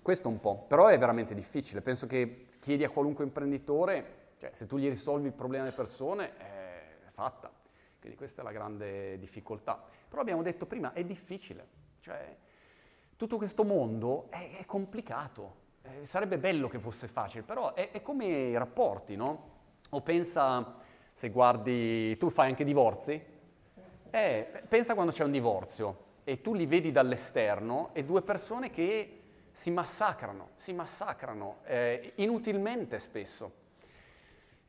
questo 0.07 0.29
un 0.29 0.39
po', 0.39 0.67
però 0.69 0.87
è 0.87 0.97
veramente 0.97 1.35
difficile. 1.35 1.81
Penso 1.81 2.07
che 2.07 2.47
chiedi 2.61 2.85
a 2.85 2.91
qualunque 2.91 3.25
imprenditore, 3.25 4.35
cioè 4.37 4.51
se 4.53 4.65
tu 4.65 4.79
gli 4.79 4.89
risolvi 4.89 5.27
il 5.27 5.33
problema 5.33 5.65
delle 5.65 5.75
persone, 5.75 6.37
è 6.37 7.11
fatta. 7.11 7.51
Quindi 7.99 8.17
questa 8.17 8.41
è 8.41 8.45
la 8.45 8.53
grande 8.53 9.19
difficoltà. 9.19 9.83
Però 10.09 10.23
abbiamo 10.23 10.43
detto 10.43 10.65
prima, 10.65 10.93
è 10.93 11.03
difficile. 11.03 11.67
Cioè, 11.99 12.37
tutto 13.17 13.37
questo 13.37 13.65
mondo 13.65 14.29
è, 14.31 14.59
è 14.59 14.65
complicato. 14.65 15.65
Eh, 15.83 16.07
sarebbe 16.07 16.39
bello 16.39 16.69
che 16.69 16.79
fosse 16.79 17.09
facile, 17.09 17.43
però 17.43 17.75
è, 17.75 17.91
è 17.91 18.01
come 18.01 18.27
i 18.27 18.57
rapporti, 18.57 19.17
no? 19.17 19.55
O 19.91 20.03
pensa, 20.03 20.77
se 21.13 21.31
guardi, 21.31 22.17
tu 22.17 22.31
fai 22.31 22.51
anche 22.51 22.63
divorzi? 22.63 23.21
Eh, 24.09 24.63
pensa 24.69 24.95
quando 24.95 25.11
c'è 25.11 25.25
un 25.25 25.33
divorzio 25.33 26.05
e 26.23 26.41
tu 26.41 26.55
li 26.55 26.67
vedi 26.67 26.93
dall'esterno 26.93 27.91
e 27.93 28.05
due 28.05 28.23
persone 28.23 28.71
che 28.71 29.26
si 29.57 29.71
massacrano, 29.71 30.51
si 30.57 30.75
massacrano 30.75 31.61
eh, 31.65 32.13
inutilmente 32.17 32.99
spesso. 32.99 33.65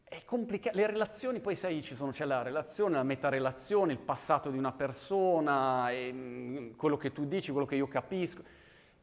È 0.02 0.24
complicato, 0.24 0.78
le 0.78 0.88
relazioni, 0.88 1.42
poi 1.42 1.56
sai, 1.56 1.82
ci 1.82 1.94
sono, 1.94 2.12
c'è 2.12 2.24
la 2.24 2.42
relazione, 2.42 2.96
la 2.96 3.04
metarelazione, 3.04 3.92
il 3.92 4.00
passato 4.00 4.50
di 4.50 4.58
una 4.58 4.72
persona, 4.72 5.92
e, 5.92 6.10
mm, 6.14 6.72
quello 6.78 6.96
che 6.96 7.12
tu 7.12 7.26
dici, 7.26 7.52
quello 7.52 7.68
che 7.68 7.76
io 7.76 7.90
capisco. 7.90 8.42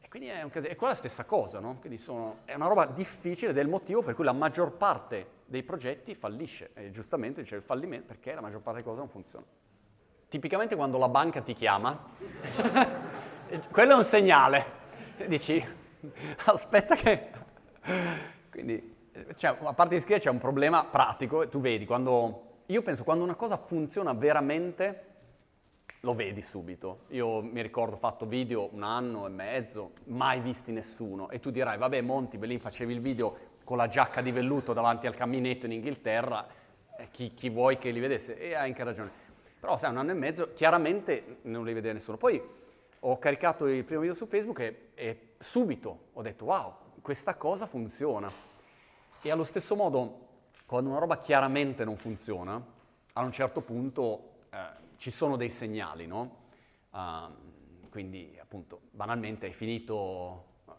E 0.01 0.09
quindi 0.09 0.28
è, 0.28 0.41
un, 0.41 0.51
è 0.51 0.74
qua 0.74 0.95
stessa 0.95 1.26
cosa, 1.26 1.61
no? 1.61 1.76
Quindi 1.80 1.99
sono, 1.99 2.39
è 2.47 2.55
una 2.55 2.66
roba 2.66 2.87
difficile 2.87 3.51
ed 3.51 3.59
è 3.59 3.61
il 3.61 3.68
motivo 3.68 4.01
per 4.01 4.14
cui 4.14 4.24
la 4.24 4.32
maggior 4.32 4.72
parte 4.78 5.43
dei 5.45 5.62
progetti 5.62 6.14
fallisce. 6.14 6.70
E 6.72 6.93
giustamente 6.93 7.43
c'è 7.43 7.57
il 7.57 7.62
fallimento 7.62 8.07
perché 8.07 8.32
la 8.32 8.41
maggior 8.41 8.62
parte 8.62 8.80
delle 8.80 8.89
cose 8.89 9.01
non 9.01 9.11
funziona. 9.11 9.45
Tipicamente 10.30 10.76
quando 10.76 10.97
la 10.97 11.11
banca 11.11 11.43
ti 11.43 11.53
chiama, 11.53 12.09
quello 13.70 13.93
è 13.93 13.97
un 13.97 14.05
segnale 14.05 14.84
dici, 15.27 15.65
aspetta 16.45 16.95
che... 16.95 17.29
Quindi, 18.51 18.95
cioè, 19.37 19.57
a 19.61 19.73
parte 19.73 19.95
di 19.95 20.01
scrivere 20.01 20.23
c'è 20.23 20.31
un 20.31 20.39
problema 20.39 20.85
pratico, 20.85 21.43
e 21.43 21.49
tu 21.49 21.61
vedi, 21.61 21.87
quando... 21.87 22.53
Io 22.67 22.83
penso 22.83 23.05
quando 23.05 23.25
una 23.25 23.35
cosa 23.35 23.59
funziona 23.59 24.15
veramente, 24.15 25.05
lo 26.01 26.12
vedi 26.12 26.41
subito. 26.41 27.01
Io 27.09 27.43
mi 27.43 27.61
ricordo 27.61 27.95
ho 27.95 27.99
fatto 27.99 28.27
video 28.27 28.69
un 28.73 28.83
anno 28.83 29.27
e 29.27 29.31
mezzo, 29.31 29.93
mai 30.05 30.41
visti 30.41 30.73
nessuno, 30.73 31.29
e 31.31 31.41
tu 31.41 31.51
dirai, 31.51 31.77
vabbè 31.77 32.01
Monti, 32.01 32.39
Belin 32.39 32.61
facevi 32.61 32.93
il 32.93 33.01
video 33.01 33.53
con 33.65 33.77
la 33.77 33.89
giacca 33.89 34.21
di 34.21 34.31
velluto 34.31 34.73
davanti 34.73 35.07
al 35.07 35.15
camminetto 35.15 35.67
in 35.67 35.73
Inghilterra, 35.73 36.47
eh, 36.97 37.09
chi, 37.11 37.35
chi 37.35 37.51
vuoi 37.51 37.77
che 37.79 37.91
li 37.91 38.01
vedesse? 38.01 38.39
E 38.39 38.55
hai 38.55 38.69
anche 38.69 38.85
ragione. 38.85 39.11
Però 39.59 39.77
sai, 39.77 39.91
un 39.91 39.99
anno 39.99 40.11
e 40.11 40.15
mezzo, 40.15 40.53
chiaramente 40.53 41.39
non 41.43 41.65
li 41.65 41.73
vede 41.73 41.93
nessuno. 41.93 42.17
Poi 42.17 42.43
ho 43.07 43.19
caricato 43.19 43.67
il 43.67 43.85
primo 43.85 44.01
video 44.01 44.15
su 44.15 44.27
Facebook 44.27 44.61
e, 44.61 44.91
e, 44.95 45.35
subito 45.39 46.09
ho 46.15 46.23
detto 46.23 46.47
wow, 46.47 46.75
questa 47.03 47.35
cosa 47.35 47.67
funziona. 47.67 48.31
E 49.21 49.31
allo 49.31 49.45
stesso 49.45 49.77
modo, 49.77 50.29
quando 50.67 50.91
una 50.91 50.99
roba 50.99 51.19
chiaramente 51.19 51.85
non 51.85 51.97
funziona, 51.97 52.63
a 53.13 53.21
un 53.21 53.33
certo 53.33 53.61
punto 53.61 54.37
eh, 54.51 54.57
ci 54.97 55.11
sono 55.11 55.37
dei 55.37 55.51
segnali, 55.51 56.07
no? 56.07 56.43
Uh, 56.91 57.89
quindi 57.91 58.39
appunto 58.41 58.83
banalmente 58.91 59.47
hai 59.47 59.53
finito 59.53 60.45
uh, 60.67 60.73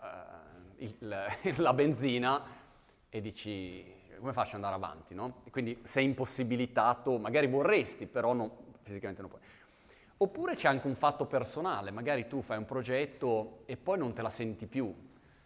il, 0.78 1.26
la 1.58 1.74
benzina 1.74 2.44
e 3.10 3.22
dici 3.22 3.94
come 4.18 4.32
faccio 4.32 4.56
ad 4.56 4.64
andare 4.64 4.76
avanti, 4.76 5.14
no? 5.14 5.42
E 5.44 5.52
quindi 5.52 5.80
sei 5.84 6.06
impossibilitato, 6.06 7.18
magari 7.18 7.48
vorresti, 7.48 8.08
però 8.08 8.34
no, 8.34 8.58
fisicamente 8.82 9.22
non 9.22 9.30
puoi. 9.30 9.42
Oppure 10.18 10.56
c'è 10.56 10.70
anche 10.70 10.88
un 10.88 10.96
fatto 10.96 11.26
personale, 11.26 11.92
magari 11.92 12.28
tu 12.28 12.42
fai 12.42 12.58
un 12.58 12.66
progetto 12.66 13.64
e 13.66 13.76
poi 13.76 13.98
non 13.98 14.14
te 14.14 14.22
la 14.22 14.30
senti 14.30 14.66
più, 14.66 14.94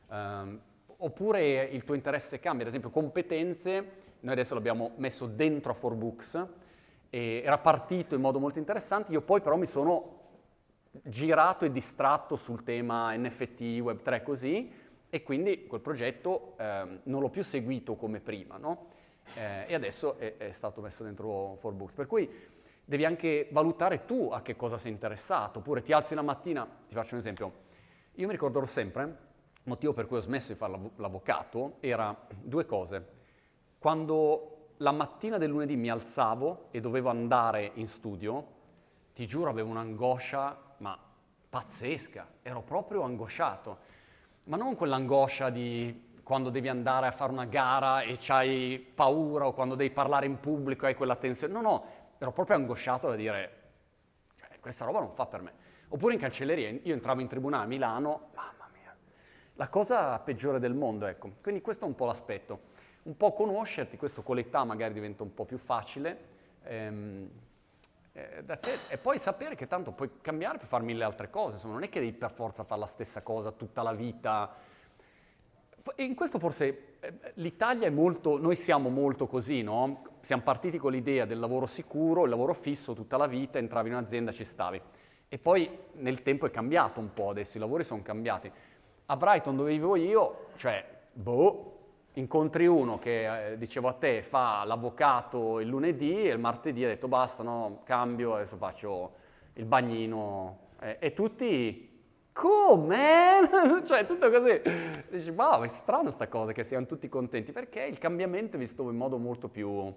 um, 0.08 0.60
oppure 0.86 1.64
il 1.64 1.84
tuo 1.84 1.96
interesse 1.96 2.40
cambia, 2.40 2.64
ad 2.64 2.70
esempio 2.70 2.92
competenze, 2.92 3.92
noi 4.20 4.34
adesso 4.34 4.54
l'abbiamo 4.54 4.92
messo 4.98 5.26
dentro 5.26 5.72
a 5.72 5.76
4Books, 5.76 6.48
era 7.10 7.58
partito 7.58 8.14
in 8.14 8.22
modo 8.22 8.38
molto 8.38 8.60
interessante, 8.60 9.12
io 9.12 9.22
poi 9.22 9.42
però 9.42 9.56
mi 9.56 9.66
sono 9.66 10.18
girato 11.02 11.66
e 11.66 11.72
distratto 11.72 12.36
sul 12.36 12.62
tema 12.62 13.16
NFT, 13.16 13.62
Web3 13.62 14.22
così, 14.22 14.72
e 15.10 15.24
quindi 15.24 15.66
quel 15.66 15.82
progetto 15.82 16.54
eh, 16.58 17.00
non 17.04 17.22
l'ho 17.22 17.30
più 17.30 17.44
seguito 17.44 17.96
come 17.96 18.20
prima, 18.20 18.58
no? 18.58 18.98
eh, 19.36 19.66
e 19.68 19.74
adesso 19.74 20.18
è, 20.18 20.38
è, 20.38 20.52
stato 20.52 20.82
messo 20.82 21.04
dentro 21.04 21.58
4Books. 21.62 21.94
Per 21.94 22.08
cui 22.08 22.30
devi 22.90 23.06
anche 23.06 23.48
valutare 23.52 24.06
tu 24.06 24.32
a 24.34 24.42
che 24.42 24.56
cosa 24.56 24.80
sei 24.80 24.92
interessato, 24.92 25.60
oppure 25.60 25.84
ti 25.84 25.94
alzi 25.94 26.16
la 26.16 26.24
mattina, 26.24 26.68
ti 26.88 26.96
faccio 26.96 27.14
un 27.14 27.20
esempio, 27.20 27.54
io 28.16 28.26
mi 28.26 28.32
ricorderò 28.32 28.66
sempre, 28.66 29.04
il 29.04 29.62
motivo 29.66 29.94
per 29.94 30.08
cui 30.08 30.18
ho 30.18 30.22
smesso 30.22 30.52
di 30.52 30.58
fare 30.58 30.72
l'av- 30.72 30.98
l'avvocato 30.98 31.76
era 31.82 32.18
due 32.42 32.66
cose. 32.66 33.08
Quando 33.78 34.70
la 34.78 34.92
mattina 34.92 35.38
del 35.38 35.52
lunedì 35.52 35.76
mi 35.76 35.92
alzavo 35.92 36.70
e 36.72 36.80
dovevo 36.80 37.10
andare 37.10 37.74
in 37.76 37.88
studio, 37.88 38.48
ti 39.14 39.28
giuro 39.28 39.52
avevo 39.52 39.70
un'angoscia, 39.70 40.58
ma 40.78 40.98
pazzesca, 41.48 42.28
ero 42.42 42.64
proprio 42.64 43.04
angosciato, 43.04 43.78
ma 44.46 44.58
non 44.58 44.76
quell'angoscia 44.76 45.52
di 45.52 46.08
quando 46.24 46.50
devi 46.50 46.68
andare 46.70 47.08
a 47.08 47.12
fare 47.12 47.32
una 47.32 47.46
gara 47.46 48.02
e 48.02 48.18
hai 48.28 48.80
paura 48.80 49.48
o 49.48 49.54
quando 49.54 49.74
devi 49.74 49.90
parlare 49.90 50.26
in 50.28 50.40
pubblico 50.40 50.86
e 50.86 50.90
hai 50.90 50.96
quella 50.96 51.16
tensione, 51.16 51.54
no, 51.54 51.62
no, 51.62 51.86
ero 52.20 52.32
proprio 52.32 52.58
angosciato 52.58 53.08
da 53.08 53.16
dire, 53.16 53.52
cioè, 54.38 54.60
questa 54.60 54.86
roba 54.86 55.00
non 55.00 55.14
fa 55.14 55.26
per 55.26 55.42
me. 55.42 55.54
Oppure 55.88 56.14
in 56.14 56.20
cancelleria, 56.20 56.70
io 56.70 56.94
entravo 56.94 57.22
in 57.22 57.28
tribunale 57.28 57.64
a 57.64 57.68
Milano, 57.68 58.30
mamma 58.36 58.70
mia, 58.74 58.96
la 59.54 59.70
cosa 59.70 60.20
peggiore 60.20 60.60
del 60.60 60.74
mondo, 60.74 61.08
ecco. 61.08 61.32
Quindi 61.42 61.62
questo 61.62 61.86
è 61.86 61.88
un 61.88 61.96
po' 61.96 62.06
l'aspetto. 62.06 62.78
Un 63.04 63.16
po' 63.18 63.34
conoscerti, 63.34 63.98
questo 63.98 64.22
con 64.22 64.36
l'età 64.36 64.64
magari 64.66 64.94
diventa 64.94 65.24
un 65.24 65.34
po' 65.34 65.46
più 65.46 65.58
facile. 65.58 66.38
Ehm, 66.64 67.30
eh, 68.12 68.44
e 68.90 68.98
poi 68.98 69.18
sapere 69.18 69.56
che 69.56 69.68
tanto 69.68 69.92
puoi 69.92 70.10
cambiare 70.22 70.58
per 70.58 70.68
fare 70.68 70.84
mille 70.84 71.04
altre 71.04 71.30
cose, 71.30 71.54
insomma, 71.54 71.74
non 71.74 71.84
è 71.84 71.90
che 71.90 72.00
devi 72.00 72.12
per 72.12 72.32
forza 72.32 72.64
fare 72.64 72.82
la 72.82 72.88
stessa 72.88 73.22
cosa 73.22 73.52
tutta 73.52 73.82
la 73.82 73.94
vita. 73.94 74.54
In 75.96 76.16
questo 76.16 76.38
forse 76.38 76.98
eh, 77.00 77.14
l'Italia 77.36 77.88
è 77.88 77.90
molto, 77.90 78.38
noi 78.38 78.56
siamo 78.56 78.90
molto 78.90 79.26
così, 79.28 79.62
no? 79.62 80.04
Siamo 80.22 80.42
partiti 80.44 80.78
con 80.78 80.92
l'idea 80.92 81.26
del 81.26 81.40
lavoro 81.40 81.66
sicuro, 81.66 82.24
il 82.24 82.30
lavoro 82.30 82.54
fisso 82.54 82.94
tutta 82.94 83.18
la 83.18 83.28
vita, 83.28 83.58
entravi 83.58 83.90
in 83.90 83.96
un'azienda, 83.96 84.32
ci 84.32 84.44
stavi. 84.44 84.82
E 85.28 85.38
poi 85.38 85.70
nel 85.94 86.22
tempo 86.22 86.46
è 86.46 86.52
cambiato 86.52 87.00
un 87.00 87.14
po' 87.14 87.30
adesso, 87.30 87.58
i 87.58 87.60
lavori 87.60 87.84
sono 87.84 88.02
cambiati. 88.02 88.52
A 89.06 89.18
Brighton 89.18 89.56
dove 89.56 89.72
vivo 89.72 89.96
io, 89.96 90.48
cioè, 90.56 90.86
boh, 91.14 91.78
incontri 92.14 92.68
uno 92.68 93.00
che, 93.00 93.52
eh, 93.52 93.58
dicevo 93.58 93.88
a 93.88 93.94
te, 93.94 94.22
fa 94.22 94.64
l'avvocato 94.66 95.60
il 95.60 95.68
lunedì 95.68 96.24
e 96.24 96.32
il 96.32 96.40
martedì 96.40 96.84
ha 96.84 96.88
detto 96.88 97.08
basta, 97.08 97.42
no, 97.42 97.82
cambio, 97.86 98.36
adesso 98.36 98.58
faccio 98.58 99.14
il 99.54 99.66
bagnino. 99.66 100.68
Eh, 100.82 100.98
e 101.00 101.14
tutti, 101.14 101.89
come? 102.34 103.50
cioè, 103.88 104.06
tutto 104.06 104.30
così. 104.30 104.62
Dici, 105.10 105.30
wow, 105.30 105.64
è 105.64 105.68
strano 105.68 106.10
sta 106.10 106.28
cosa 106.28 106.52
che 106.52 106.64
siano 106.64 106.86
tutti 106.86 107.08
contenti, 107.10 107.52
perché 107.52 107.84
il 107.84 107.98
cambiamento 107.98 108.56
è 108.56 108.60
visto 108.60 108.90
in 108.90 108.96
modo 108.96 109.18
molto 109.18 109.48
più 109.48 109.94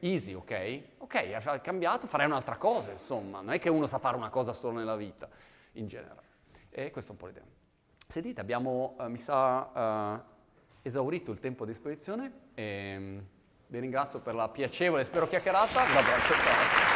easy, 0.00 0.34
ok? 0.34 0.82
Ok, 0.98 1.14
è 1.14 1.60
cambiato, 1.60 2.06
farei 2.06 2.26
un'altra 2.26 2.56
cosa, 2.56 2.92
insomma. 2.92 3.40
Non 3.40 3.54
è 3.54 3.58
che 3.58 3.68
uno 3.68 3.86
sa 3.86 3.98
fare 3.98 4.16
una 4.16 4.30
cosa 4.30 4.52
solo 4.52 4.78
nella 4.78 4.96
vita, 4.96 5.28
in 5.72 5.86
genere. 5.86 6.28
E 6.70 6.90
questo 6.90 7.12
è 7.12 7.14
un 7.14 7.20
po' 7.20 7.26
l'idea. 7.26 7.44
Sentite, 8.06 8.40
abbiamo, 8.40 8.96
uh, 8.98 9.06
mi 9.08 9.18
sa... 9.18 10.22
Uh, 10.22 10.38
esaurito 10.82 11.30
il 11.30 11.40
tempo 11.40 11.64
a 11.64 11.66
disposizione 11.66 12.32
e 12.54 12.96
mm, 12.98 13.18
vi 13.68 13.78
ringrazio 13.78 14.20
per 14.20 14.34
la 14.34 14.48
piacevole, 14.48 15.04
spero 15.04 15.28
chiacchierata. 15.28 15.82
Abbraccio, 15.82 16.34
ciao. 16.34 16.89